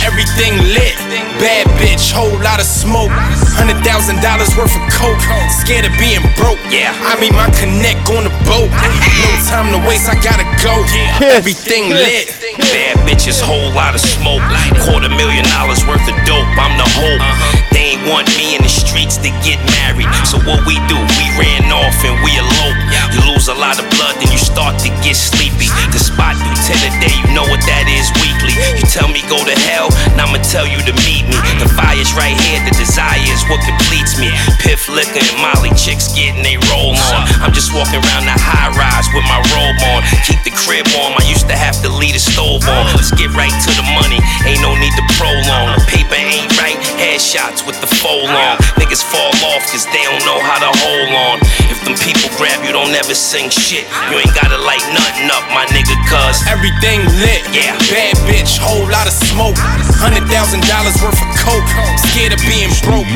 [0.03, 0.99] Everything lit,
[1.39, 3.13] bad bitch, whole lot of smoke.
[3.55, 5.21] Hundred thousand dollars worth of coke.
[5.63, 6.59] Scared of being broke.
[6.75, 8.73] Yeah, I meet my connect on a boat.
[8.75, 10.73] No time to waste, I gotta go.
[10.93, 11.37] Yeah.
[11.37, 12.33] Everything lit.
[12.59, 14.43] Bad bitches, whole lot of smoke.
[14.85, 16.49] Quarter million dollars worth of dope.
[16.57, 17.21] I'm the hope.
[17.21, 17.64] Ain't
[18.09, 20.09] want me in the streets to get married.
[20.29, 20.97] So what we do?
[20.97, 22.81] We ran off and we elope.
[23.13, 25.69] You lose a lot of blood, then you start to get sleepy.
[25.93, 28.55] The spot do 10 a day, you know what that is weekly.
[28.77, 31.39] You tell me go to hell, now I'ma tell you to meet me.
[31.61, 34.33] The fire's right here, the desire is what completes me.
[34.61, 37.21] Piff liquor and Molly chicks getting they roll on.
[37.41, 40.01] I'm just walking around the high rise with my robe on.
[40.27, 42.91] Keep the crib warm, I used to have to leave the stove on.
[42.95, 45.79] Let's get right to the money, ain't no need to prolong.
[45.79, 48.57] The paper ain't right, headshots with the fold on.
[48.81, 51.37] Niggas fall off cause they don't know how to hold on.
[51.71, 53.87] If them people grab you, don't ever sing shit.
[54.11, 57.43] You ain't gotta light nothing up, my nigga, cuz everything lit.
[57.55, 59.59] Yeah, bad bitch, whole lot of smoke.
[60.01, 61.69] Hundred thousand dollars worth of coke.
[62.11, 63.09] Scared of being broke.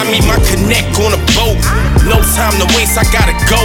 [0.00, 1.58] I mean, my connect on a boat.
[2.04, 3.60] No time to waste, I gotta go.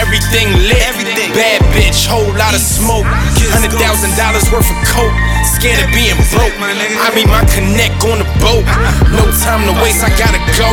[0.00, 0.82] Everything lit.
[0.88, 1.30] Everything.
[1.32, 3.06] Bad bitch, whole lot of smoke.
[3.52, 5.14] Hundred thousand dollars worth of coke.
[5.62, 6.50] Scared of being broke.
[6.58, 8.66] I mean, my connect on the boat.
[9.14, 10.66] No time to waste, I gotta go.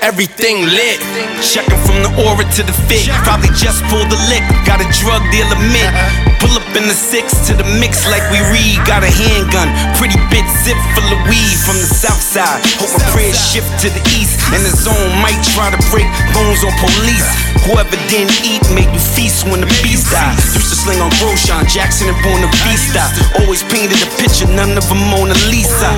[0.00, 0.96] Everything lit.
[1.44, 3.04] Checking from the aura to the fit.
[3.20, 4.40] Probably just pulled the lick.
[4.64, 5.92] Got a drug dealer mint.
[6.40, 8.78] Pull in the six to the mix like we read.
[8.86, 9.70] Got a handgun.
[9.96, 12.60] Pretty bit zip full of weed from the south side.
[12.78, 14.38] Hope my prayers shift to the east.
[14.54, 17.28] And the zone might try to break bones on police.
[17.68, 20.36] Whoever didn't eat made you feast when the beast died.
[20.56, 23.04] Used to sling on Grosjean, Jackson and Buena Vista.
[23.42, 25.90] Always painted a picture, none of them Mona Lisa.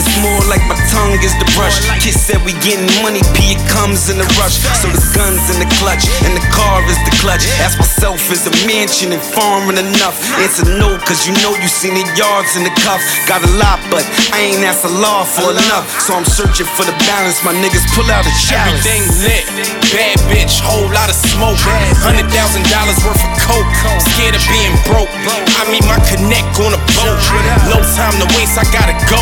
[0.00, 1.78] It's more like my tongue is the brush.
[2.02, 4.58] Kiss said we getting money, P it comes in a rush.
[4.82, 7.46] So the guns in the clutch, and the car is the clutch.
[7.62, 10.16] Ask myself, is a mansion and foreign enough?
[10.38, 13.02] Answer no, cause you know you seen the yards in the cuff.
[13.26, 15.86] Got a lot, but I ain't asked the law for enough.
[15.98, 17.42] So I'm searching for the balance.
[17.42, 18.86] My niggas pull out a chalice.
[18.86, 19.44] Everything lit,
[19.90, 21.58] bad bitch, whole lot of smoke.
[22.00, 23.68] Hundred thousand dollars worth of coke.
[24.14, 25.10] Scared of being broke.
[25.58, 27.18] I mean, my connect on a boat.
[27.66, 29.20] No time to waste, I gotta go.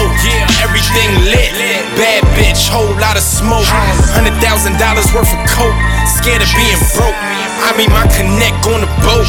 [0.60, 1.50] Everything lit,
[1.96, 3.66] bad bitch, whole lot of smoke.
[4.12, 5.76] Hundred thousand dollars worth of coke.
[6.20, 7.16] Scared of being broke.
[7.58, 9.26] I mean, my connect on the boat.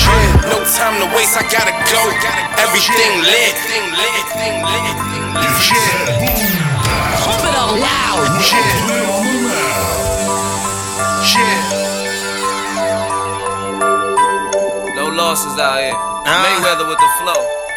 [0.48, 2.02] No time to waste, I gotta go.
[2.58, 3.54] Everything lit.
[7.22, 8.26] Pump it all loud.
[14.96, 15.94] No losses out here.
[16.26, 17.69] Mayweather with the flow.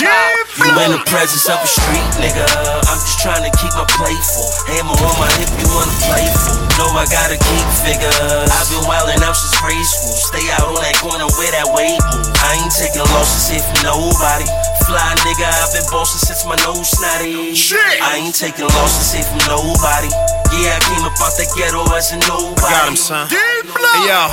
[0.00, 2.48] You in the presence of a street nigga.
[2.88, 4.48] I'm just trying to keep my plate full.
[4.72, 6.56] Hammer on my hip, you wanna play full.
[6.80, 8.16] Know I gotta keep figures.
[8.48, 10.16] I've been wildin' out since grade school.
[10.16, 12.32] Stay out on that corner where that weight move.
[12.40, 14.48] I ain't taking losses here from nobody.
[14.88, 17.52] Fly nigga, I've been bossing since my nose snotty.
[17.52, 18.00] Shit.
[18.00, 20.08] I ain't taking losses here from nobody.
[20.56, 22.56] Yeah, I came up out the ghetto as a nobody.
[22.56, 23.28] Got him, son.
[23.28, 23.62] Hey,
[24.02, 24.26] yo,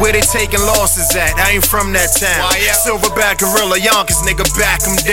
[0.00, 1.36] where they taking losses at?
[1.36, 2.48] I ain't from that town.
[2.72, 5.07] Silverback gorilla, Yonkers, nigga, back 'em down.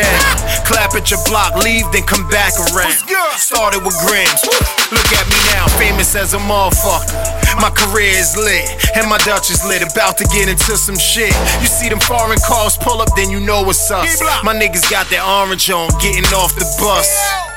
[0.66, 2.92] Clap at your block, leave, then come back around.
[3.38, 4.44] Started with grams.
[4.92, 7.16] Look at me now, famous as a motherfucker.
[7.62, 8.68] My career is lit,
[8.98, 9.82] and my Dutch is lit.
[9.82, 11.34] About to get into some shit.
[11.62, 14.06] You see them foreign cars pull up, then you know what's up.
[14.44, 17.55] My niggas got that orange on, getting off the bus.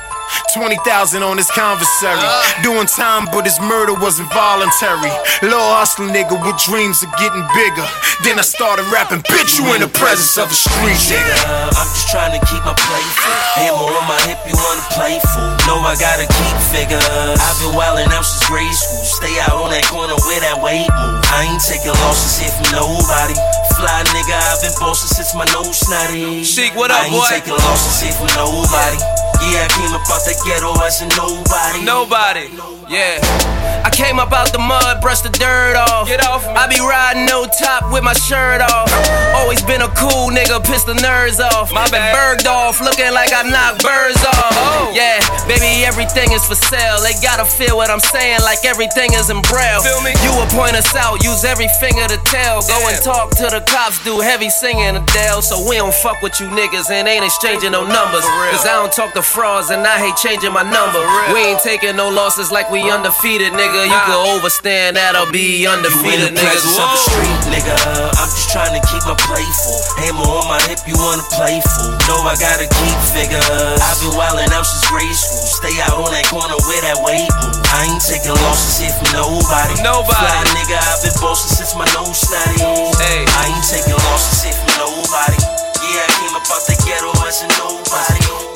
[0.54, 2.16] 20,000 on this conversary.
[2.62, 5.12] Doing time, but his murder wasn't voluntary.
[5.44, 7.86] Low hustler nigga with dreams of getting bigger.
[8.24, 11.22] Then I started rapping, bitch, you in the presence of a street nigga.
[11.22, 11.78] nigga.
[11.78, 13.38] I'm just trying to keep my plate full.
[13.60, 15.52] Hammer on my hip, you wanna play fool.
[15.68, 17.04] Know I gotta keep figures.
[17.38, 19.04] I've been wildin' out since grade school.
[19.04, 21.22] Stay out on that corner where that weight move.
[21.30, 23.36] I ain't taking losses here from nobody.
[23.76, 26.42] Fly nigga, I've been bossing since my nose snotty.
[26.42, 27.28] Sheek, what up, I ain't boy?
[27.28, 29.27] taking losses here from nobody.
[29.40, 31.84] Yeah, I came about the ghetto as a nobody.
[31.84, 32.46] Nobody,
[32.88, 33.68] yeah.
[33.84, 36.08] I came up out the mud, brushed the dirt off.
[36.08, 36.52] Get off me.
[36.58, 38.90] I be riding no top with my shirt off.
[39.38, 41.72] Always been a cool nigga, piss the nerves off.
[41.72, 42.02] My been
[42.46, 44.52] off, looking like I knocked birds off.
[44.52, 44.92] Oh.
[44.92, 46.98] Yeah, baby, everything is for sale.
[47.00, 49.80] They gotta feel what I'm saying, like everything is in braille.
[49.80, 50.12] Feel me?
[50.26, 52.66] You will point us out, use every finger to tell.
[52.66, 55.42] Go and talk to the cops, do heavy singing Adele.
[55.42, 58.26] So we don't fuck with you niggas and ain't exchanging no numbers.
[58.50, 61.04] Cause I don't talk to frauds and I hate changing my number.
[61.36, 63.84] We ain't taking no losses like we undefeated, nigga.
[63.84, 66.48] You can overstand that I'll be undefeated, nigga.
[66.48, 67.76] presence the street, nigga.
[68.16, 69.76] I'm just trying to keep my playful.
[70.00, 71.92] Hammer on my hip, you wanna playful.
[72.08, 73.44] No, I gotta keep figures.
[73.84, 75.44] I've been wildin' out since grade school.
[75.60, 77.60] Stay out on that corner where that weight move.
[77.76, 79.76] I ain't taking losses here from nobody.
[79.84, 80.16] Nobody.
[80.16, 82.64] Fly nigga, I've been bossing since my nose snotty.
[82.96, 83.28] Hey.
[83.28, 85.36] I ain't taking losses here from nobody.
[85.84, 88.47] Yeah, I came about the ghetto as a nobody.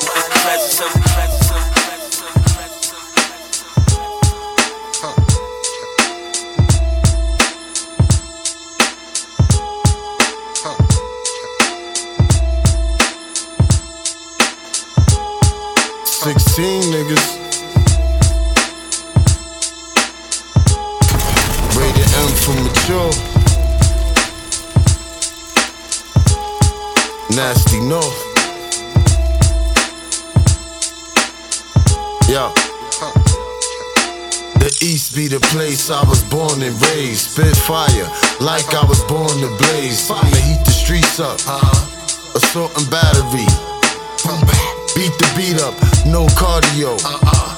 [16.23, 17.25] Sixteen niggas.
[21.77, 23.11] Rated M for mature.
[27.29, 28.32] Nasty North.
[32.33, 32.49] Yeah.
[34.57, 37.37] The East be the place I was born and raised.
[37.37, 38.09] Spit fire
[38.41, 40.09] like I was born to blaze.
[40.09, 41.37] To heat the streets up.
[42.33, 43.45] Assault and battery.
[44.97, 45.77] Beat the beat up,
[46.09, 46.97] no cardio.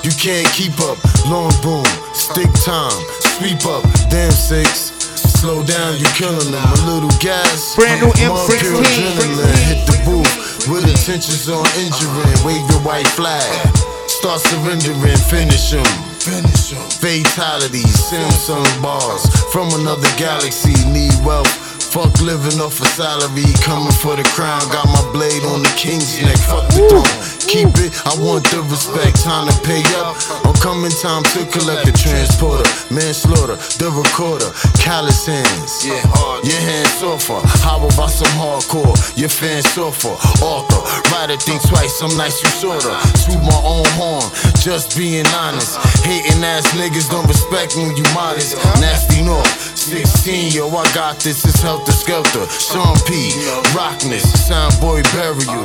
[0.03, 0.99] You can't keep up.
[1.23, 2.99] Long boom, stick time,
[3.39, 3.87] sweep up.
[4.11, 4.91] Damn six.
[5.39, 6.59] Slow down, you're killing them.
[6.59, 7.79] A little gas.
[7.79, 9.07] Brand new more pure M16.
[9.07, 9.55] adrenaline.
[9.71, 12.35] Hit the booth with intentions on injuring.
[12.43, 13.84] Wave your white flag.
[14.25, 15.85] Start surrendering, finish him.
[16.17, 16.81] Finish him.
[16.97, 19.21] Fatalities, Samsung bars
[19.53, 20.73] from another galaxy.
[20.89, 21.74] Need wealth.
[21.95, 24.59] Fuck living off a salary, coming for the crown.
[24.67, 26.35] Got my blade on the king's neck.
[26.43, 27.35] Fuck the throne.
[27.47, 29.23] Keep it, I want the respect.
[29.23, 30.19] Time to pay up.
[30.43, 32.67] I'm coming time to collect the transporter.
[32.91, 34.51] Manslaughter, the recorder.
[34.75, 35.87] Callous hands.
[35.87, 36.03] Yeah,
[36.43, 37.39] Your hands suffer.
[37.63, 38.91] How about some hardcore?
[39.15, 40.19] Your fans suffer.
[40.43, 40.83] Author,
[41.15, 42.03] writer, think twice.
[42.03, 42.91] I'm nice, you sorta.
[43.23, 44.27] Toot my own horn,
[44.59, 45.79] just being honest.
[46.03, 48.59] Hating ass niggas don't respect me, you modest.
[48.83, 51.45] Nasty North, 16, yo, I got this.
[51.45, 52.49] It's helter skelter.
[52.49, 53.29] Sean P,
[53.77, 55.61] Rockness, Soundboy Burial.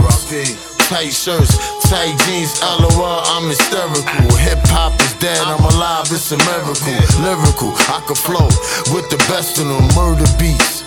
[0.93, 1.57] Tight shirts,
[1.89, 4.37] tight jeans, LOL, I'm hysterical.
[4.37, 6.75] Hip hop is dead, I'm alive, it's a miracle.
[7.21, 8.49] Lyrical, I can flow
[8.91, 9.85] with the best of them.
[9.95, 10.83] Murder beats,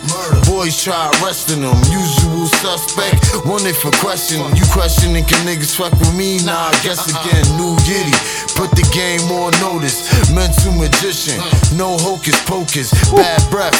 [0.49, 1.77] boys try arresting them.
[1.93, 4.49] Usual suspect, wanted for questioning.
[4.57, 6.41] You questioning, can niggas fuck with me?
[6.43, 8.17] Nah, I guess again, new giddy.
[8.57, 10.09] Put the game on notice.
[10.33, 11.37] Mental magician,
[11.77, 12.89] no hocus pocus.
[13.13, 13.77] Bad breath,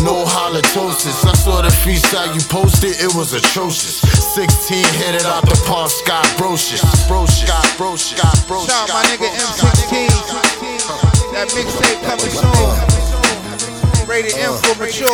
[0.00, 1.24] no halitosis.
[1.28, 4.00] I saw the freestyle you posted, it was atrocious.
[4.34, 6.80] 16 hit it out the park, Scott Brosius.
[6.80, 8.72] Scott Brosius, Scott Brosius.
[8.72, 9.28] Shout out my nigga
[9.74, 11.32] M16.
[11.32, 14.08] That mixtape coming soon.
[14.08, 15.08] Rated M for mature.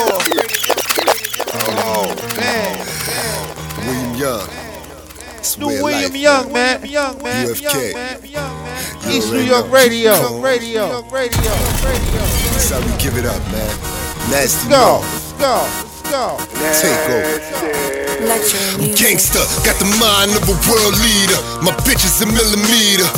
[1.83, 2.87] Oh man.
[3.87, 4.49] William Young.
[5.59, 6.85] New William Young, man.
[6.87, 7.47] Young, man.
[7.47, 7.95] UFK.
[9.05, 10.41] You East New already York know.
[10.41, 10.91] Radio.
[11.01, 11.01] Radio.
[11.11, 11.53] Radio.
[11.89, 12.23] Radio.
[12.53, 13.73] That's how we give it up, man.
[14.31, 15.01] Nasty Go.
[15.01, 15.39] North.
[15.39, 15.67] Go.
[16.11, 16.37] Go.
[16.77, 18.01] Take over.
[18.21, 21.41] Lecturing Gangster, got the mind of a world leader.
[21.65, 23.09] My bitch is a millimeter.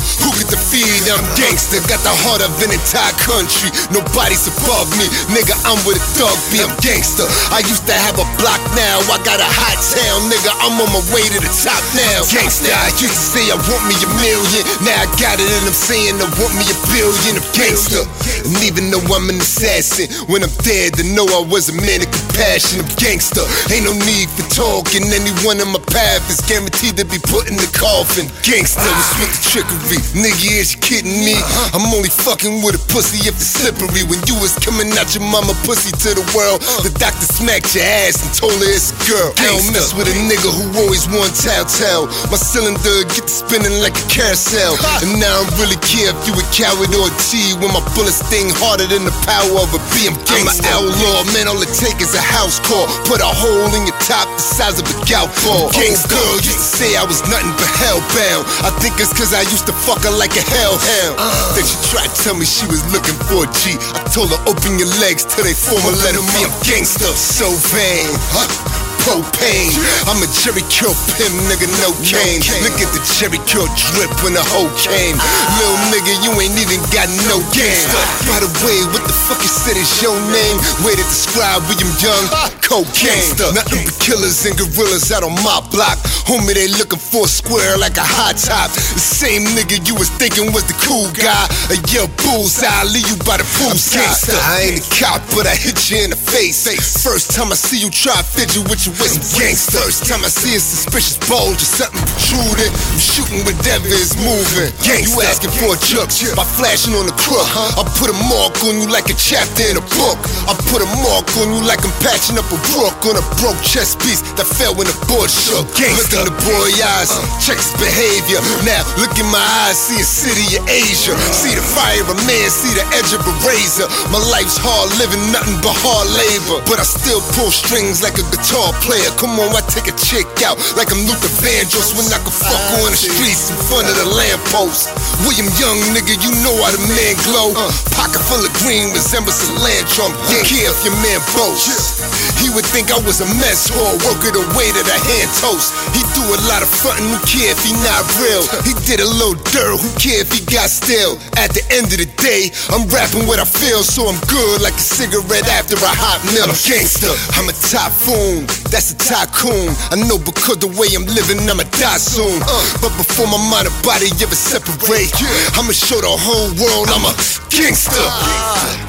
[0.49, 1.07] Defeat?
[1.07, 3.71] I'm gangster, got the heart of an entire country.
[3.93, 5.07] Nobody's above me.
[5.31, 6.59] Nigga, I'm with a dog be.
[6.59, 7.27] I'm gangster.
[7.51, 8.99] I used to have a block now.
[9.07, 10.27] I got a hot town.
[10.27, 12.25] Nigga, I'm on my way to the top now.
[12.27, 14.63] Gangster, I used to say I want me a million.
[14.83, 17.39] Now I got it and I'm saying I want me a billion.
[17.39, 18.03] I'm gangster.
[18.43, 22.03] And even though I'm an assassin, when I'm dead, to know I was a man
[22.03, 22.83] of compassion.
[22.83, 23.45] I'm gangster.
[23.71, 25.05] Ain't no need for talking.
[25.07, 28.27] Anyone in my path is guaranteed to be put in the coffin.
[28.41, 29.99] Gangster was with the trickery.
[30.17, 31.35] Nigga, is you kidding me?
[31.35, 31.77] Uh-huh.
[31.77, 34.07] I'm only fucking with a pussy if it's slippery.
[34.07, 36.81] When you was coming out your mama pussy to the world, uh.
[36.87, 39.29] the doctor smacked your ass and told her it's a girl.
[39.43, 42.07] I don't mess with a nigga who always want telltale.
[42.31, 44.79] My cylinder get to spinning like a carousel.
[45.03, 47.83] And now I don't really care if you a coward or a T when my
[47.93, 50.07] bullets sting harder than the power of a B.
[50.07, 50.63] I'm gangsta.
[50.71, 51.45] I'm an outlaw, man.
[51.51, 52.87] All it take is a house call.
[53.05, 55.67] Put a hole in your top the size of a gout ball.
[55.75, 58.45] Gangsta girl used to say I was nothing but hellbound.
[58.61, 61.19] I think it's cause I used to fuck her like a hellhound.
[61.19, 61.55] Uh-huh.
[61.55, 63.75] Then she tried to tell me she was looking for a G.
[63.91, 66.47] I told her open your legs till they form a letter me.
[66.47, 68.07] I'm gangsta, so vain.
[68.31, 68.82] Huh?
[69.03, 69.75] Propane.
[70.07, 72.39] I'm a Jheri curl pimp, nigga, no cane.
[72.63, 75.19] Look at the Jheri curl drip when the hoe came.
[75.59, 77.83] Little nigga, you ain't even got no game.
[78.31, 80.55] By the way, what the fuck you said is your name?
[80.87, 82.25] Way to describe William Young?
[82.63, 83.35] Cocaine.
[83.51, 85.99] Nothing but killers and gorillas out on my block.
[86.23, 88.71] Homie, they looking for a square like a hot top.
[88.71, 91.43] The same nigga you was thinking was the cool guy.
[91.67, 94.31] A yeah, bullseye, leave you by the poolside.
[94.31, 96.63] I ain't a cop, but I hit you in the face.
[97.03, 99.79] First time I see you try to fidget with your waist, gangster.
[99.83, 104.71] First time I see a suspicious bulge or something protruding, I'm shooting whatever is moving.
[104.81, 105.13] Gangsta.
[105.13, 107.45] You asking for a chuck by flashing on the crook.
[107.45, 107.81] Uh-huh.
[107.81, 110.17] I put a mark on you like a chapter in a book.
[110.49, 113.59] I put a mark on you like I'm patching up a brook on a broke
[113.61, 115.65] chess piece that fell when the board shook.
[115.77, 115.97] Gangsta.
[115.99, 117.21] Look in the boy eyes, uh.
[117.43, 118.39] check his behavior.
[118.65, 121.13] Now look in my eyes, see a city of Asia.
[121.13, 121.33] Uh.
[121.33, 123.87] See the fire of a man, see the edge of a razor.
[124.09, 126.63] My life's hard living, nothing but hard labor.
[126.65, 129.07] But I still pull strings like a guitar player.
[129.15, 132.63] Come on, I take a chick out like I'm Luther Vandross when I can fuck
[132.83, 134.91] on the streets in front of the lamppost.
[135.23, 137.55] William Young, nigga, you know how the man glow.
[137.95, 140.11] Pocket full of green resembles a land trump.
[140.27, 142.03] Yeah, care if your man boasts.
[142.43, 145.71] He would think I was a mess hall, worker the way that I hand toast.
[145.95, 148.43] He do a lot of frontin', who care if he not real?
[148.67, 151.15] He did a little dirt, who care if he got still?
[151.39, 154.75] At the end of the day, I'm rapping what I feel, so I'm good like
[154.75, 156.43] a cigarette after a hot meal.
[156.43, 158.43] I'm gangster, I'm a typhoon,
[158.73, 159.69] that's a tycoon.
[159.93, 162.41] I know because the way I'm living, I'ma die soon.
[162.41, 165.13] Uh, but before my mind and body ever separate,
[165.53, 167.13] I'ma show the whole world I'm a
[167.53, 168.82] gangster.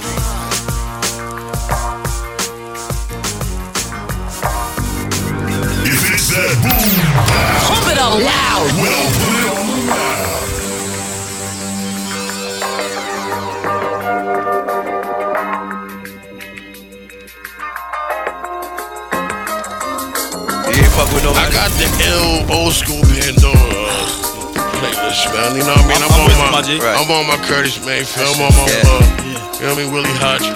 [21.36, 23.88] I got the ill old school Pandora
[24.80, 25.54] playlist, man.
[25.56, 26.00] You know what I mean?
[26.02, 26.78] I'm, I'm on with my, you, my G.
[26.80, 26.96] Right.
[26.98, 28.28] I'm on my Curtis Mayfield.
[28.36, 28.82] I'm on my, Yeah.
[28.86, 29.90] uh, you know what I mean?
[29.92, 30.46] Willie Hutch.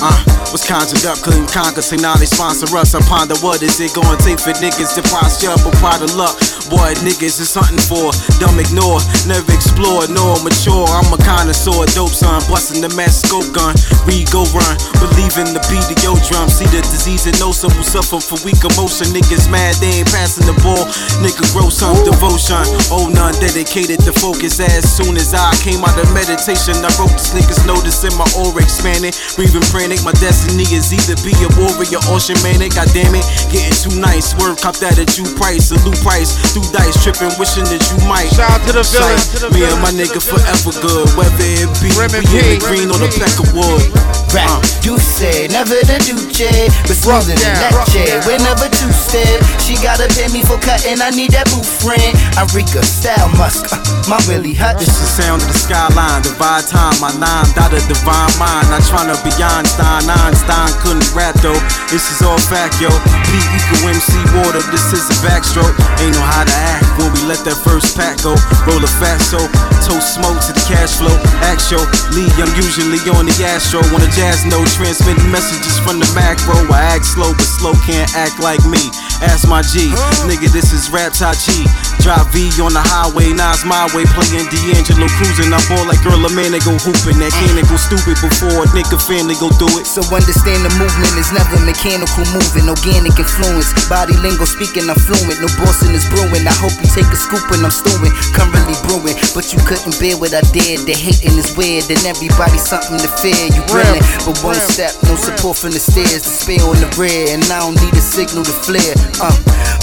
[0.00, 0.14] Uh,
[0.54, 2.94] was conjured up, couldn't conquer, say now they sponsor us.
[2.94, 6.14] I ponder what is it gonna take for niggas to posture up a pot of
[6.14, 6.38] luck.
[6.68, 10.84] Boy, niggas is hunting for, dumb ignore, never explore, nor mature.
[10.84, 13.72] I'm a connoisseur, dope son, busting the mass scope gun.
[14.04, 16.52] Read, go run, believing the beat of your drum.
[16.52, 19.08] See the disease and know some who suffer from weak emotion.
[19.16, 20.84] Niggas mad, they ain't passing the ball.
[21.24, 22.60] Nigga grow some devotion.
[22.92, 24.60] Oh, none dedicated to focus.
[24.60, 28.28] As soon as I came out of meditation, I wrote this niggas notice in my
[28.36, 29.16] aura expanding.
[29.40, 32.76] Breathing frantic, my destiny is either be a warrior or shamanic.
[32.76, 34.36] God damn it, getting too nice.
[34.36, 36.36] Word cop that at you price, a loot price.
[36.58, 38.34] Through dice, tripping, wishing that you might.
[38.34, 39.78] Shout out to the Sight, villain, to the Me villain.
[39.78, 41.06] and my nigga forever good.
[41.14, 42.02] Whether it be we
[42.34, 43.86] in the green or the peck of wood.
[44.34, 48.20] Rap, do say, never the Duce, but smoother than that J.
[48.28, 51.00] Whenever two step, she gotta pay me for cutting.
[51.00, 52.12] I need that boo friend.
[52.36, 54.84] i Arika, style musk, uh, my Willie Hutch.
[54.84, 56.92] This is sound of the skyline, divide time.
[57.00, 58.68] My line, dot a divine mind.
[58.68, 60.04] Not trying to be Einstein.
[60.04, 61.56] Einstein couldn't rap though.
[61.88, 62.92] This is all fact, yo.
[63.24, 64.60] P equal MC water.
[64.68, 65.72] This is a backstroke.
[66.04, 68.32] Ain't no how to act when we let that first pack go.
[68.64, 69.38] Roll a fat so
[69.84, 71.12] toast smoke to the cash flow.
[71.44, 71.84] Actual
[72.16, 73.84] Lee, I'm usually on the Astro.
[73.92, 76.56] On a jazz note, transmitting messages from the macro.
[76.72, 78.80] I act slow, but slow can't act like me.
[79.20, 79.90] Ask my G,
[80.30, 81.66] nigga, this is Rap Tai Chi.
[81.98, 84.06] Drive V on the highway, it's my way.
[84.14, 85.50] Playing D'Angelo cruising.
[85.50, 87.18] I'm ball like girl, a man, they go hooping.
[87.18, 89.86] That cannon go stupid before a nigga family go do it.
[89.90, 93.74] So understand the movement is never mechanical moving, organic influence.
[93.90, 95.42] Body lingo speaking, I'm fluent.
[95.42, 96.37] No bossing is brewing.
[96.46, 98.12] I hope you take a scoop when I'm stewing.
[98.34, 100.84] Currently brewing, but you couldn't bear what I did.
[100.84, 103.38] The hating is weird, and everybody something to fear.
[103.50, 106.22] You grinning, but one step, no support from the stairs.
[106.22, 108.94] The spear on the rear, and I don't need a signal to flare.
[109.18, 109.34] Uh,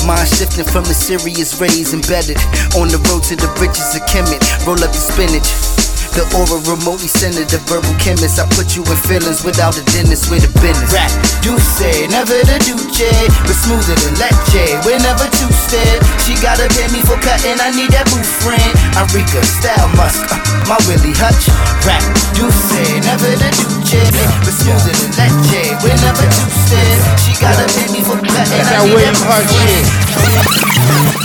[0.05, 2.37] mind shifting from the serious rays embedded
[2.77, 4.41] on the road to the riches of Kemet.
[4.65, 5.84] Roll up the spinach.
[6.15, 8.39] The aura remotely centered, the verbal chemist.
[8.39, 10.87] I put you in feelings without a dentist with a business.
[10.95, 11.11] Rap,
[11.43, 13.11] do say, never the Duce,
[13.43, 14.79] but smoother than Leche.
[15.03, 17.59] never two step, she gotta pay me for cutting.
[17.59, 18.71] I need that boo friend.
[18.95, 20.39] Arika, style musk, uh,
[20.71, 21.51] my Willie Hutch.
[21.83, 21.99] Rap,
[22.31, 23.99] do say, never the Duce,
[24.39, 25.75] but smoother than Leche.
[25.99, 26.95] never two step,
[27.27, 28.63] she gotta pay me for cutting.
[28.63, 30.05] I that need William boo friend.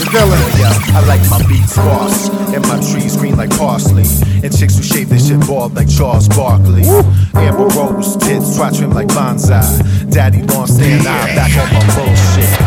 [0.03, 0.41] The villain.
[0.59, 4.05] Yeah, I like my beats sparse and my trees green like parsley.
[4.43, 6.85] And chicks who shave their shit bald like Charles Barkley.
[7.35, 10.11] Amber Rose, tits, try trim like bonsai.
[10.11, 12.60] Daddy long stand eye back up on my bullshit.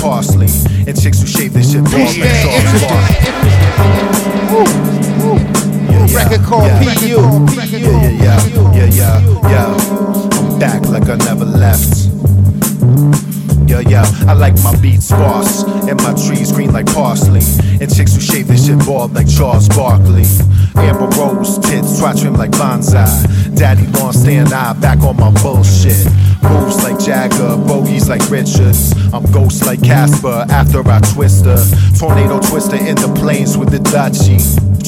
[0.00, 0.48] Parsley.
[0.86, 3.38] And chicks who shave their shit bald like Charles Barkley.
[6.14, 7.20] Record called PU.
[7.58, 8.40] Yeah, yeah, yeah,
[8.74, 9.20] yeah, yeah,
[9.50, 9.76] yeah.
[10.38, 12.08] I'm back like I never left.
[13.68, 17.42] Yeah, yeah, I like my beats sparse and my trees green like parsley.
[17.80, 20.24] And chicks who shave their shit bald like Charles Barkley.
[20.76, 23.54] Amber Rose, tits, try trim like bonsai.
[23.54, 26.06] Daddy long stand eye back on my bullshit.
[26.42, 28.92] Moves like Jagger, bogeys like Richards.
[29.12, 31.62] I'm ghost like Casper after I twist her.
[31.98, 34.38] Tornado twister in the plains with the Dutchie.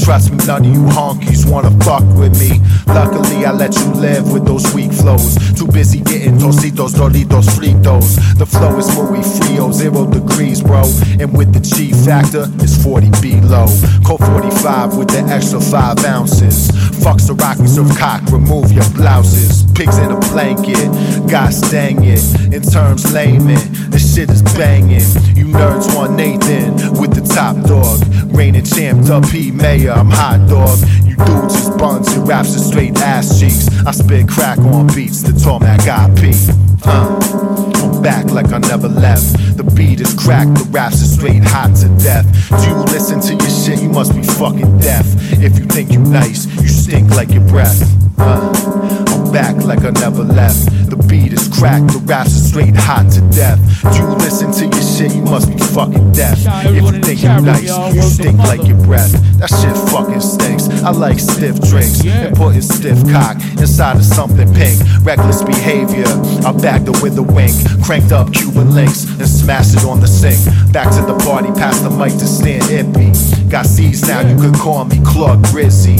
[0.04, 2.60] Trust me, none of you honkies wanna fuck with me.
[2.86, 5.36] Luckily, I let you live with those weak flows.
[5.58, 8.16] Too busy getting tositos, doritos, fritos.
[8.38, 10.82] The flow is muy frio, zero degrees, bro.
[11.18, 13.66] And with the G factor, it's 40 below.
[14.10, 16.66] Cold 45 with the extra 5 ounces.
[16.98, 19.62] Fucks the rock, of cock, remove your blouses.
[19.70, 20.90] Pigs in a blanket,
[21.30, 22.18] gosh dang it.
[22.52, 25.06] In terms layman, this shit is banging.
[25.38, 28.02] You nerds want Nathan with the top dog.
[28.34, 30.76] Reigning champ, up P Mayor, I'm hot dog.
[31.06, 33.68] You dudes just buns, your raps are straight ass cheeks.
[33.86, 36.34] I spit crack on beats, the tarmac IP.
[36.84, 37.14] Uh,
[37.78, 39.39] I'm back like I never left.
[39.60, 42.24] The beat is cracked, the raps are straight hot to death.
[42.48, 43.82] Do you listen to your shit?
[43.82, 45.04] You must be fucking deaf.
[45.32, 47.82] If you think you nice, you stink like your breath.
[48.18, 48.40] Uh,
[49.08, 50.79] I'm back like I never left.
[51.10, 53.58] Beat is cracked, the raps are straight hot to death.
[53.82, 55.12] Do you listen to your shit?
[55.12, 56.38] You must be fucking deaf.
[56.64, 59.10] If you think you nice, you stink like your breath.
[59.42, 60.70] That shit fucking stinks.
[60.84, 64.78] I like stiff drinks and putting stiff cock inside of something pink.
[65.02, 66.06] Reckless behavior.
[66.46, 67.58] I backed her with a wink.
[67.82, 70.38] Cranked up Cuban links and smashed it on the sink.
[70.72, 73.50] Back to the party, pass the mic to Stan Ippy.
[73.50, 75.98] Got C's now, you could call me Claude Grizzy.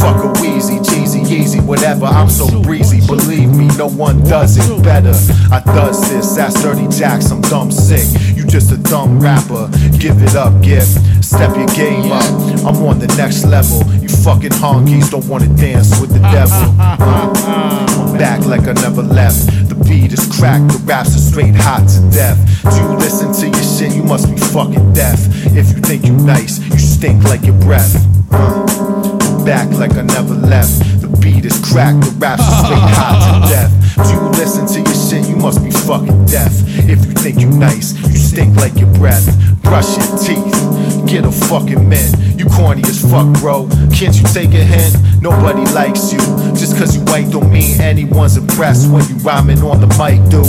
[0.00, 2.06] Fuck a Wheezy, Jeezy, Yeezy, whatever.
[2.06, 5.12] I'm so breezy, believe me, no one does it better.
[5.52, 8.08] I does this, that's Dirty Jacks, I'm dumb sick.
[8.34, 9.68] You just a dumb rapper,
[9.98, 10.96] give it up, gift.
[11.22, 12.24] Step your game up,
[12.64, 13.84] I'm on the next level.
[14.00, 16.74] You fucking honkies don't wanna dance with the devil.
[16.80, 19.68] I'm back like I never left.
[19.68, 22.38] The beat is cracked, the raps are straight hot to death.
[22.62, 23.94] Do you listen to your shit?
[23.94, 25.20] You must be fucking deaf.
[25.54, 27.94] If you think you nice, you stink like your breath.
[28.30, 31.00] Back like I never left.
[31.00, 33.79] The beat is cracked, the raps are straight hot to death.
[33.96, 35.28] Do you listen to your shit?
[35.28, 36.52] You must be fucking deaf.
[36.88, 39.26] If you think you nice, you stink like your breath.
[39.62, 42.16] Brush your teeth, get a fucking mint.
[42.38, 43.68] You corny as fuck, bro.
[43.92, 44.96] Can't you take a hint?
[45.22, 46.18] Nobody likes you.
[46.56, 50.46] Just cause you white don't mean anyone's impressed when you rhyming on the mic, dude.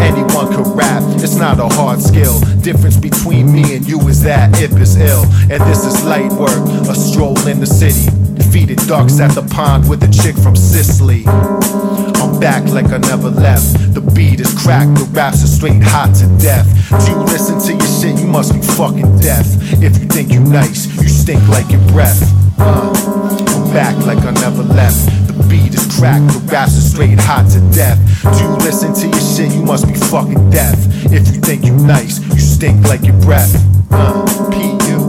[0.00, 2.40] Anyone can rap, it's not a hard skill.
[2.60, 5.24] Difference between me and you is that if it's ill.
[5.50, 8.25] And this is light work, a stroll in the city.
[8.46, 11.24] Defeated ducks at the pond with a chick from Sicily.
[11.26, 13.92] I'm back like I never left.
[13.92, 16.64] The beat is cracked, the raps are straight hot to death.
[17.04, 18.20] Do you listen to your shit?
[18.22, 19.44] You must be fucking deaf.
[19.82, 22.22] If you think you nice, you stink like your breath.
[22.56, 25.04] Uh, I'm back like I never left.
[25.26, 27.98] The beat is cracked, the raps are straight hot to death.
[28.22, 29.52] Do you listen to your shit?
[29.52, 30.78] You must be fucking deaf.
[31.10, 33.52] If you think you nice, you stink like your breath.
[33.90, 34.22] Uh,
[34.54, 35.05] P.U.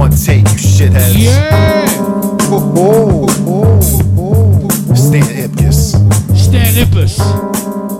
[0.00, 1.12] One take, you shitheads.
[1.14, 1.86] Yeah.
[2.48, 3.80] Oh, oh,
[4.16, 5.90] oh, Stan Ipkiss.
[6.34, 7.16] Stan Ipcus.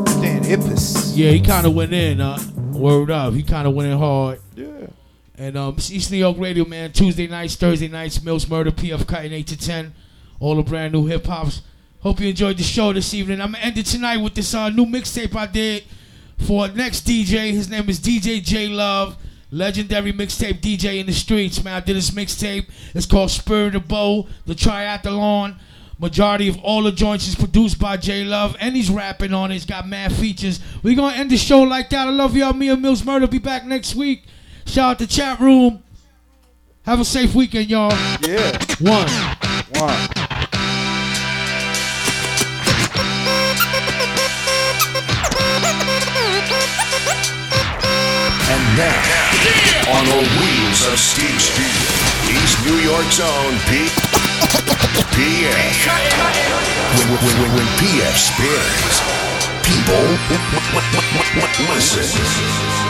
[0.08, 1.12] Stan Ipcus.
[1.14, 2.22] Yeah, he kind of went in.
[2.22, 2.38] Uh,
[2.72, 4.40] word up, he kind of went in hard.
[4.56, 4.86] Yeah.
[5.36, 6.90] And um, it's East New York Radio, man.
[6.92, 9.92] Tuesday nights, Thursday nights, Millz Murda, PF Cuttin 8 to 10.
[10.38, 11.60] All the brand new hip hops.
[12.00, 13.42] Hope you enjoyed the show this evening.
[13.42, 15.84] I'm going to end it tonight with this uh, new mixtape I did
[16.38, 17.50] for next DJ.
[17.50, 19.18] His name is DJ J Love.
[19.52, 21.74] Legendary mixtape DJ in the streets, man.
[21.74, 22.68] I did this mixtape.
[22.94, 25.58] It's called Spirit of Bo, the triathlon.
[25.98, 29.54] Majority of all the joints is produced by J Love, and he's rapping on it.
[29.54, 30.60] He's got mad features.
[30.82, 32.08] We're gonna end the show like that.
[32.08, 32.54] I love y'all.
[32.54, 34.24] Me and Millz Murda be back next week.
[34.64, 35.82] Shout out to chat room.
[36.86, 37.92] Have a safe weekend, y'all.
[38.22, 38.56] Yeah.
[38.80, 39.08] One.
[39.74, 40.08] One.
[48.52, 49.29] And now,
[49.90, 51.34] on the wheels of steel,
[52.30, 53.90] East New York's own P.
[55.14, 55.90] PF.
[56.96, 58.94] When, when, when, when PF spins,
[59.66, 60.06] people
[61.74, 62.89] listen.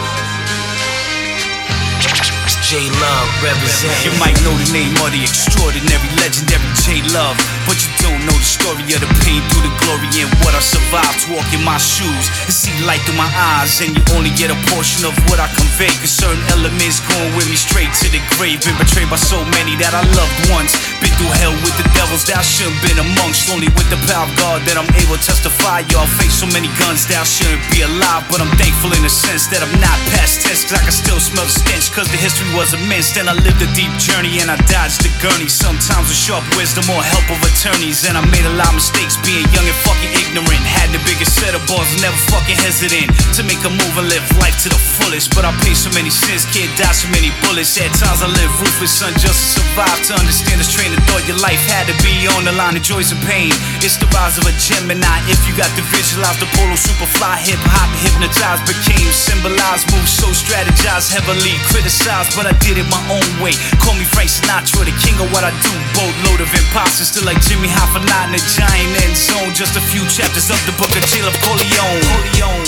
[2.71, 3.91] J Love represent.
[4.07, 7.35] You might know the name of the extraordinary, legendary J Love,
[7.67, 10.63] but you don't know the story of the pain through the glory and what I
[10.63, 13.27] survived to walk in my shoes and see light through my
[13.59, 13.83] eyes.
[13.83, 17.51] And you only get a portion of what I convey, cause certain elements going with
[17.51, 18.63] me straight to the grave.
[18.63, 20.79] Been betrayed by so many that I loved once.
[21.03, 23.51] Been through hell with the devils that I shouldn't been amongst.
[23.51, 25.83] Only with the power of God that I'm able to testify.
[25.91, 29.11] Y'all face so many guns that I shouldn't be alive, but I'm thankful in the
[29.11, 32.21] sense that I'm not past tense, cause I can still smell the stench, cause the
[32.21, 33.17] history was immense.
[33.17, 35.49] Then I lived a deep journey and I dodged the gurney.
[35.49, 39.17] Sometimes with sharp wisdom or help of attorneys, and I made a lot of mistakes
[39.25, 40.65] being young and fucking ignorant.
[40.69, 44.25] Had the biggest set of balls, never fucking hesitant to make a move and live
[44.37, 45.33] life to the fullest.
[45.33, 47.81] But I paid so many sins, kid, died so many bullets.
[47.81, 49.99] At times I live ruthless, son, just to survive.
[50.13, 52.85] To understand this train of thought, your life had to be on the line of
[52.85, 53.57] joys and pain.
[53.81, 55.25] It's the rise of a Gemini.
[55.33, 60.09] If you got the visualize the polo, super fly, hip hop, hypnotized, became symbolized, move
[60.09, 63.55] so strategized, heavily criticized, but I did it my own way.
[63.79, 65.73] Call me Frank Sinatra, the king of what I do.
[65.95, 69.55] Boatload of imposters, still like Jimmy Hoffa, not in the giant end zone.
[69.55, 72.03] Just a few chapters of the book of Caleb Corleone.
[72.35, 72.67] Corleone.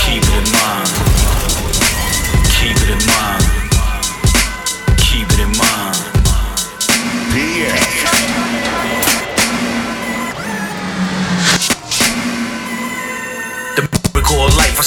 [0.00, 0.90] Keep it in mind.
[2.56, 3.44] Keep it in mind.
[4.96, 5.98] Keep it in mind.
[7.30, 7.99] The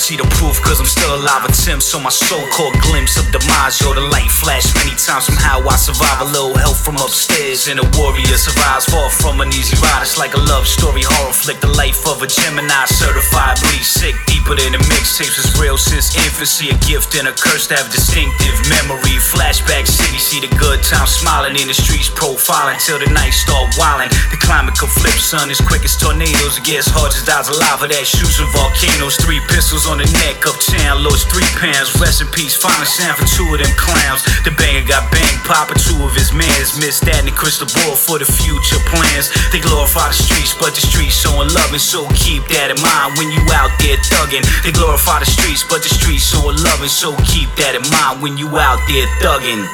[0.04, 1.48] see the proof cause I'm still alive.
[1.48, 3.80] Attempts on my so-called glimpse of demise.
[3.80, 5.32] Yo, the light flashed many times.
[5.32, 7.72] Somehow I survive a little help from upstairs.
[7.72, 10.04] And a warrior survives far from an easy ride.
[10.04, 11.64] It's like a love story, horror flick.
[11.64, 14.20] The life of a Gemini, certified bleed sick.
[14.28, 16.76] Deeper than the mixtapes is real since infancy.
[16.76, 19.16] A gift and a curse to have distinctive memory.
[19.24, 23.72] Flashback city, see the good times smiling in the streets, profiling till the night start
[23.80, 24.12] wilding.
[24.36, 26.60] The climate could flip, son, as quick as tornadoes.
[26.60, 29.16] It gets hard as dies alive that shoots and volcanoes.
[29.16, 30.56] Three pistols on the neck of
[31.04, 31.92] lost three pounds.
[32.00, 34.24] Rest in peace, final sound for two of them clowns.
[34.48, 36.80] The banger got banged, popping two of his mans.
[36.80, 39.30] Missed that the crystal ball for the future plans.
[39.52, 43.20] They glorify the streets, but the streets showing love, and so keep that in mind
[43.20, 44.46] when you out there thugging.
[44.64, 48.24] They glorify the streets, but the streets showing love, and so keep that in mind
[48.24, 49.68] when you out there thugging.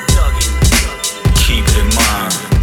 [1.38, 2.59] Keep it in mind.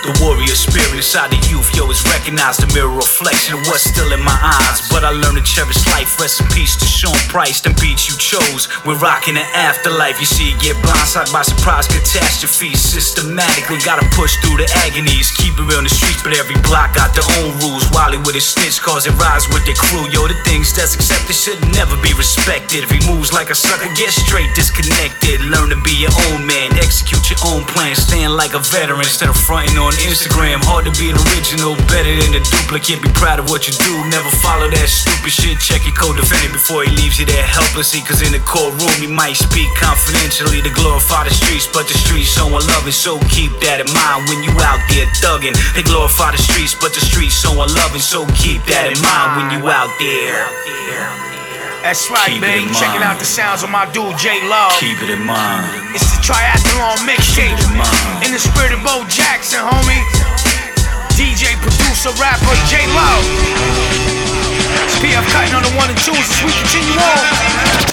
[0.00, 2.64] The warrior spirit inside the youth, yo, is recognized.
[2.64, 4.80] The mirror reflection of what's still in my eyes.
[4.88, 6.16] But I learned to cherish life.
[6.16, 8.64] Rest in peace to Sean Price, them beats you chose.
[8.88, 10.16] We're rocking the afterlife.
[10.16, 12.72] You see, get blindsided by surprise catastrophe.
[12.80, 15.36] Systematically gotta push through the agonies.
[15.36, 17.84] Keep it real in the streets, but every block got their own rules.
[17.92, 20.08] Wally with his snitch, cause it rise with their crew.
[20.08, 22.88] Yo, the things that's accepted should never be respected.
[22.88, 25.44] If he moves like a sucker, get straight disconnected.
[25.52, 27.92] Learn to be your own man, execute your own plan.
[27.92, 30.62] Stand like a veteran instead of fronting on Instagram.
[30.62, 33.02] Hard to be an original, better than a duplicate.
[33.02, 35.58] Be proud of what you do, never follow that stupid shit.
[35.58, 38.04] Check your co-defendant before he leaves you there helplessly.
[38.06, 42.30] Cause in the courtroom, he might speak confidentially to glorify the streets, but the streets
[42.30, 45.56] showing love, and so keep that in mind when you out there thugging.
[45.74, 49.30] They glorify the streets, but the streets showing love, and so keep that in mind
[49.40, 51.39] when you out there.
[51.82, 52.68] That's right, Keep baby.
[52.76, 54.76] Checking out the sounds of my dude J Love.
[54.76, 55.64] Keep it in mind.
[55.96, 57.56] It's the triathlon mixtape.
[58.24, 60.04] In the spirit of Bo Jackson, homie.
[61.16, 63.24] DJ, producer, rapper J Love.
[64.84, 67.89] It's PF Cuttin on the one and twos as we continue on.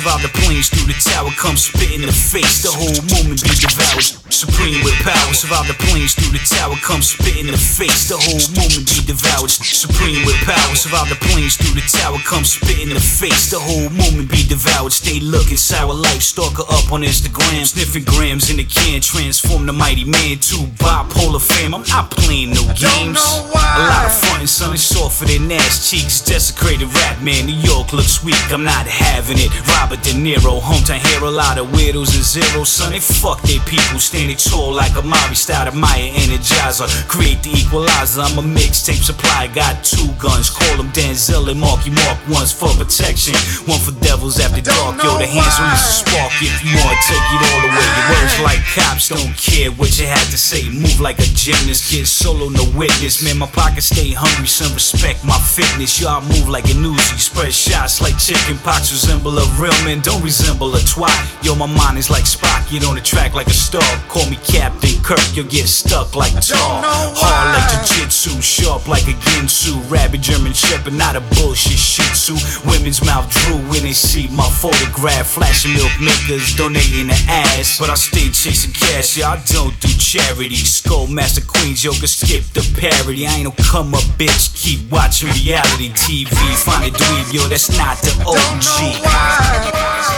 [0.00, 3.52] Survive the planes through the tower, come spit in the face, the whole moment be
[3.52, 4.00] devoured.
[4.32, 8.16] Supreme with power, survive the planes through the tower, come spit in the face, the
[8.16, 9.52] whole moment be devoured.
[9.52, 13.60] Supreme with power, survive the planes through the tower, come spit in the face, the
[13.60, 14.88] whole moment be devoured.
[14.88, 19.76] Stay looking, sour life, stalker up on Instagram, sniffing grams in the can, transform the
[19.76, 21.76] mighty man to bipolar fame.
[21.76, 23.20] I'm not playing no games.
[23.52, 27.44] A lot of frontin', son, it's softer than ass cheeks, desecrated rap man.
[27.44, 29.52] New York looks weak, I'm not having it.
[29.90, 32.92] Robert De Niro, hometown hero, a lot of weirdos and zeros, son.
[32.92, 36.86] They fuck their people, standing tall like a Mari style of Maya Energizer.
[37.08, 39.50] Create the equalizer, I'm a mixtape supplier.
[39.50, 42.22] Got two guns, call them Denzel and Marky Mark.
[42.30, 43.34] One's for protection,
[43.66, 45.02] one for devils after dark.
[45.02, 47.90] Yo, the hands release a spark if you wanna take it all away.
[47.90, 50.70] Your words like cops don't care what you had to say.
[50.70, 53.26] Move like a gymnast, kid solo, no witness.
[53.26, 54.70] Man, my pockets stay hungry, son.
[54.70, 55.98] Respect my fitness.
[55.98, 58.94] Y'all move like a Uzi, spread shots like chicken pox.
[58.94, 61.44] Resemble a real man, don't resemble a twat.
[61.44, 63.82] Yo, my mind is like Spock, on the track like a star.
[64.08, 66.82] Call me Captain Kirk, you'll get stuck like tar.
[66.86, 69.74] Hard like jiu-jitsu, sharp like a Ginsu.
[69.90, 72.34] Rabid German Shepherd, not a bullshit Shih Tzu.
[72.68, 75.34] Women's mouth drew when they see my photograph.
[75.34, 77.78] Flashing milk makers, donating the ass.
[77.78, 80.54] But I stay chasing cash, yeah, I don't do charity.
[80.56, 83.26] Skull Master Queens, yo, can skip the parody.
[83.26, 86.34] I ain't no come up bitch, keep watching reality TV.
[86.62, 89.69] Find a dweeb, yo, that's not the OG.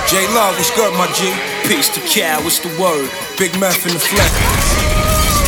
[0.09, 1.33] J Love, what's good, my G?
[1.69, 3.11] Peace to Cal, what's the word?
[3.39, 4.92] Big Meth in the flesh.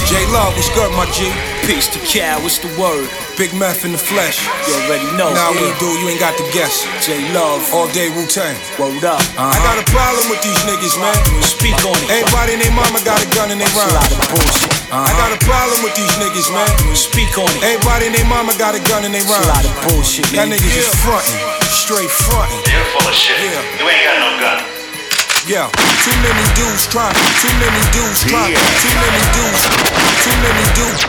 [0.05, 1.33] J Love, what's good, my G?
[1.65, 3.09] Peace to Cal, what's the word?
[3.41, 4.45] Big Meth in the flesh.
[4.69, 5.33] You already know.
[5.33, 5.65] Now yeah.
[5.65, 6.85] we do, you ain't got to guess.
[7.01, 8.55] J Love, All day Wu Tang.
[8.79, 9.19] word up.
[9.35, 9.65] I uh-huh.
[9.65, 11.17] got a problem with these niggas, man.
[11.43, 12.21] Speak on it.
[12.21, 14.21] Everybody and their mama got a gun in their That's a lot rhyme.
[14.21, 14.71] of bullshit.
[14.93, 15.19] I uh-huh.
[15.19, 16.69] got a problem with these niggas, man.
[16.95, 17.65] Speak on it.
[17.65, 19.49] Everybody and their mama got a gun in their That's rhyme.
[19.49, 20.61] a lot of bullshit, That man.
[20.61, 21.41] niggas is frontin',
[21.73, 22.61] straight frontin'.
[22.69, 23.41] You're full of shit.
[23.41, 23.81] Yeah.
[23.81, 24.74] You ain't got no gun.
[25.45, 29.61] Yeah, too many dudes trying, too many dudes trying, too many dudes,
[30.25, 31.05] too many dudes,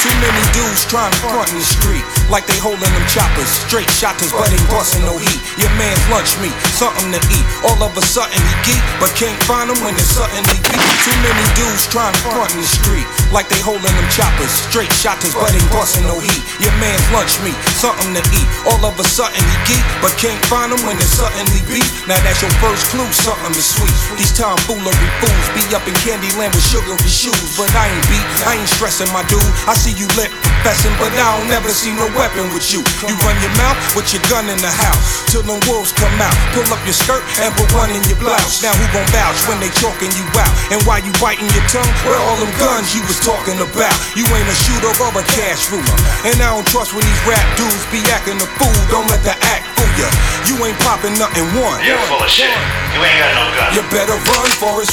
[0.00, 2.00] too many dudes trying to front in the street
[2.32, 5.40] like they holding them choppers, straight shotters, but ain't busting no heat.
[5.60, 7.44] Your man's lunch meat, something to eat.
[7.64, 10.80] All of a sudden he geek, but can't find him when it's something he beat.
[11.04, 14.92] Too many dudes trying to front in the street like they holding them choppers, straight
[14.92, 16.42] shotters, but ain't busting no heat.
[16.60, 18.48] Your man's lunch meat, something to eat.
[18.68, 21.88] All of a sudden he geek, but can't find him when it's something he beat.
[22.04, 23.94] Now your first clue, something is sweet.
[24.14, 28.54] These tomfoolery fools be up in Candyland with sugary shoes, but I ain't beat, I
[28.58, 29.42] ain't stressing my dude.
[29.66, 30.30] I see you lit
[30.68, 32.84] professing, but I don't never see no weapon with you.
[33.06, 36.34] You run your mouth with your gun in the house till the wolves come out.
[36.54, 38.62] Pull up your skirt and put one in your blouse.
[38.62, 40.52] Now who gon' vouch when they chalking you out?
[40.70, 41.90] And why you biting your tongue?
[42.06, 43.96] Where all them guns you was talking about?
[44.14, 45.98] You ain't a shooter or a cash ruler.
[46.28, 48.78] And I don't trust when these rap dudes be acting a fool.
[48.92, 50.08] Don't let the act fool ya.
[50.46, 51.82] You ain't popping nothing one.
[51.82, 51.98] You're
[52.28, 52.50] full of shit.
[52.94, 53.74] You ain't got no gun.
[53.74, 54.84] You better run, run.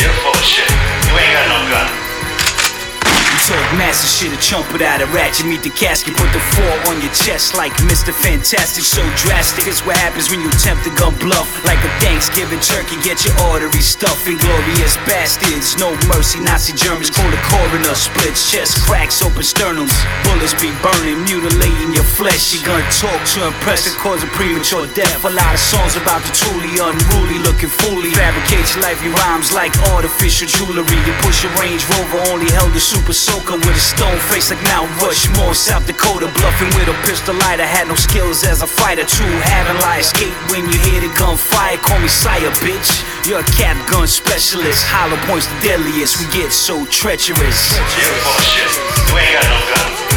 [0.00, 0.70] You're full of shit.
[1.06, 1.97] You ain't got no gun.
[3.48, 5.48] Talk massive shit, a chump without a ratchet.
[5.48, 8.12] Meet the casket, put the four on your chest like Mr.
[8.12, 8.84] Fantastic.
[8.84, 11.48] So drastic, is what happens when you attempt to gun bluff.
[11.64, 14.28] Like a Thanksgiving turkey, get your arteries stuffed.
[14.28, 16.44] Inglorious bastards, no mercy.
[16.44, 17.96] Nazi Germans call the coroner.
[17.96, 19.96] Splits chest, cracks, open sternums.
[20.28, 22.52] Bullets be burning, mutilating your flesh.
[22.52, 25.24] You gonna talk to impress and cause a premature death.
[25.24, 28.12] A lot of songs about the truly unruly, looking fully.
[28.12, 31.00] Fabricate your life, your rhymes like artificial jewelry.
[31.08, 33.16] You push a Range Rover, only held a super
[33.46, 36.26] with a stone face like Mount Rushmore, South Dakota.
[36.26, 37.60] Bluffing with a pistol light.
[37.60, 39.04] I had no skills as a fighter.
[39.04, 41.78] Too having a lie escape when you hear the gunfire.
[41.78, 43.04] Call me sire, bitch.
[43.26, 44.84] You're a cap gun specialist.
[44.86, 46.18] Hollow points the deadliest.
[46.18, 47.78] We get so treacherous.
[47.78, 48.72] You're full of shit.
[49.08, 50.07] You ain't got no gun.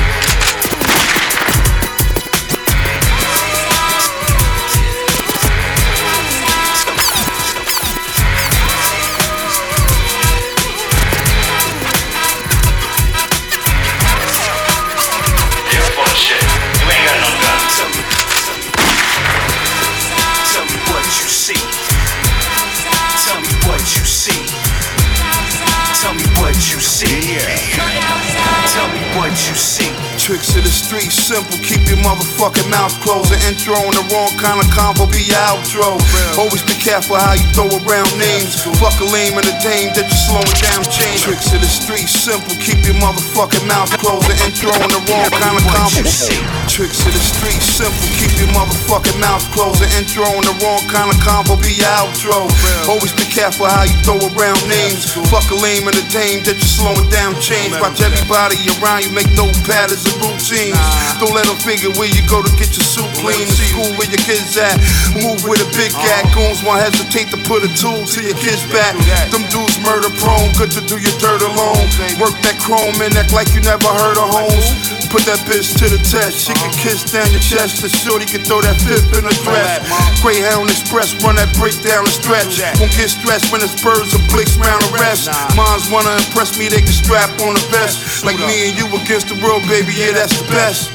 [30.31, 31.59] Tricks of the street, simple.
[31.59, 33.35] Keep your motherfucking mouth closed.
[33.35, 35.99] An intro on the wrong kind of convo be your outro.
[36.39, 38.63] Always be careful how you throw around names.
[38.79, 41.27] Fuck a lame and a dame that you're slowing down change.
[41.27, 42.55] Tricks of the street, simple.
[42.63, 44.31] Keep your motherfucking mouth closed.
[44.31, 45.99] An intro on the wrong kind of convo.
[45.99, 48.07] Tricks of the street, simple.
[48.15, 49.83] Keep your motherfucking mouth closed.
[49.83, 52.47] An intro on the wrong kind of convo be your outro.
[52.87, 55.11] Always be careful how you throw around names.
[55.27, 57.75] Fuck a lame and a dame that you're slowing down change.
[57.83, 60.77] Watch everybody around you make no patterns and routines.
[61.17, 63.49] Don't let them figure where you go to get your suit clean.
[63.49, 64.77] The school where your kids at.
[65.17, 66.29] Move with a big cat.
[66.31, 68.93] Goons won't hesitate to put a tool to your kid's back.
[69.33, 70.53] Them dudes murder prone.
[70.55, 71.83] Good to do your dirt alone.
[72.21, 75.00] Work that chrome and act like you never heard of homes.
[75.11, 76.47] Put that bitch to the test.
[76.47, 76.87] She can uh-huh.
[76.87, 77.83] kiss down your chest.
[77.83, 79.83] The shorty can throw that fifth in a dress.
[80.23, 82.63] Greyhound Express, run that break down and stretch.
[82.79, 85.27] Won't get stressed when it's birds and blicks round the rest.
[85.59, 88.23] Moms wanna impress me, they can strap on the vest.
[88.23, 90.87] Like me and you against the world, baby, yeah, that's the best.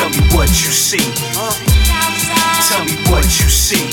[0.00, 1.04] Tell me what you see.
[2.72, 3.84] Tell me what you see.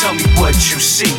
[0.00, 1.12] Tell me what you see.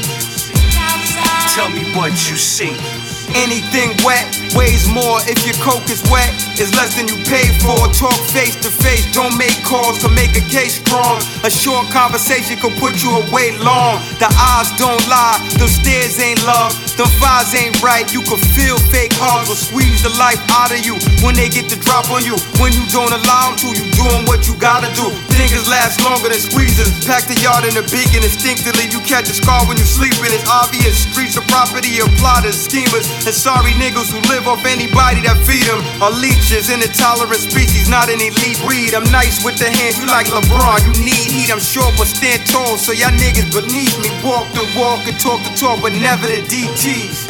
[1.53, 3.00] Tell me what you see.
[3.35, 6.31] Anything wet weighs more if your coke is wet.
[6.59, 7.79] It's less than you paid for.
[7.95, 11.21] Talk face to face, don't make calls to make a case strong.
[11.43, 14.03] A short conversation could put you away long.
[14.19, 16.75] The eyes don't lie, those stares ain't love.
[16.99, 20.83] Them fives ain't right, you can feel fake hearts will squeeze the life out of
[20.83, 22.35] you when they get the drop on you.
[22.59, 25.07] When you don't allow them to, you doing what you gotta do.
[25.39, 26.91] Niggas last longer than squeezers.
[27.07, 28.91] Pack the yard in the beacon instinctively.
[28.91, 30.29] You catch a scar when you sleeping.
[30.29, 31.07] It's obvious.
[31.09, 35.67] Streets are property of plotters, schemers, and sorry niggas who live off anybody that feed
[35.69, 36.69] them are leeches.
[36.73, 38.93] An intolerant species, not an elite breed.
[38.97, 40.81] I'm nice with the hands, you like LeBron.
[40.87, 42.77] You need heat, I'm short but stand tall.
[42.77, 46.41] So y'all niggas beneath me walk the walk and talk the talk, but never the
[46.49, 47.27] DTs.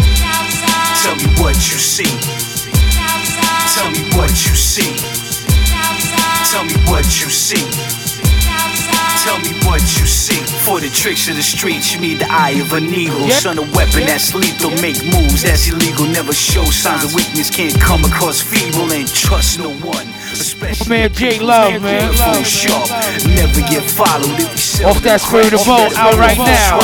[1.04, 2.08] Tell me what you see.
[3.76, 4.96] Tell me what you see.
[6.52, 8.01] Tell me what you see.
[9.22, 10.42] Tell me what you see.
[10.66, 13.30] For the tricks of the streets, you need the eye of an eagle.
[13.30, 14.72] Son, a weapon that's lethal.
[14.82, 16.06] Make moves that's illegal.
[16.08, 17.50] Never show signs of weakness.
[17.50, 20.08] Can't come across feeble and trust no one.
[20.32, 22.14] Especially man J Love, man.
[22.14, 22.88] Full sharp.
[23.36, 26.80] Never get followed if you sell Off that spirit of vote, out right now.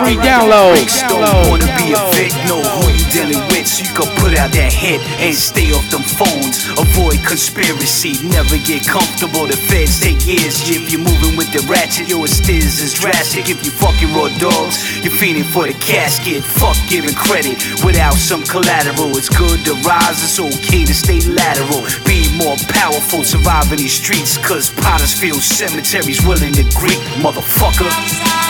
[0.00, 0.80] Free download.
[1.06, 4.50] Don't wanna be a vic, know who you dealing with, so you can put out
[4.56, 6.64] that hit and stay off them phones.
[6.80, 9.46] Avoid conspiracy, never get comfortable.
[9.46, 10.64] The feds take years.
[10.64, 13.48] If you're moving with the ratchet, yo, it is drastic.
[13.48, 16.42] If you fucking raw dogs, you're feeding for the casket.
[16.42, 19.12] Fuck giving credit without some collateral.
[19.16, 21.84] It's good to rise, it's okay to stay lateral.
[22.08, 24.38] Be more powerful, survive in these streets.
[24.38, 26.98] Cause potters feel cemeteries willing to greet.
[27.20, 27.92] Motherfucker,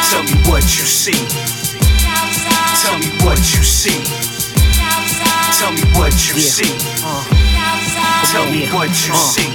[0.08, 1.18] tell me what you see.
[2.80, 3.98] Tell me what you see.
[5.58, 6.70] Tell me what you see.
[7.02, 7.26] Uh.
[8.30, 9.50] Tell me what you see.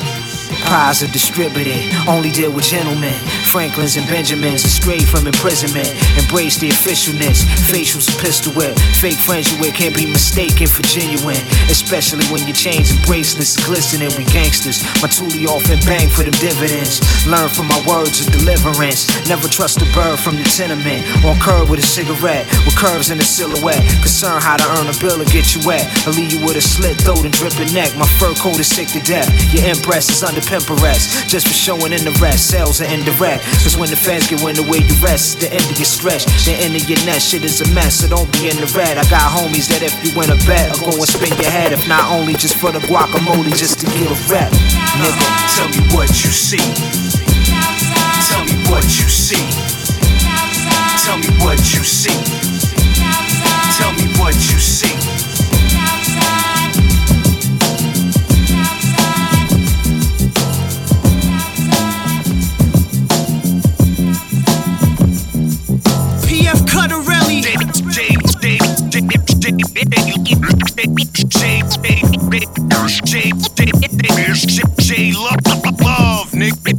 [0.65, 1.77] Pies are distributed,
[2.07, 3.13] only deal with gentlemen.
[3.53, 5.85] Franklins and Benjamins straight from imprisonment.
[6.17, 8.73] Embrace the officialness, facials a pistol whip.
[8.97, 11.37] Fake friends you with can't be mistaken for genuine.
[11.69, 14.09] Especially when your chains and bracelets glistening.
[14.17, 16.97] We gangsters, my toolie off and bang for them dividends.
[17.29, 19.05] Learn from my words of deliverance.
[19.29, 21.05] Never trust a bird from the tenement.
[21.21, 23.85] On curb with a cigarette, with curves in the silhouette.
[24.01, 25.85] Concern how to earn a bill and get you wet.
[26.09, 27.93] I'll leave you with a slit throat and dripping neck.
[28.01, 29.29] My fur coat is sick to death.
[29.53, 31.29] Your impress is under pimperest.
[31.29, 33.42] Just for showing in the rest, sales are indirect.
[33.63, 36.25] Cause when the fans get wind the way you rest, the end of your stretch,
[36.45, 37.31] the end of your nest.
[37.31, 38.97] Shit is a mess, so don't be in the red.
[38.97, 41.71] I got homies that if you win a bet, I'll go and spin your head.
[41.71, 44.51] If not only just for the guacamole, just to get a rep.
[44.99, 46.57] Nigga, Tell me what you see.
[46.57, 49.45] Tell me what you see.
[51.05, 52.17] Tell me what you see.
[53.77, 55.12] Tell me what you see.
[73.13, 73.29] J
[75.13, 76.73] Love, nigga.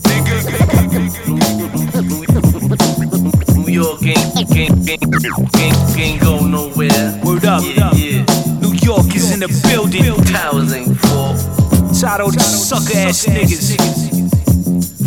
[3.56, 7.20] New York ain't, ain't, ain't, ain't, ain't go nowhere.
[7.24, 7.62] Word up.
[7.62, 8.24] Yeah, yeah.
[8.60, 10.02] New York is in the building.
[10.24, 11.36] Towers ain't fall.
[11.94, 13.76] Tired of these sucker ass niggas.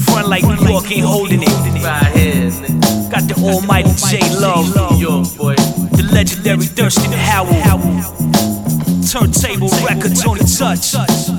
[0.06, 1.50] Front like New York ain't holding it.
[1.84, 3.12] Right here, nigga.
[3.12, 4.74] Got the almighty J Love.
[4.92, 5.56] New York, boy.
[5.56, 8.57] The legendary Thirstin Howl.
[9.08, 10.92] Turntable records on the touch.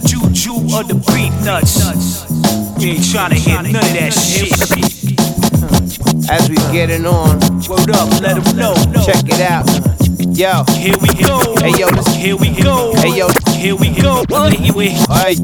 [0.08, 2.24] Juju of the beat nuts.
[2.80, 4.52] You ain't tryna hear none of that shit.
[6.30, 7.38] As we getting on,
[7.68, 8.74] Word up, let 'em know.
[9.04, 9.66] check it out.
[10.34, 11.56] Yo, Here we go.
[11.60, 12.94] Hey, yo, Here we go.
[12.96, 13.28] Hey, yo.
[13.52, 14.24] Here we go.
[14.32, 15.38] Anyway, alright.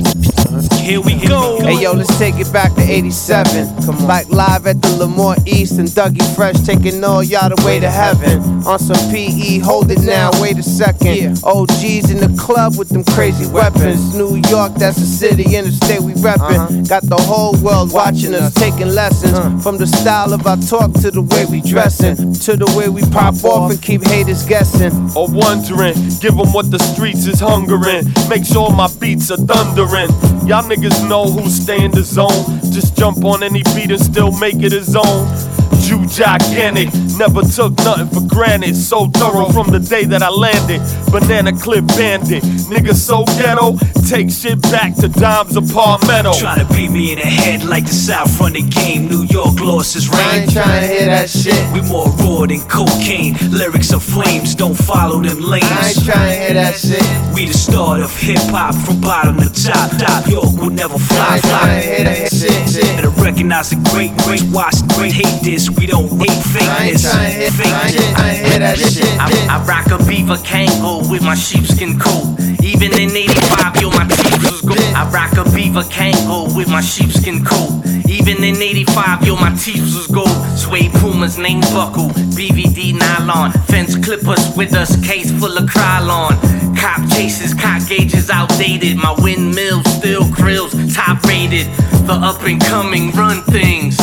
[0.85, 1.59] Here we go.
[1.61, 3.85] Hey yo, let's take it back to 87.
[3.87, 4.07] Come on.
[4.07, 7.91] Like live at the Lamont East and Dougie Fresh taking all y'all the way to
[7.91, 8.41] heaven.
[8.67, 11.41] On some PE, hold it now, wait a second.
[11.43, 14.15] OGs in the club with them crazy weapons.
[14.15, 16.41] New York, that's the city in the state we reppin'.
[16.41, 16.83] Uh-huh.
[16.89, 19.33] Got the whole world watching us, taking lessons.
[19.33, 19.59] Uh.
[19.59, 23.03] From the style of our talk to the way we dressin', to the way we
[23.11, 24.93] pop off and keep haters guessing.
[25.17, 25.95] or wondering.
[26.21, 28.05] Give them what the streets is hungering.
[28.29, 30.11] Make sure my beats are thundering.
[30.47, 32.61] Y'all niggas know who stay in the zone.
[32.73, 35.54] Just jump on any beat and still make it his own.
[35.85, 36.89] Jew gigantic,
[37.19, 38.75] never took nothing for granted.
[38.75, 40.81] So thorough from the day that I landed.
[41.13, 42.43] Banana clip bandit,
[42.73, 43.77] nigga so ghetto.
[44.09, 46.27] Take shit back to Dimes apartment.
[46.41, 49.09] Tryna beat me in the head like the South run the game.
[49.09, 50.21] New York lost his reign.
[50.21, 51.61] I ain't tryna hear that shit.
[51.73, 53.37] We more raw than cocaine.
[53.51, 55.65] Lyrics are flames, don't follow them lanes.
[55.65, 57.05] I ain't tryna hear that shit.
[57.35, 59.91] We the start of hip hop from bottom to top.
[59.99, 61.37] Top York will never fly.
[61.37, 61.41] I fly.
[61.41, 61.61] ain't fly.
[61.61, 62.97] tryna hear that shit, shit.
[62.97, 65.13] Better recognize the great, great, watch the great.
[65.13, 67.07] Hate this, we don't rate fakeness.
[67.07, 69.07] I, ain't, hear that shit.
[69.21, 72.39] I rock a beaver Kangol with my sheepskin coat.
[72.63, 74.81] Even in 85, yo, my teeth was gold.
[74.95, 77.85] I rock a beaver Kangol with my sheepskin coat.
[78.09, 80.29] Even in 85, yo, my teeth was gold.
[80.57, 83.53] Suede Pumas, name buckle, BVD nylon.
[83.69, 86.33] Fence clippers with us, case full of Krylon.
[86.77, 88.97] Cop chases, cock gauges outdated.
[88.97, 91.67] My windmill still grills, top rated.
[92.07, 93.97] The up and coming run things.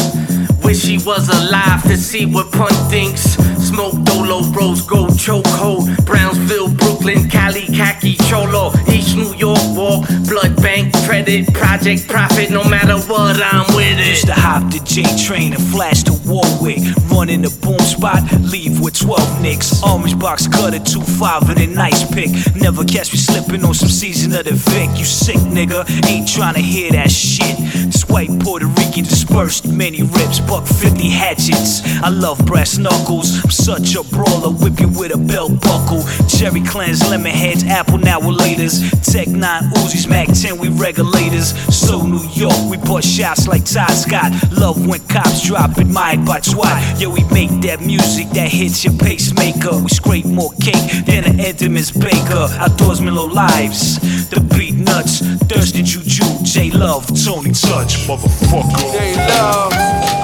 [0.72, 3.51] Wish he was alive to see what Punt thinks.
[3.72, 10.62] Smoke Dolo, Rose Gold, Chokehold, Brownsville, Brooklyn, Cali, Khaki, Cholo, East New York, Walk, Blood
[10.62, 14.08] Bank, Credit, Project Profit, no matter what, I'm with it.
[14.08, 16.80] Used to hop the J train and flash to Warwick.
[17.10, 19.82] Run in the boom spot, leave with 12 nicks.
[19.84, 22.30] Orange box cutter, 2-5 and a nice pick.
[22.58, 24.90] Never catch me slipping on some season of the Vic.
[25.00, 27.56] You sick nigga, ain't trying to hear that shit.
[27.88, 31.82] This white Puerto Rican dispersed many rips, buck 50 hatchets.
[32.04, 33.42] I love brass knuckles.
[33.44, 36.02] I'm such a brawler, whip you with a belt buckle.
[36.28, 38.82] Cherry cleanse, lemon heads, apple now laters.
[39.06, 41.54] Tech 9 Uzis, Mac 10, we regulators.
[41.70, 44.32] So New York, we bust shots like Todd Scott.
[44.52, 47.00] Love when cops drop, admired by twat.
[47.00, 49.78] Yeah, we make that music that hits your pacemaker.
[49.78, 52.50] We scrape more cake than an Entenmann's baker.
[52.58, 55.22] Outdoorsman low lives, the beat nuts.
[55.22, 58.92] Thirstin Juju, J Love, Tony Touch, motherfucker.
[58.98, 59.74] J Love.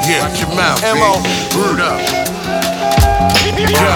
[0.09, 1.21] Yeah, your mouth, Mo.
[1.59, 2.76] Word up.
[3.57, 3.93] Yo.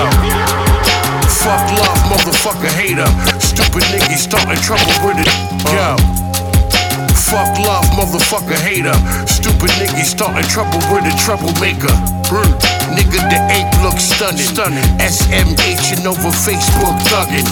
[1.42, 3.08] Fuck love, motherfucker hater.
[3.40, 5.32] Stupid niggas starting trouble with it.
[5.74, 5.96] Yo.
[7.32, 8.94] Fuck love, motherfucker hater.
[9.26, 11.96] Stupid niggas starting trouble with a troublemaker.
[12.30, 12.72] Mm.
[12.96, 14.38] Nigga, the ape looks stunning.
[14.38, 14.84] stunning.
[15.00, 17.48] SMH and over Facebook thugging.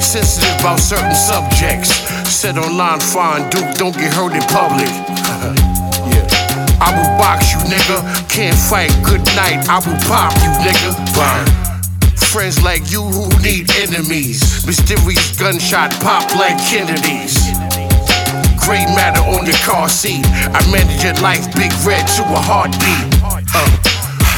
[0.00, 1.90] Sensitive about certain subjects.
[2.28, 4.88] Said online, fine, Duke, don't get hurt in public.
[6.80, 8.00] I will box you, nigga.
[8.28, 9.68] Can't fight, good night.
[9.68, 10.96] I will pop you, nigga.
[11.12, 11.70] Fine.
[12.32, 14.64] Friends like you who need enemies.
[14.66, 17.36] Mysterious gunshot pop like Kennedy's.
[18.64, 20.24] Gray matter on your car seat.
[20.24, 23.20] I manage your life, big red to a heartbeat.
[23.52, 23.66] Uh,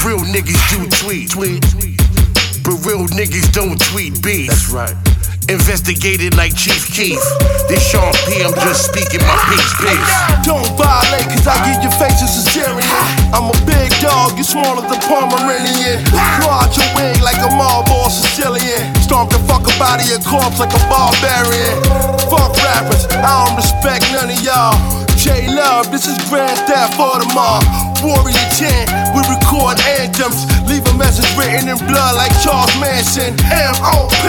[0.06, 1.62] real niggas do tweet, tweet.
[2.64, 4.48] But real niggas don't tweet beef.
[4.48, 4.96] That's right.
[5.48, 7.18] Investigated like Chief Keef.
[7.66, 10.12] This Sean P, I'm just speaking my peace, peace.
[10.46, 12.86] Don't violate, cause I give your face a cesarean.
[13.34, 16.04] I'm a big dog, you smaller than Pomeranian.
[16.38, 18.94] Claw out your wing like a Marlboro Sicilian.
[19.02, 21.74] Stomp the fuck up out of corpse like a barbarian.
[22.30, 24.78] Fuck rappers, I don't respect none of y'all.
[25.18, 27.91] J Love, this is Grand Theft Audemars.
[28.02, 30.42] Warrior 10, we record anthems.
[30.66, 33.30] Leave a message written in blood like Charles Manson.
[33.46, 34.26] M.O.P.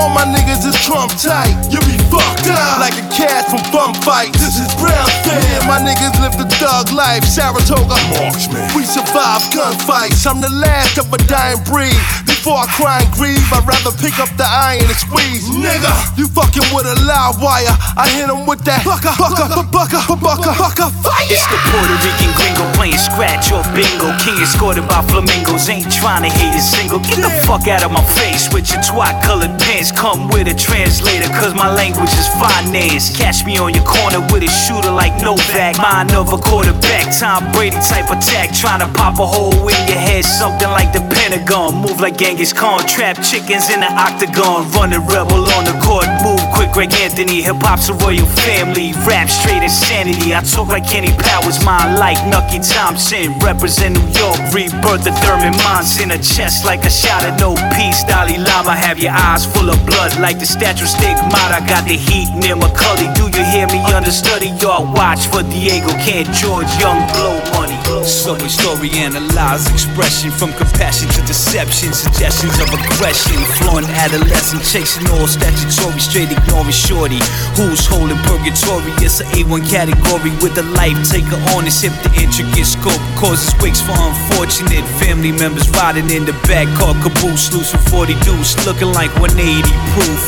[0.00, 1.52] All my niggas is Trump tight.
[1.68, 4.32] You be fucked up like a cat from bum fight.
[4.32, 5.68] This is Brown Fan.
[5.68, 7.24] My niggas live the thug life.
[7.28, 8.64] Saratoga marksman.
[8.72, 10.24] We survive gunfights.
[10.24, 12.00] I'm the last of a dying breed.
[12.40, 15.44] Before I cry and grieve, I'd rather pick up the iron and squeeze.
[15.52, 17.68] Nigga, you fucking with a loud wire.
[18.00, 21.28] I hit him with that bucka, bucka, bucka, bucka, bucka, fire.
[21.28, 24.16] It's the Puerto Rican gringo playing scratch or bingo.
[24.24, 25.68] King escorted by flamingos.
[25.68, 26.96] Ain't trying to hate a single.
[27.04, 29.92] Get the fuck out of my face with your twat colored pants.
[29.92, 33.12] Come with a translator, cause my language is finance.
[33.12, 35.76] Catch me on your corner with a shooter like Novak.
[35.76, 37.12] Mind of a quarterback.
[37.12, 38.56] Tom Brady type attack.
[38.56, 40.24] Trying to pop a hole in your head.
[40.24, 41.76] Something like the Pentagon.
[41.84, 42.78] Move like Genghis Khan.
[42.86, 44.70] Trap chickens in the octagon.
[44.70, 46.06] Running rebel on the court.
[46.22, 47.42] Move quick, Greg Anthony.
[47.42, 48.92] Hip hop's a royal family.
[49.06, 50.34] Rap straight insanity.
[50.34, 51.62] I talk like Kenny Powers.
[51.64, 53.36] Mine like Nucky Thompson.
[53.38, 54.38] Represent New York.
[54.52, 58.02] Rebirth the Thurman Mines in a chest like a shot of no peace.
[58.04, 61.60] Dalai Lama have your eyes full of blood like the statue stigmata.
[61.68, 63.12] Got the heat near McCully.
[63.14, 63.78] Do you hear me?
[63.92, 64.86] Understudy y'all.
[64.92, 65.92] Watch for Diego.
[66.02, 67.76] Can't George Young blow money.
[68.04, 71.92] Subway story analyze expression from compassion to deception.
[71.92, 73.36] Suggestions of aggression.
[73.60, 76.00] Flowing adolescent chasing all statutory.
[76.00, 77.20] Straight ignoring shorty.
[77.56, 78.92] Who's holding purgatory?
[79.04, 81.92] It's an A1 category with a life taker on his hip.
[82.02, 87.52] The intricate scope causes wakes for unfortunate family members riding in the back car caboose.
[87.52, 88.56] Loose with 40 deuce.
[88.66, 89.62] Looking like 180
[89.92, 90.20] proof.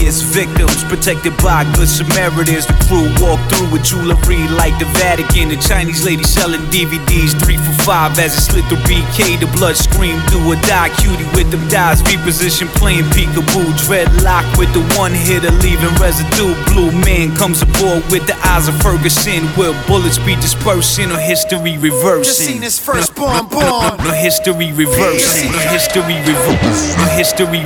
[0.00, 2.66] Years victims protected by good Samaritans.
[2.66, 5.48] The crew walk through with jewelry like the Vatican.
[5.48, 9.40] The Chinese lady selling DVDs, three for five as it slid through BK.
[9.40, 10.90] The blood scream do or die.
[11.00, 13.72] Cutie with them dies, reposition playing peekaboo.
[13.86, 16.54] Dreadlock with the one hitter, leaving residue.
[16.72, 19.48] Blue man comes aboard with the eyes of Ferguson.
[19.56, 22.24] Will bullets be dispersing or history reversing?
[22.24, 23.96] Just seen his firstborn born.
[23.98, 25.52] No history reversing.
[25.52, 26.98] No history reversing.
[27.00, 27.62] No history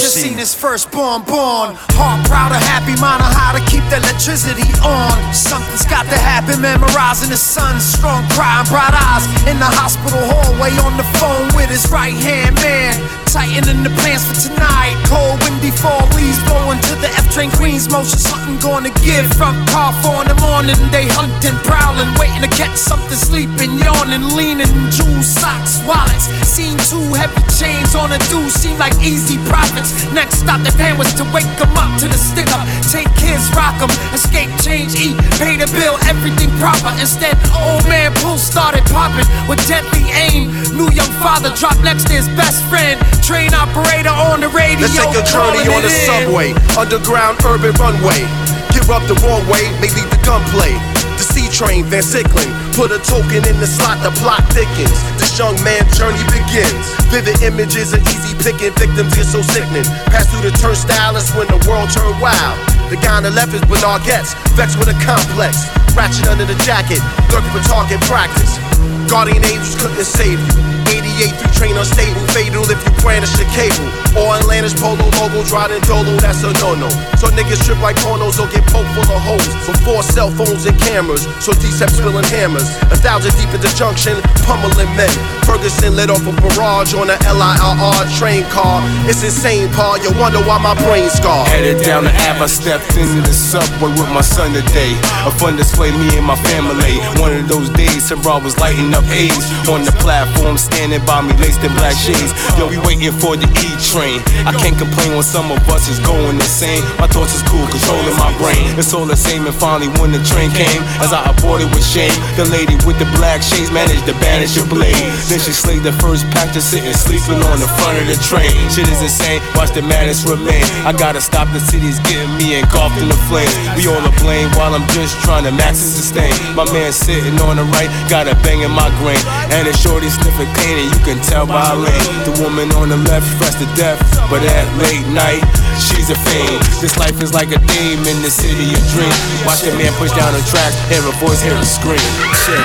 [0.00, 1.76] Just seen his firstborn born.
[1.94, 5.12] Heart proud of happy, mind on how to keep the electricity on.
[5.34, 7.80] Something's got to happen, memorizing the sun.
[7.80, 12.54] Strong crying, bright eyes in the hospital hallway on the phone with his right hand
[12.60, 12.94] man.
[13.30, 14.94] Tightening the plans for tonight.
[15.10, 18.18] Cold, windy fall, leaves blowing to the F train Queens motion.
[18.18, 19.26] Something gonna give.
[19.34, 24.34] Front car four in the morning, they hunting, prowling, waiting to catch something sleeping, yawning,
[24.34, 24.70] leaning.
[24.90, 26.30] Jewels, socks, wallets.
[26.46, 29.90] Seen two heavy chains on a dude, seem like easy profits.
[30.14, 32.66] Next stop, the plan was to wake wake 'em up to the stick up.
[32.90, 36.92] Take kids, rock rock 'em, escape, change, eat, pay the bill, everything proper.
[37.00, 40.52] Instead, old man Pooh started popping with deadly aim.
[40.76, 42.96] New young father dropped next to his best friend.
[43.20, 44.88] Train operator on the radio.
[44.88, 46.06] Let's take a journey on the in.
[46.08, 46.48] subway,
[46.80, 48.24] underground urban runway.
[48.72, 50.72] Give up the wrong way, maybe the gunplay.
[51.20, 52.48] The C train, Van Siclen.
[52.74, 54.96] Put a token in the slot, the plot thickens.
[55.20, 56.84] This young man's journey begins.
[57.12, 59.86] Vivid images of easy picking, victims get so sickening.
[60.10, 62.56] Pass through the turnstile, that's when the world turned wild.
[62.90, 65.68] The guy on the left is Bernhard Goetz, vexed with a complex.
[65.94, 66.98] Ratchet under the jacket,
[67.30, 68.58] lurking for target practice.
[69.06, 70.73] Guardian angels couldn't save you.
[71.14, 73.86] 88 through train unstable, fatal if you brandish the cable.
[74.18, 76.90] Or Atlantis polo logos, riding dolo, that's a no-no.
[77.18, 79.46] So niggas trip like pornos or get poked full of holes.
[79.66, 82.66] Before cell phones and cameras, so D-Seps spilling hammers.
[82.90, 85.10] A thousand deep in the junction, pummeling men.
[85.46, 88.82] Ferguson lit off a barrage on a LIRR train car.
[89.06, 91.46] It's insane, Paul, you wonder why my brain scarred.
[91.48, 94.98] Headed down the Ave, I stepped into the subway with my son today.
[95.26, 96.98] A fun display, me and my family.
[97.22, 101.32] One of those days, Sarah was lighting up A's on the platform, standing by me,
[101.40, 102.32] laced in black shades.
[102.56, 104.20] Yo, we waiting for the E train.
[104.48, 106.82] I can't complain when some of us is going insane.
[106.98, 108.76] My thoughts is cool, controlling my brain.
[108.76, 112.12] It's all the same, and finally when the train came, as I aborted with shame,
[112.36, 114.96] the lady with the black shades managed to banish a blade.
[115.28, 118.52] Then she slayed the first pack to sitting sleeping on the front of the train.
[118.72, 120.64] Shit is insane, watch the madness remain.
[120.88, 123.52] I gotta stop the city's getting me engulfed in the flames.
[123.76, 126.32] We all to blame while I'm just trying to max and sustain.
[126.54, 129.20] My man sitting on the right, got a bang in my grain.
[129.52, 132.14] And the shorty sniffing clean, and you can tell by her lane.
[132.22, 133.98] The woman on the left fresh to death,
[134.30, 135.42] but at late night,
[135.76, 136.62] she's a fiend.
[136.78, 139.18] This life is like a theme in the city of dreams.
[139.42, 141.98] Watch the man push down the track, hear a voice, hear a scream.
[142.46, 142.64] Check.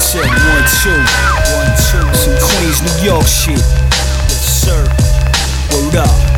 [0.00, 1.02] Check one, two.
[2.16, 3.60] Some Queens, New York shit.
[3.60, 4.80] Yes, sir.
[5.72, 6.35] Word up.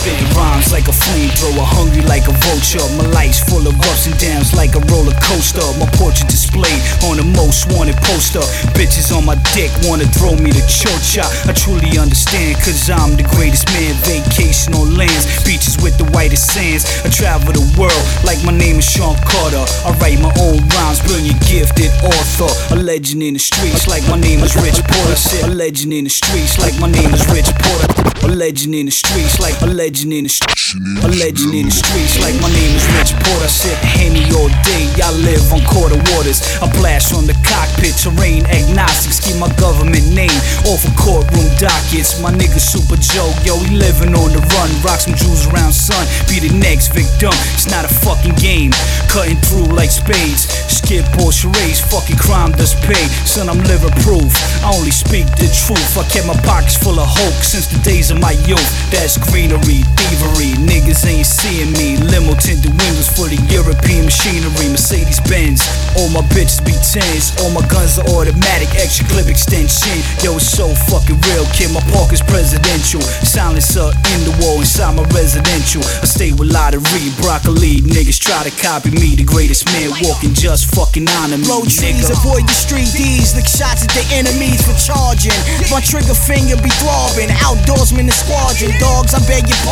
[0.00, 2.80] Spitting rhymes like a flamethrower, hungry like a vulture.
[2.96, 5.60] My life's full of ups and downs like a roller coaster.
[5.76, 8.40] My portrait displayed on the most wanted poster.
[8.72, 11.20] Bitches on my dick wanna throw me to church.
[11.20, 13.92] I, I truly understand, cause I'm the greatest man.
[14.08, 16.88] Vacation on lands, beaches with the whitest sands.
[17.04, 19.68] I travel the world like my name is Sean Carter.
[19.84, 22.48] I write my own rhymes, brilliant, gifted author.
[22.72, 25.44] A legend in the streets like my name is Rich Porter.
[25.44, 28.08] A legend in the streets like my name is Rich Porter.
[28.24, 30.78] A legend in the streets like a legend in the streets.
[31.02, 33.50] A legend in the streets like my name is Rich Porter.
[33.50, 36.46] Sip Henny all day, I live on quarter waters.
[36.62, 39.18] I blast from the cockpit, terrain agnostics.
[39.18, 40.38] Keep my government name
[40.70, 42.22] off of courtroom dockets.
[42.22, 44.70] My nigga Super Joe, yo, we living on the run.
[44.86, 46.06] Rock some jewels around, son.
[46.30, 47.34] Be the next victim.
[47.58, 48.70] It's not a fucking game.
[49.10, 50.46] Cutting through like spades.
[50.70, 53.10] Skip or charades, fucking crime does pay.
[53.26, 54.30] Son, I'm liver proof.
[54.62, 55.98] I only speak the truth.
[55.98, 58.70] I kept my pockets full of hope since the days of my youth.
[58.94, 60.52] That's greenery, thievery.
[60.62, 61.96] Niggas ain't seeing me.
[61.96, 64.68] Limo tinted windows for the European machinery.
[64.70, 65.64] Mercedes Benz.
[65.98, 67.34] All my bitches be tens.
[67.40, 68.70] All my guns are automatic.
[68.78, 69.98] Extra clip extension.
[70.22, 71.72] Yo, it's so fucking real, kid.
[71.72, 73.02] My park is presidential.
[73.24, 75.82] Silencer in the wall inside my residential.
[76.02, 77.80] I stay with lottery, broccoli.
[77.82, 79.16] Niggas try to copy me.
[79.16, 81.46] The greatest man walking, just fucking honor me.
[81.48, 82.14] Blow trees, nigga.
[82.20, 85.36] avoid the street D's, lick shots at the enemies for charging.
[85.72, 88.72] My trigger finger be throbbing, outdoorsman the squadron.
[88.78, 89.69] Dogs, I beg your pardon.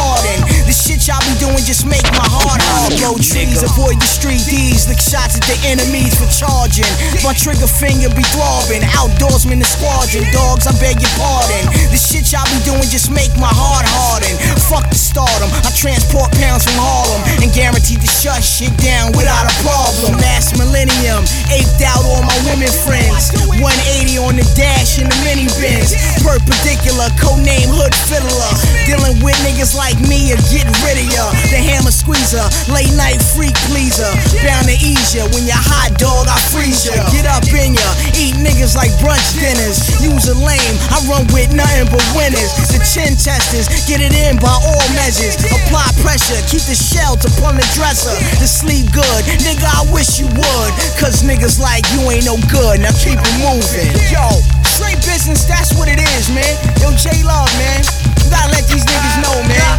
[0.68, 2.92] The shit y'all be doing just make my heart hard.
[3.00, 6.84] Blow trees, avoid the street D's, lick shots at the enemies for charging.
[7.24, 10.28] My trigger finger be throbbing, outdoorsman the squadron.
[10.28, 11.72] Dogs, I beg your pardon.
[11.88, 14.36] The shit y'all be doing just make my heart harden.
[14.68, 19.48] Fuck the stardom, I transport pounds from Harlem and guaranteed to shut shit down without
[19.48, 20.20] a problem.
[20.20, 23.32] Mass millennium, aped out all my women friends.
[23.56, 25.96] 180 on the dash in the mini bins.
[26.20, 28.52] Perpendicular, codename Hood Fiddler.
[28.84, 31.32] Dealing with niggas like me or getting rid of ya.
[31.48, 34.12] The hammer squeezer, late night freak pleaser.
[34.44, 35.24] Bound to ease ya.
[35.32, 37.00] When you're hot dog, I freeze ya.
[37.08, 37.88] Get up in ya.
[38.12, 39.80] Eat niggas like brunch dinners.
[40.04, 42.52] Use a lame, I run with nothing but winners.
[42.68, 45.40] The chin testers, get it in by all measures.
[45.48, 48.12] Apply pressure, keep the shelter upon the dresser.
[48.42, 50.70] To sleep good, nigga, I wish you would.
[51.00, 53.88] Cause niggas like you ain't no good, now keep it moving.
[54.12, 54.42] Yo,
[54.78, 56.54] straight business, that's what it is, man.
[56.78, 57.82] Yo, J Love, man.
[58.22, 59.74] You gotta let these niggas know, man.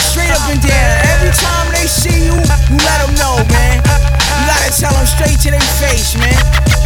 [0.00, 0.88] Straight up and down.
[1.12, 3.76] Every time they see you, you let them know, man.
[3.84, 6.32] You gotta tell them straight to their face, man.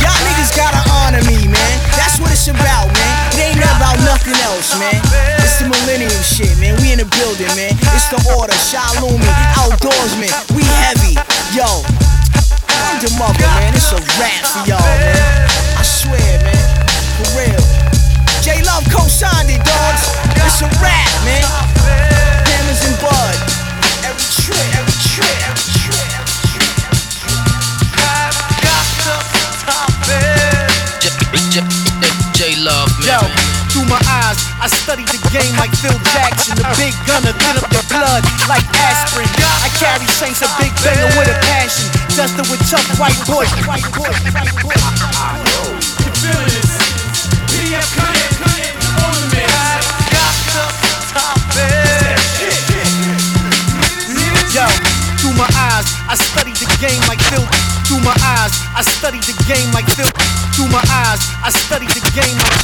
[0.02, 1.74] Y'all niggas gotta honor me, man.
[1.94, 3.14] That's what it's about, man.
[3.38, 4.98] It ain't about nothing else, man.
[5.38, 6.74] It's the millennium shit, man.
[6.82, 7.78] We in the building, man.
[7.94, 9.22] It's the order, Shalumi,
[9.54, 10.34] outdoorsman.
[10.58, 11.14] We heavy,
[11.54, 11.86] yo.
[12.74, 13.70] Word to mother, man.
[13.70, 15.46] It's a rap for y'all, man.
[15.78, 16.61] I swear, man.
[17.22, 17.62] For real.
[18.42, 20.02] J Love co-signed it, dogs.
[20.42, 21.46] It's a rap, man.
[22.50, 23.36] Hammers and Bud.
[24.02, 26.02] Every trip, every trip, every trip.
[32.34, 33.22] J Love, Yo,
[33.70, 36.58] through my eyes, I studied the game like Phil Jackson.
[36.58, 39.30] The big gunner, thin up the blood like aspirin.
[39.62, 41.86] I carry saints, a big banger with a passion.
[42.18, 43.46] Dusted with tough white boys.
[43.62, 44.82] White boys, white boys.
[45.46, 45.51] You
[56.12, 57.24] I studied the game like.
[57.88, 58.84] Through my eyes, I
[59.24, 59.88] the game like.
[60.52, 61.48] Through my eyes, I
[61.88, 62.60] the game like.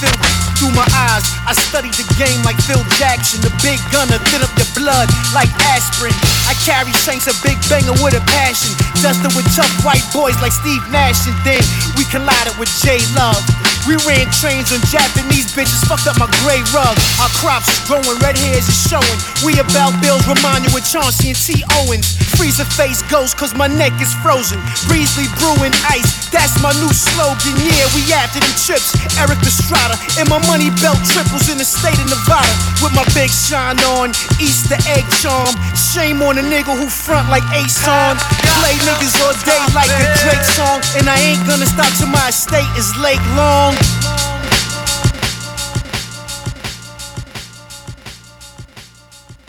[0.61, 1.57] Through my eyes, I
[1.97, 3.41] the game like Phil Jackson.
[3.41, 6.13] The big gunner, thin up your blood like aspirin.
[6.45, 8.77] I carry saints, a big banger with a passion.
[9.01, 11.65] Dusted with tough white boys like Steve Nash, and then
[11.97, 13.68] we collided with J Love.
[13.87, 16.97] We ran trains on Japanese bitches, fucked up my gray rug.
[17.23, 19.19] Our crops growing, red hairs is showing.
[19.45, 21.63] We about bills, you with Chauncey and T.
[21.83, 22.17] Owens.
[22.39, 24.63] Freezer face ghost, cause my neck is frozen.
[24.87, 27.55] Breezely brewing ice, that's my new slogan.
[27.59, 28.95] Yeah, we after the trips.
[29.19, 32.55] Erik Estrada, and my money belt triples in the state of Nevada.
[32.79, 35.51] With my big shine on, Easter egg charm.
[35.75, 38.15] Shame on a nigga who front like Ace on.
[38.63, 40.79] Play niggas all day like a Drake song.
[40.95, 43.68] And I ain't gonna stop till my estate is Lake Long.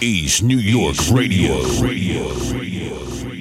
[0.01, 1.61] East New York Radio.
[1.81, 2.29] Radio.
[2.53, 3.38] Radio.